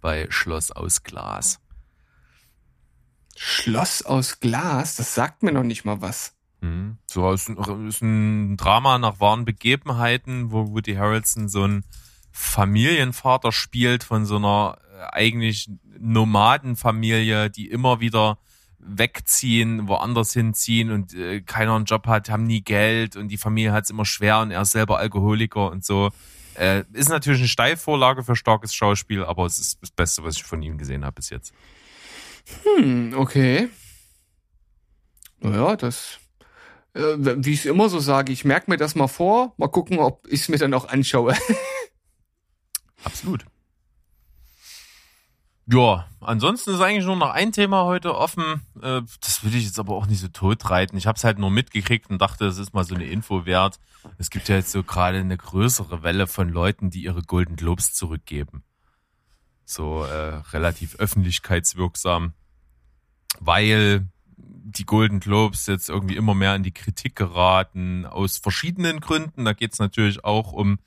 bei 0.00 0.26
Schloss 0.30 0.70
aus 0.70 1.02
Glas. 1.02 1.60
Schloss 3.36 4.02
aus 4.02 4.40
Glas, 4.40 4.96
das 4.96 5.14
sagt 5.14 5.42
mir 5.42 5.52
noch 5.52 5.64
nicht 5.64 5.84
mal 5.84 6.00
was. 6.00 6.37
Mhm. 6.60 6.98
So 7.06 7.30
ist 7.32 7.48
ein, 7.48 7.86
ist 7.88 8.02
ein 8.02 8.56
Drama 8.56 8.98
nach 8.98 9.20
wahren 9.20 9.44
Begebenheiten, 9.44 10.50
wo 10.50 10.68
Woody 10.68 10.94
Harrelson 10.94 11.48
so 11.48 11.64
ein 11.64 11.84
Familienvater 12.32 13.52
spielt 13.52 14.04
von 14.04 14.26
so 14.26 14.36
einer 14.36 14.78
äh, 14.96 15.04
eigentlich 15.12 15.70
Nomadenfamilie, 15.98 17.50
die 17.50 17.68
immer 17.68 18.00
wieder 18.00 18.38
wegziehen, 18.78 19.88
woanders 19.88 20.32
hinziehen 20.32 20.90
und 20.90 21.14
äh, 21.14 21.40
keiner 21.40 21.74
einen 21.74 21.84
Job 21.84 22.06
hat, 22.06 22.30
haben 22.30 22.44
nie 22.44 22.62
Geld 22.62 23.16
und 23.16 23.28
die 23.28 23.36
Familie 23.36 23.72
hat 23.72 23.84
es 23.84 23.90
immer 23.90 24.04
schwer 24.04 24.40
und 24.40 24.50
er 24.50 24.62
ist 24.62 24.70
selber 24.70 24.98
Alkoholiker 24.98 25.70
und 25.70 25.84
so. 25.84 26.10
Äh, 26.54 26.84
ist 26.92 27.08
natürlich 27.08 27.40
eine 27.40 27.48
Steilvorlage 27.48 28.24
für 28.24 28.34
starkes 28.34 28.74
Schauspiel, 28.74 29.24
aber 29.24 29.46
es 29.46 29.58
ist 29.58 29.78
das 29.80 29.90
Beste, 29.90 30.24
was 30.24 30.36
ich 30.36 30.44
von 30.44 30.62
ihm 30.62 30.78
gesehen 30.78 31.04
habe 31.04 31.14
bis 31.14 31.30
jetzt. 31.30 31.52
Hm, 32.64 33.14
okay. 33.16 33.68
Naja, 35.40 35.76
das, 35.76 36.18
äh, 36.94 37.16
wie 37.16 37.52
ich 37.52 37.60
es 37.60 37.66
immer 37.66 37.88
so 37.88 37.98
sage, 37.98 38.32
ich 38.32 38.44
merke 38.44 38.70
mir 38.70 38.76
das 38.76 38.94
mal 38.94 39.08
vor, 39.08 39.54
mal 39.56 39.68
gucken, 39.68 39.98
ob 39.98 40.26
ich 40.28 40.42
es 40.42 40.48
mir 40.48 40.58
dann 40.58 40.74
auch 40.74 40.88
anschaue. 40.88 41.34
Absolut. 43.04 43.44
Ja, 45.70 46.08
ansonsten 46.20 46.70
ist 46.70 46.80
eigentlich 46.80 47.04
nur 47.04 47.16
noch 47.16 47.30
ein 47.30 47.52
Thema 47.52 47.84
heute 47.84 48.16
offen. 48.16 48.62
Äh, 48.80 49.02
das 49.20 49.44
will 49.44 49.54
ich 49.54 49.66
jetzt 49.66 49.78
aber 49.78 49.94
auch 49.94 50.06
nicht 50.06 50.20
so 50.20 50.28
tot 50.28 50.70
reiten. 50.70 50.96
Ich 50.96 51.06
habe 51.06 51.16
es 51.16 51.24
halt 51.24 51.38
nur 51.38 51.50
mitgekriegt 51.50 52.08
und 52.08 52.22
dachte, 52.22 52.46
es 52.46 52.56
ist 52.56 52.72
mal 52.72 52.84
so 52.84 52.94
eine 52.94 53.04
Info 53.04 53.44
wert. 53.44 53.78
Es 54.16 54.30
gibt 54.30 54.48
ja 54.48 54.56
jetzt 54.56 54.72
so 54.72 54.82
gerade 54.82 55.18
eine 55.18 55.36
größere 55.36 56.02
Welle 56.02 56.26
von 56.26 56.48
Leuten, 56.48 56.88
die 56.88 57.02
ihre 57.02 57.22
Golden 57.22 57.56
Globes 57.56 57.92
zurückgeben. 57.92 58.64
So 59.66 60.04
äh, 60.04 60.40
relativ 60.52 60.94
öffentlichkeitswirksam, 60.96 62.32
weil 63.38 64.08
die 64.70 64.84
Golden 64.84 65.20
Globes 65.20 65.66
jetzt 65.66 65.88
irgendwie 65.88 66.16
immer 66.16 66.34
mehr 66.34 66.54
in 66.54 66.62
die 66.62 66.72
Kritik 66.72 67.16
geraten, 67.16 68.04
aus 68.04 68.38
verschiedenen 68.38 69.00
Gründen. 69.00 69.44
Da 69.44 69.52
geht's 69.52 69.78
natürlich 69.78 70.24
auch 70.24 70.52
um 70.52 70.78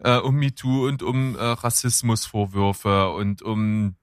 äh, 0.00 0.16
um 0.18 0.36
MeToo 0.36 0.86
und 0.86 1.02
um 1.02 1.36
äh, 1.36 1.42
Rassismusvorwürfe 1.42 3.10
und 3.10 3.42
um 3.42 3.96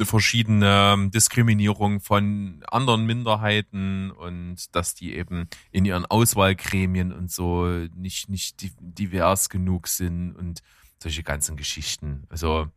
verschiedene 0.00 1.10
Diskriminierung 1.12 2.00
von 2.00 2.62
anderen 2.66 3.06
Minderheiten 3.06 4.10
und 4.10 4.74
dass 4.74 4.94
die 4.94 5.14
eben 5.14 5.48
in 5.70 5.84
ihren 5.84 6.06
Auswahlgremien 6.06 7.12
und 7.12 7.30
so 7.30 7.66
nicht, 7.94 8.28
nicht 8.28 8.56
divers 8.80 9.48
genug 9.48 9.86
sind 9.86 10.32
und 10.32 10.62
solche 11.00 11.22
ganzen 11.22 11.56
Geschichten. 11.56 12.24
Also 12.30 12.68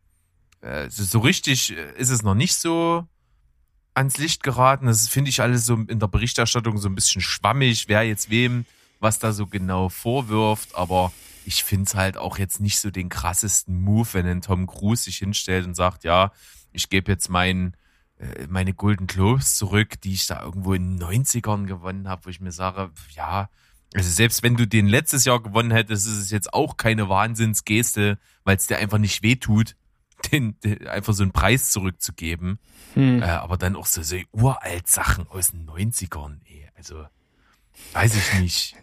äh, 0.60 0.88
so 0.90 1.18
richtig 1.20 1.72
ist 1.72 2.10
es 2.10 2.22
noch 2.22 2.34
nicht 2.34 2.54
so 2.54 3.08
ans 3.96 4.18
Licht 4.18 4.42
geraten. 4.42 4.86
Das 4.86 5.08
finde 5.08 5.30
ich 5.30 5.40
alles 5.40 5.66
so 5.66 5.74
in 5.74 5.98
der 5.98 6.08
Berichterstattung 6.08 6.78
so 6.78 6.88
ein 6.88 6.94
bisschen 6.94 7.22
schwammig, 7.22 7.88
wer 7.88 8.02
jetzt 8.02 8.30
wem 8.30 8.66
was 9.00 9.18
da 9.18 9.32
so 9.32 9.46
genau 9.46 9.88
vorwirft, 9.88 10.74
aber 10.74 11.12
ich 11.44 11.64
finde 11.64 11.84
es 11.84 11.94
halt 11.94 12.16
auch 12.16 12.38
jetzt 12.38 12.60
nicht 12.60 12.80
so 12.80 12.90
den 12.90 13.08
krassesten 13.08 13.80
Move, 13.80 14.08
wenn 14.12 14.26
ein 14.26 14.40
Tom 14.40 14.66
Cruise 14.66 15.04
sich 15.04 15.18
hinstellt 15.18 15.66
und 15.66 15.74
sagt, 15.74 16.04
ja, 16.04 16.32
ich 16.72 16.88
gebe 16.88 17.12
jetzt 17.12 17.28
mein, 17.28 17.76
äh, 18.18 18.46
meine 18.48 18.74
Golden 18.74 19.06
Globes 19.06 19.56
zurück, 19.56 20.00
die 20.00 20.14
ich 20.14 20.26
da 20.26 20.42
irgendwo 20.42 20.74
in 20.74 20.98
den 20.98 21.08
90ern 21.08 21.66
gewonnen 21.66 22.08
habe, 22.08 22.24
wo 22.24 22.30
ich 22.30 22.40
mir 22.40 22.52
sage, 22.52 22.90
ja, 23.14 23.48
also 23.94 24.10
selbst 24.10 24.42
wenn 24.42 24.56
du 24.56 24.66
den 24.66 24.88
letztes 24.88 25.24
Jahr 25.24 25.40
gewonnen 25.40 25.70
hättest, 25.70 26.06
ist 26.06 26.18
es 26.18 26.30
jetzt 26.30 26.52
auch 26.52 26.76
keine 26.76 27.08
Wahnsinnsgeste, 27.08 28.18
weil 28.44 28.56
es 28.56 28.66
dir 28.66 28.78
einfach 28.78 28.98
nicht 28.98 29.22
wehtut, 29.22 29.76
den, 30.32 30.58
den, 30.60 30.86
einfach 30.86 31.12
so 31.12 31.22
einen 31.22 31.32
Preis 31.32 31.70
zurückzugeben. 31.70 32.58
Hm. 32.94 33.22
Äh, 33.22 33.26
aber 33.26 33.56
dann 33.56 33.76
auch 33.76 33.86
so, 33.86 34.02
so 34.02 34.16
uralt 34.32 34.88
Sachen 34.88 35.26
aus 35.28 35.50
den 35.50 35.66
90ern, 35.66 36.38
ey, 36.46 36.68
also 36.76 37.06
Weiß 37.92 38.14
ich 38.14 38.40
nicht. 38.40 38.76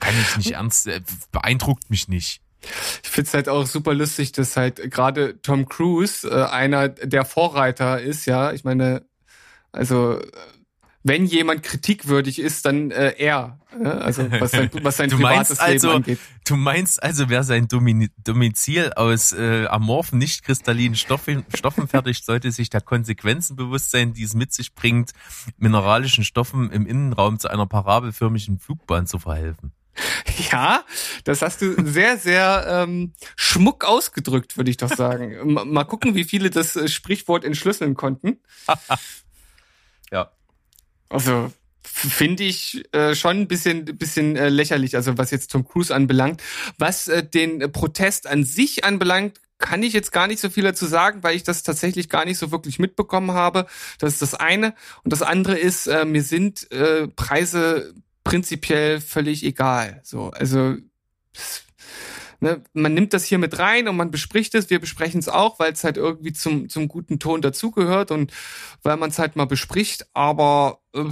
Kann 0.00 0.14
ich 0.20 0.36
nicht 0.36 0.50
ernst, 0.52 0.86
äh, 0.86 1.00
beeindruckt 1.32 1.90
mich 1.90 2.08
nicht. 2.08 2.40
Ich 3.02 3.10
find's 3.10 3.34
halt 3.34 3.48
auch 3.48 3.66
super 3.66 3.94
lustig, 3.94 4.32
dass 4.32 4.56
halt 4.56 4.90
gerade 4.90 5.40
Tom 5.42 5.68
Cruise 5.68 6.28
äh, 6.28 6.44
einer 6.44 6.88
der 6.88 7.24
Vorreiter 7.24 8.00
ist, 8.00 8.26
ja. 8.26 8.52
Ich 8.52 8.64
meine, 8.64 9.04
also 9.72 10.20
wenn 11.04 11.26
jemand 11.26 11.62
kritikwürdig 11.62 12.38
ist, 12.38 12.64
dann 12.64 12.90
äh, 12.90 13.14
er. 13.18 13.58
Ja? 13.78 13.90
Also 13.98 14.28
was 14.32 14.50
sein, 14.50 14.70
was 14.82 14.96
sein 14.96 15.10
privates 15.10 15.60
also, 15.60 15.88
Leben 15.88 15.96
angeht. 15.98 16.18
Du 16.46 16.56
meinst 16.56 17.02
also, 17.02 17.28
wer 17.28 17.44
sein 17.44 17.68
Domizil 17.68 18.92
aus 18.94 19.32
äh, 19.32 19.66
amorphen, 19.66 20.18
nicht 20.18 20.42
kristallinen 20.44 20.96
Stoffen, 20.96 21.44
Stoffen 21.54 21.88
fertigt, 21.88 22.24
sollte 22.24 22.50
sich 22.50 22.70
der 22.70 22.80
Konsequenzen 22.80 23.54
bewusst 23.54 23.90
sein, 23.90 24.14
die 24.14 24.22
es 24.22 24.34
mit 24.34 24.54
sich 24.54 24.74
bringt, 24.74 25.12
mineralischen 25.58 26.24
Stoffen 26.24 26.70
im 26.70 26.86
Innenraum 26.86 27.38
zu 27.38 27.48
einer 27.48 27.66
parabelförmigen 27.66 28.58
Flugbahn 28.58 29.06
zu 29.06 29.18
verhelfen. 29.18 29.72
Ja, 30.50 30.84
das 31.24 31.42
hast 31.42 31.62
du 31.62 31.74
sehr, 31.84 32.16
sehr 32.16 32.64
ähm, 32.66 33.12
schmuck 33.36 33.84
ausgedrückt, 33.84 34.56
würde 34.56 34.70
ich 34.70 34.78
doch 34.78 34.92
sagen. 34.92 35.52
Mal 35.52 35.84
gucken, 35.84 36.14
wie 36.14 36.24
viele 36.24 36.50
das 36.50 36.74
äh, 36.74 36.88
Sprichwort 36.88 37.44
entschlüsseln 37.44 37.94
konnten. 37.94 38.40
Also 41.14 41.52
finde 41.82 42.42
ich 42.42 42.84
äh, 42.92 43.14
schon 43.14 43.42
ein 43.42 43.48
bisschen, 43.48 43.84
bisschen 43.84 44.36
äh, 44.36 44.48
lächerlich, 44.48 44.96
also 44.96 45.16
was 45.16 45.30
jetzt 45.30 45.52
Tom 45.52 45.64
Cruise 45.64 45.94
anbelangt. 45.94 46.42
Was 46.76 47.08
äh, 47.08 47.22
den 47.22 47.70
Protest 47.70 48.26
an 48.26 48.44
sich 48.44 48.84
anbelangt, 48.84 49.40
kann 49.58 49.82
ich 49.84 49.92
jetzt 49.92 50.10
gar 50.10 50.26
nicht 50.26 50.40
so 50.40 50.50
viel 50.50 50.64
dazu 50.64 50.86
sagen, 50.86 51.22
weil 51.22 51.36
ich 51.36 51.44
das 51.44 51.62
tatsächlich 51.62 52.08
gar 52.08 52.24
nicht 52.24 52.38
so 52.38 52.50
wirklich 52.50 52.80
mitbekommen 52.80 53.30
habe. 53.30 53.66
Das 53.98 54.14
ist 54.14 54.22
das 54.22 54.34
eine. 54.34 54.74
Und 55.04 55.12
das 55.12 55.22
andere 55.22 55.56
ist, 55.56 55.86
äh, 55.86 56.04
mir 56.04 56.22
sind 56.22 56.70
äh, 56.72 57.06
Preise 57.06 57.94
prinzipiell 58.24 59.00
völlig 59.00 59.44
egal. 59.44 60.00
So, 60.02 60.30
also 60.30 60.76
ne, 62.44 62.62
man 62.74 62.94
nimmt 62.94 63.12
das 63.12 63.24
hier 63.24 63.38
mit 63.38 63.58
rein 63.58 63.88
und 63.88 63.96
man 63.96 64.10
bespricht 64.12 64.54
es. 64.54 64.70
Wir 64.70 64.78
besprechen 64.78 65.18
es 65.18 65.28
auch, 65.28 65.58
weil 65.58 65.72
es 65.72 65.82
halt 65.82 65.96
irgendwie 65.96 66.32
zum, 66.32 66.68
zum 66.68 66.86
guten 66.86 67.18
Ton 67.18 67.42
dazugehört 67.42 68.10
und 68.12 68.32
weil 68.82 68.96
man 68.96 69.10
es 69.10 69.18
halt 69.18 69.34
mal 69.34 69.46
bespricht. 69.46 70.06
Aber 70.12 70.80
äh, 70.94 71.04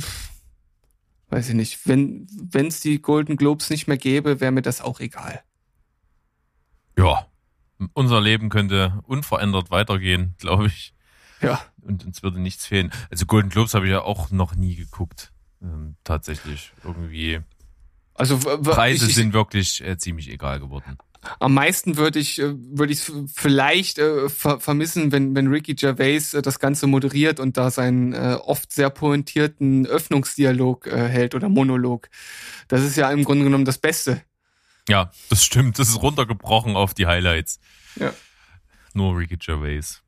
weiß 1.30 1.48
ich 1.48 1.54
nicht, 1.54 1.80
wenn 1.88 2.28
es 2.52 2.80
die 2.80 3.02
Golden 3.02 3.36
Globes 3.36 3.70
nicht 3.70 3.88
mehr 3.88 3.96
gäbe, 3.96 4.40
wäre 4.40 4.52
mir 4.52 4.62
das 4.62 4.82
auch 4.82 5.00
egal. 5.00 5.42
Ja, 6.96 7.26
unser 7.94 8.20
Leben 8.20 8.50
könnte 8.50 9.00
unverändert 9.06 9.70
weitergehen, 9.70 10.34
glaube 10.38 10.66
ich. 10.66 10.94
Ja. 11.40 11.60
Und 11.80 12.04
uns 12.04 12.22
würde 12.22 12.40
nichts 12.40 12.66
fehlen. 12.66 12.92
Also 13.10 13.26
Golden 13.26 13.48
Globes 13.48 13.74
habe 13.74 13.86
ich 13.86 13.90
ja 13.90 14.02
auch 14.02 14.30
noch 14.30 14.54
nie 14.54 14.76
geguckt. 14.76 15.32
Ähm, 15.60 15.96
tatsächlich 16.04 16.72
irgendwie. 16.84 17.40
Also 18.14 18.38
Preise 18.38 19.06
ich, 19.06 19.14
sind 19.14 19.32
wirklich 19.32 19.82
äh, 19.82 19.96
ziemlich 19.96 20.30
egal 20.30 20.60
geworden 20.60 20.98
am 21.38 21.54
meisten 21.54 21.96
würde 21.96 22.18
ich 22.18 22.40
äh, 22.40 22.54
würde 22.56 22.92
ich 22.92 23.10
vielleicht 23.34 23.98
äh, 23.98 24.28
ver 24.28 24.60
vermissen, 24.60 25.12
wenn 25.12 25.34
wenn 25.34 25.48
Ricky 25.48 25.74
Gervais 25.74 26.34
äh, 26.34 26.42
das 26.42 26.58
Ganze 26.58 26.86
moderiert 26.86 27.40
und 27.40 27.56
da 27.56 27.70
seinen 27.70 28.12
äh, 28.12 28.36
oft 28.40 28.72
sehr 28.72 28.90
pointierten 28.90 29.86
Öffnungsdialog 29.86 30.86
äh, 30.86 31.08
hält 31.08 31.34
oder 31.34 31.48
Monolog. 31.48 32.08
Das 32.68 32.82
ist 32.82 32.96
ja 32.96 33.10
im 33.10 33.24
Grunde 33.24 33.44
genommen 33.44 33.64
das 33.64 33.78
Beste. 33.78 34.22
Ja, 34.88 35.12
das 35.30 35.44
stimmt. 35.44 35.78
Das 35.78 35.88
ist 35.88 36.02
runtergebrochen 36.02 36.76
auf 36.76 36.94
die 36.94 37.06
Highlights. 37.06 37.60
Ja. 37.96 38.12
Nur 38.94 39.16
Ricky 39.16 39.36
Gervais. 39.36 40.02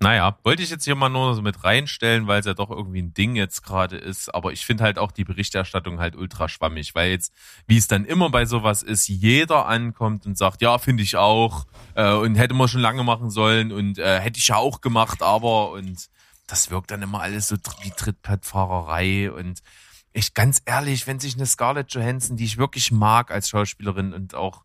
Naja, 0.00 0.38
wollte 0.42 0.62
ich 0.62 0.70
jetzt 0.70 0.84
hier 0.84 0.96
mal 0.96 1.08
nur 1.08 1.34
so 1.34 1.40
mit 1.40 1.64
reinstellen, 1.64 2.26
weil 2.26 2.40
es 2.40 2.46
ja 2.46 2.54
doch 2.54 2.70
irgendwie 2.70 3.00
ein 3.00 3.14
Ding 3.14 3.36
jetzt 3.36 3.62
gerade 3.62 3.96
ist. 3.96 4.34
Aber 4.34 4.52
ich 4.52 4.66
finde 4.66 4.84
halt 4.84 4.98
auch 4.98 5.12
die 5.12 5.24
Berichterstattung 5.24 5.98
halt 5.98 6.16
ultra 6.16 6.48
schwammig, 6.48 6.94
weil 6.94 7.10
jetzt, 7.10 7.32
wie 7.66 7.78
es 7.78 7.86
dann 7.86 8.04
immer 8.04 8.28
bei 8.28 8.44
sowas 8.44 8.82
ist, 8.82 9.08
jeder 9.08 9.66
ankommt 9.66 10.26
und 10.26 10.36
sagt, 10.36 10.60
ja, 10.62 10.78
finde 10.78 11.02
ich 11.02 11.16
auch 11.16 11.64
äh, 11.94 12.12
und 12.12 12.34
hätte 12.34 12.54
man 12.54 12.68
schon 12.68 12.80
lange 12.80 13.04
machen 13.04 13.30
sollen 13.30 13.72
und 13.72 13.98
äh, 13.98 14.20
hätte 14.20 14.38
ich 14.38 14.48
ja 14.48 14.56
auch 14.56 14.80
gemacht, 14.80 15.22
aber 15.22 15.70
und 15.70 16.08
das 16.46 16.70
wirkt 16.70 16.90
dann 16.90 17.02
immer 17.02 17.20
alles 17.20 17.48
so 17.48 17.56
wie 17.82 17.90
Trittbrettfahrerei 17.90 19.32
und 19.32 19.60
ich 20.12 20.34
ganz 20.34 20.62
ehrlich, 20.64 21.06
wenn 21.06 21.18
sich 21.18 21.34
eine 21.34 21.46
Scarlett 21.46 21.92
Johansson, 21.92 22.36
die 22.36 22.44
ich 22.44 22.58
wirklich 22.58 22.92
mag 22.92 23.30
als 23.30 23.48
Schauspielerin 23.48 24.12
und 24.12 24.34
auch 24.34 24.64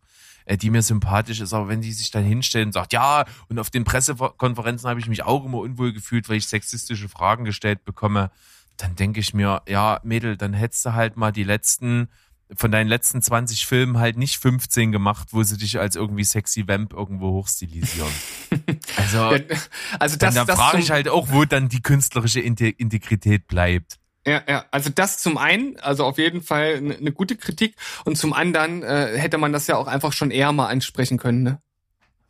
die 0.56 0.70
mir 0.70 0.82
sympathisch 0.82 1.40
ist, 1.40 1.52
aber 1.52 1.68
wenn 1.68 1.80
die 1.80 1.92
sich 1.92 2.10
dann 2.10 2.24
hinstellen 2.24 2.68
und 2.68 2.72
sagt, 2.72 2.92
ja, 2.92 3.24
und 3.48 3.58
auf 3.58 3.70
den 3.70 3.84
Pressekonferenzen 3.84 4.88
habe 4.88 5.00
ich 5.00 5.06
mich 5.08 5.22
auch 5.22 5.44
immer 5.44 5.58
unwohl 5.58 5.92
gefühlt, 5.92 6.28
weil 6.28 6.36
ich 6.36 6.46
sexistische 6.46 7.08
Fragen 7.08 7.44
gestellt 7.44 7.84
bekomme, 7.84 8.30
dann 8.76 8.96
denke 8.96 9.20
ich 9.20 9.34
mir, 9.34 9.62
ja, 9.68 10.00
Mädel, 10.02 10.36
dann 10.36 10.54
hättest 10.54 10.84
du 10.86 10.92
halt 10.94 11.16
mal 11.16 11.32
die 11.32 11.44
letzten 11.44 12.08
von 12.56 12.72
deinen 12.72 12.88
letzten 12.88 13.22
20 13.22 13.64
Filmen 13.64 13.98
halt 13.98 14.16
nicht 14.16 14.38
15 14.38 14.90
gemacht, 14.90 15.28
wo 15.30 15.42
sie 15.44 15.56
dich 15.56 15.78
als 15.78 15.94
irgendwie 15.94 16.24
sexy 16.24 16.66
Vamp 16.66 16.92
irgendwo 16.92 17.30
hochstilisieren. 17.32 18.10
Also, 18.96 19.20
also 19.20 20.16
das, 20.16 20.18
dann, 20.18 20.34
dann 20.34 20.46
das 20.48 20.58
frage 20.58 20.78
ich 20.78 20.90
halt 20.90 21.08
auch, 21.08 21.30
wo 21.30 21.44
dann 21.44 21.68
die 21.68 21.82
künstlerische 21.82 22.40
Inte- 22.40 22.74
Integrität 22.76 23.46
bleibt. 23.46 23.99
Ja, 24.26 24.42
ja, 24.46 24.66
also 24.70 24.90
das 24.90 25.18
zum 25.18 25.38
einen, 25.38 25.78
also 25.80 26.04
auf 26.04 26.18
jeden 26.18 26.42
Fall 26.42 26.74
eine 26.76 26.94
eine 26.96 27.12
gute 27.12 27.36
Kritik 27.36 27.74
und 28.04 28.16
zum 28.18 28.34
anderen 28.34 28.82
äh, 28.82 29.16
hätte 29.16 29.38
man 29.38 29.52
das 29.52 29.66
ja 29.66 29.76
auch 29.76 29.86
einfach 29.86 30.12
schon 30.12 30.30
eher 30.30 30.52
mal 30.52 30.66
ansprechen 30.68 31.16
können, 31.18 31.42
ne? 31.42 31.62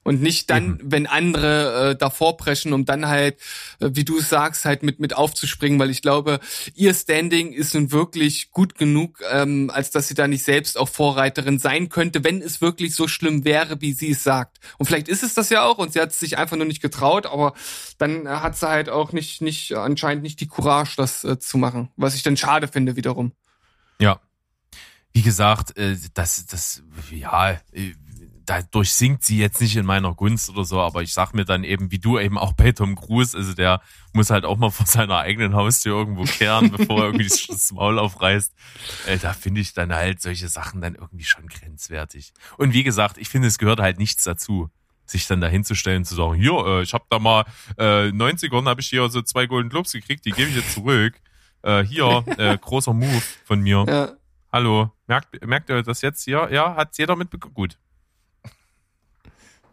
Und 0.03 0.22
nicht 0.22 0.48
dann, 0.48 0.80
wenn 0.82 1.07
andere 1.07 1.90
äh, 1.90 1.96
davor 1.96 2.38
preschen, 2.38 2.72
um 2.72 2.86
dann 2.86 3.07
halt, 3.07 3.36
äh, 3.80 3.90
wie 3.92 4.05
du 4.05 4.18
es 4.18 4.30
sagst, 4.30 4.64
halt 4.64 4.82
mit 4.82 4.98
mit 4.98 5.14
aufzuspringen, 5.14 5.78
weil 5.78 5.90
ich 5.90 6.01
glaube, 6.01 6.40
ihr 6.74 6.94
Standing 6.94 7.53
ist 7.53 7.74
nun 7.74 7.92
wirklich 7.92 8.51
gut 8.51 8.76
genug, 8.76 9.20
ähm, 9.30 9.70
als 9.72 9.90
dass 9.90 10.09
sie 10.09 10.14
da 10.14 10.26
nicht 10.26 10.42
selbst 10.42 10.78
auch 10.78 10.88
Vorreiterin 10.88 11.59
sein 11.59 11.90
könnte, 11.90 12.24
wenn 12.24 12.40
es 12.40 12.62
wirklich 12.62 12.94
so 12.94 13.09
schlimm 13.09 13.44
wäre, 13.44 13.82
wie 13.82 13.92
sie 13.92 14.12
es 14.12 14.24
sagt. 14.24 14.59
Und 14.78 14.86
vielleicht 14.86 15.09
ist 15.09 15.22
es 15.22 15.34
das 15.34 15.51
ja 15.51 15.64
auch 15.64 15.76
und 15.76 15.92
sie 15.92 16.01
hat 16.01 16.11
es 16.11 16.18
sich 16.18 16.38
einfach 16.38 16.57
nur 16.57 16.66
nicht 16.66 16.80
getraut, 16.80 17.26
aber 17.26 17.53
dann 17.98 18.26
hat 18.26 18.57
sie 18.57 18.68
halt 18.68 18.88
auch 18.88 19.12
nicht 19.12 19.42
nicht 19.42 19.74
anscheinend 19.74 20.22
nicht 20.22 20.40
die 20.40 20.48
Courage, 20.48 20.94
das 20.96 21.24
äh, 21.24 21.38
zu 21.38 21.59
machen, 21.59 21.90
was 21.96 22.14
ich 22.14 22.22
dann 22.22 22.38
schade 22.38 22.68
finde 22.68 22.96
wiederum. 22.96 23.32
Ja. 24.01 24.18
Wie 25.12 25.22
gesagt, 25.22 25.76
äh, 25.76 25.96
das, 26.14 26.46
das, 26.46 26.82
ja, 27.11 27.53
äh, 27.72 27.94
dadurch 28.51 28.92
sinkt 28.92 29.22
sie 29.22 29.38
jetzt 29.38 29.61
nicht 29.61 29.76
in 29.76 29.86
meiner 29.86 30.12
Gunst 30.12 30.51
oder 30.51 30.64
so, 30.64 30.80
aber 30.80 31.03
ich 31.03 31.14
sag 31.14 31.34
mir 31.34 31.44
dann 31.44 31.62
eben, 31.62 31.92
wie 31.92 32.01
du 32.01 32.18
eben 32.18 32.36
auch 32.36 32.53
bei 32.53 32.72
Tom 32.72 32.96
Cruise, 32.96 33.36
also 33.36 33.55
der 33.55 33.80
muss 34.12 34.30
halt 34.30 34.44
auch 34.44 34.57
mal 34.57 34.70
vor 34.70 34.86
seiner 34.86 35.18
eigenen 35.18 35.55
Haustür 35.55 35.96
irgendwo 35.96 36.24
kehren, 36.24 36.72
bevor 36.72 36.98
er 36.98 37.05
irgendwie 37.07 37.28
das 37.28 37.70
Maul 37.70 38.01
aufreißt. 38.01 38.53
Äh, 39.07 39.18
da 39.18 39.34
finde 39.34 39.61
ich 39.61 39.72
dann 39.72 39.94
halt 39.94 40.20
solche 40.20 40.48
Sachen 40.48 40.80
dann 40.80 40.96
irgendwie 40.96 41.24
schon 41.24 41.46
grenzwertig. 41.46 42.32
Und 42.59 42.72
wie 42.72 42.82
gesagt, 42.82 43.18
ich 43.18 43.28
finde, 43.28 43.46
es 43.46 43.57
gehört 43.57 43.78
halt 43.78 43.98
nichts 43.98 44.24
dazu 44.24 44.68
sich 45.07 45.26
dann 45.26 45.40
dahinzustellen 45.40 46.05
zu 46.05 46.14
sagen, 46.14 46.34
hier, 46.34 46.53
äh, 46.66 46.82
ich 46.82 46.92
habe 46.92 47.05
da 47.09 47.18
mal 47.18 47.44
äh, 47.76 48.09
90ern 48.09 48.68
habe 48.68 48.80
ich 48.80 48.88
hier 48.88 49.09
so 49.09 49.22
zwei 49.22 49.46
Golden 49.46 49.68
Globes 49.68 49.92
gekriegt, 49.92 50.24
die 50.24 50.30
gebe 50.30 50.51
ich 50.51 50.57
jetzt 50.57 50.74
zurück. 50.74 51.14
Äh, 51.62 51.82
hier, 51.82 52.24
äh, 52.36 52.57
großer 52.61 52.92
Move 52.92 53.22
von 53.44 53.61
mir. 53.61 53.84
Ja. 53.88 54.12
Hallo, 54.53 54.90
merkt, 55.07 55.44
merkt 55.46 55.68
ihr 55.70 55.82
das 55.82 56.03
jetzt 56.03 56.24
hier? 56.24 56.48
Ja, 56.51 56.74
hat's 56.76 56.98
jeder 56.98 57.14
mitbekommen? 57.14 57.55
Gut. 57.55 57.78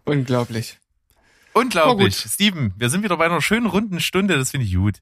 Unglaublich. 0.08 0.78
Unglaublich. 1.54 2.16
Steven, 2.16 2.74
wir 2.78 2.90
sind 2.90 3.04
wieder 3.04 3.18
bei 3.18 3.26
einer 3.26 3.42
schönen 3.42 3.66
runden 3.66 4.00
Stunde, 4.00 4.38
das 4.38 4.52
finde 4.52 4.66
ich 4.66 4.76
gut. 4.76 5.02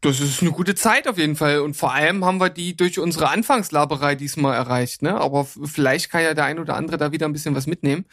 Das 0.00 0.18
ist 0.18 0.40
eine 0.40 0.50
gute 0.50 0.74
Zeit 0.74 1.06
auf 1.06 1.16
jeden 1.16 1.36
Fall. 1.36 1.60
Und 1.60 1.74
vor 1.74 1.92
allem 1.92 2.24
haben 2.24 2.40
wir 2.40 2.50
die 2.50 2.76
durch 2.76 2.98
unsere 2.98 3.28
Anfangslaberei 3.28 4.16
diesmal 4.16 4.56
erreicht. 4.56 5.02
Ne? 5.02 5.14
Aber 5.14 5.44
vielleicht 5.44 6.10
kann 6.10 6.22
ja 6.22 6.34
der 6.34 6.46
ein 6.46 6.58
oder 6.58 6.74
andere 6.74 6.96
da 6.96 7.12
wieder 7.12 7.26
ein 7.26 7.32
bisschen 7.32 7.54
was 7.54 7.66
mitnehmen. 7.66 8.06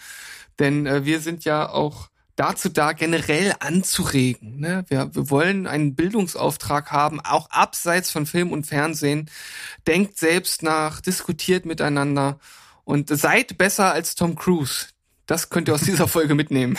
Denn 0.60 0.86
äh, 0.86 1.06
wir 1.06 1.22
sind 1.22 1.46
ja 1.46 1.70
auch 1.70 2.10
dazu 2.36 2.70
da, 2.70 2.92
generell 2.92 3.54
anzuregen. 3.60 4.60
Ne? 4.60 4.86
Wir, 4.90 5.16
wir 5.16 5.30
wollen 5.30 5.66
einen 5.66 5.96
Bildungsauftrag 5.96 6.92
haben, 6.92 7.20
auch 7.22 7.50
abseits 7.50 8.12
von 8.12 8.26
Film 8.26 8.52
und 8.52 8.68
Fernsehen. 8.68 9.30
Denkt 9.88 10.20
selbst 10.20 10.62
nach, 10.64 11.02
diskutiert 11.02 11.66
miteinander 11.66 12.38
und 12.88 13.10
seid 13.10 13.58
besser 13.58 13.92
als 13.92 14.16
Tom 14.16 14.36
Cruise. 14.36 14.88
Das 15.26 15.50
könnt 15.50 15.68
ihr 15.68 15.74
aus 15.74 15.82
dieser 15.82 16.08
Folge 16.08 16.36
mitnehmen. 16.36 16.78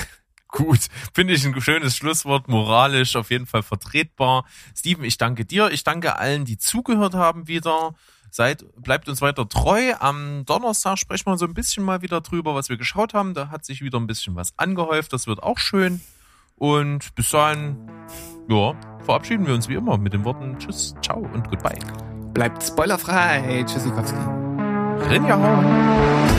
Gut, 0.49 0.81
finde 1.13 1.35
ich 1.35 1.45
ein 1.45 1.61
schönes 1.61 1.95
Schlusswort, 1.95 2.49
moralisch 2.49 3.15
auf 3.15 3.31
jeden 3.31 3.45
Fall 3.45 3.63
vertretbar. 3.63 4.47
Steven, 4.75 5.05
ich 5.05 5.19
danke 5.19 5.45
dir, 5.45 5.71
ich 5.71 5.85
danke 5.85 6.17
allen, 6.17 6.47
die 6.47 6.57
zugehört 6.57 7.13
haben 7.13 7.47
wieder. 7.47 7.95
Seid, 8.31 8.65
bleibt 8.77 9.11
uns 9.11 9.21
weiter 9.21 9.47
treu. 9.51 9.93
Am 10.01 10.47
Donnerstag 10.47 10.99
sprechen 10.99 11.27
wir 11.27 11.37
so 11.37 11.45
ein 11.45 11.53
bisschen 11.53 11.85
mal 11.85 12.01
wieder 12.01 12.23
drüber, 12.23 12.55
was 12.55 12.71
wir 12.71 12.79
geschaut 12.79 13.13
haben. 13.13 13.35
Da 13.35 13.51
hat 13.51 13.67
sich 13.67 13.83
wieder 13.83 13.99
ein 14.01 14.07
bisschen 14.07 14.35
was 14.35 14.59
angehäuft. 14.59 15.13
Das 15.13 15.27
wird 15.27 15.43
auch 15.43 15.59
schön. 15.59 16.01
Und 16.57 17.15
bis 17.17 17.31
dahin, 17.31 17.77
ja, 18.49 18.75
verabschieden 19.05 19.47
wir 19.47 19.53
uns 19.53 19.69
wie 19.69 19.75
immer 19.75 19.99
mit 19.99 20.15
den 20.15 20.25
Worten 20.25 20.59
Tschüss, 20.59 20.95
Ciao 21.03 21.19
und 21.19 21.49
Goodbye. 21.51 21.79
Bleibt 22.33 22.63
spoilerfrei. 22.63 23.65
Tschüssikowski. 23.67 24.38
Rinja. 25.07 26.38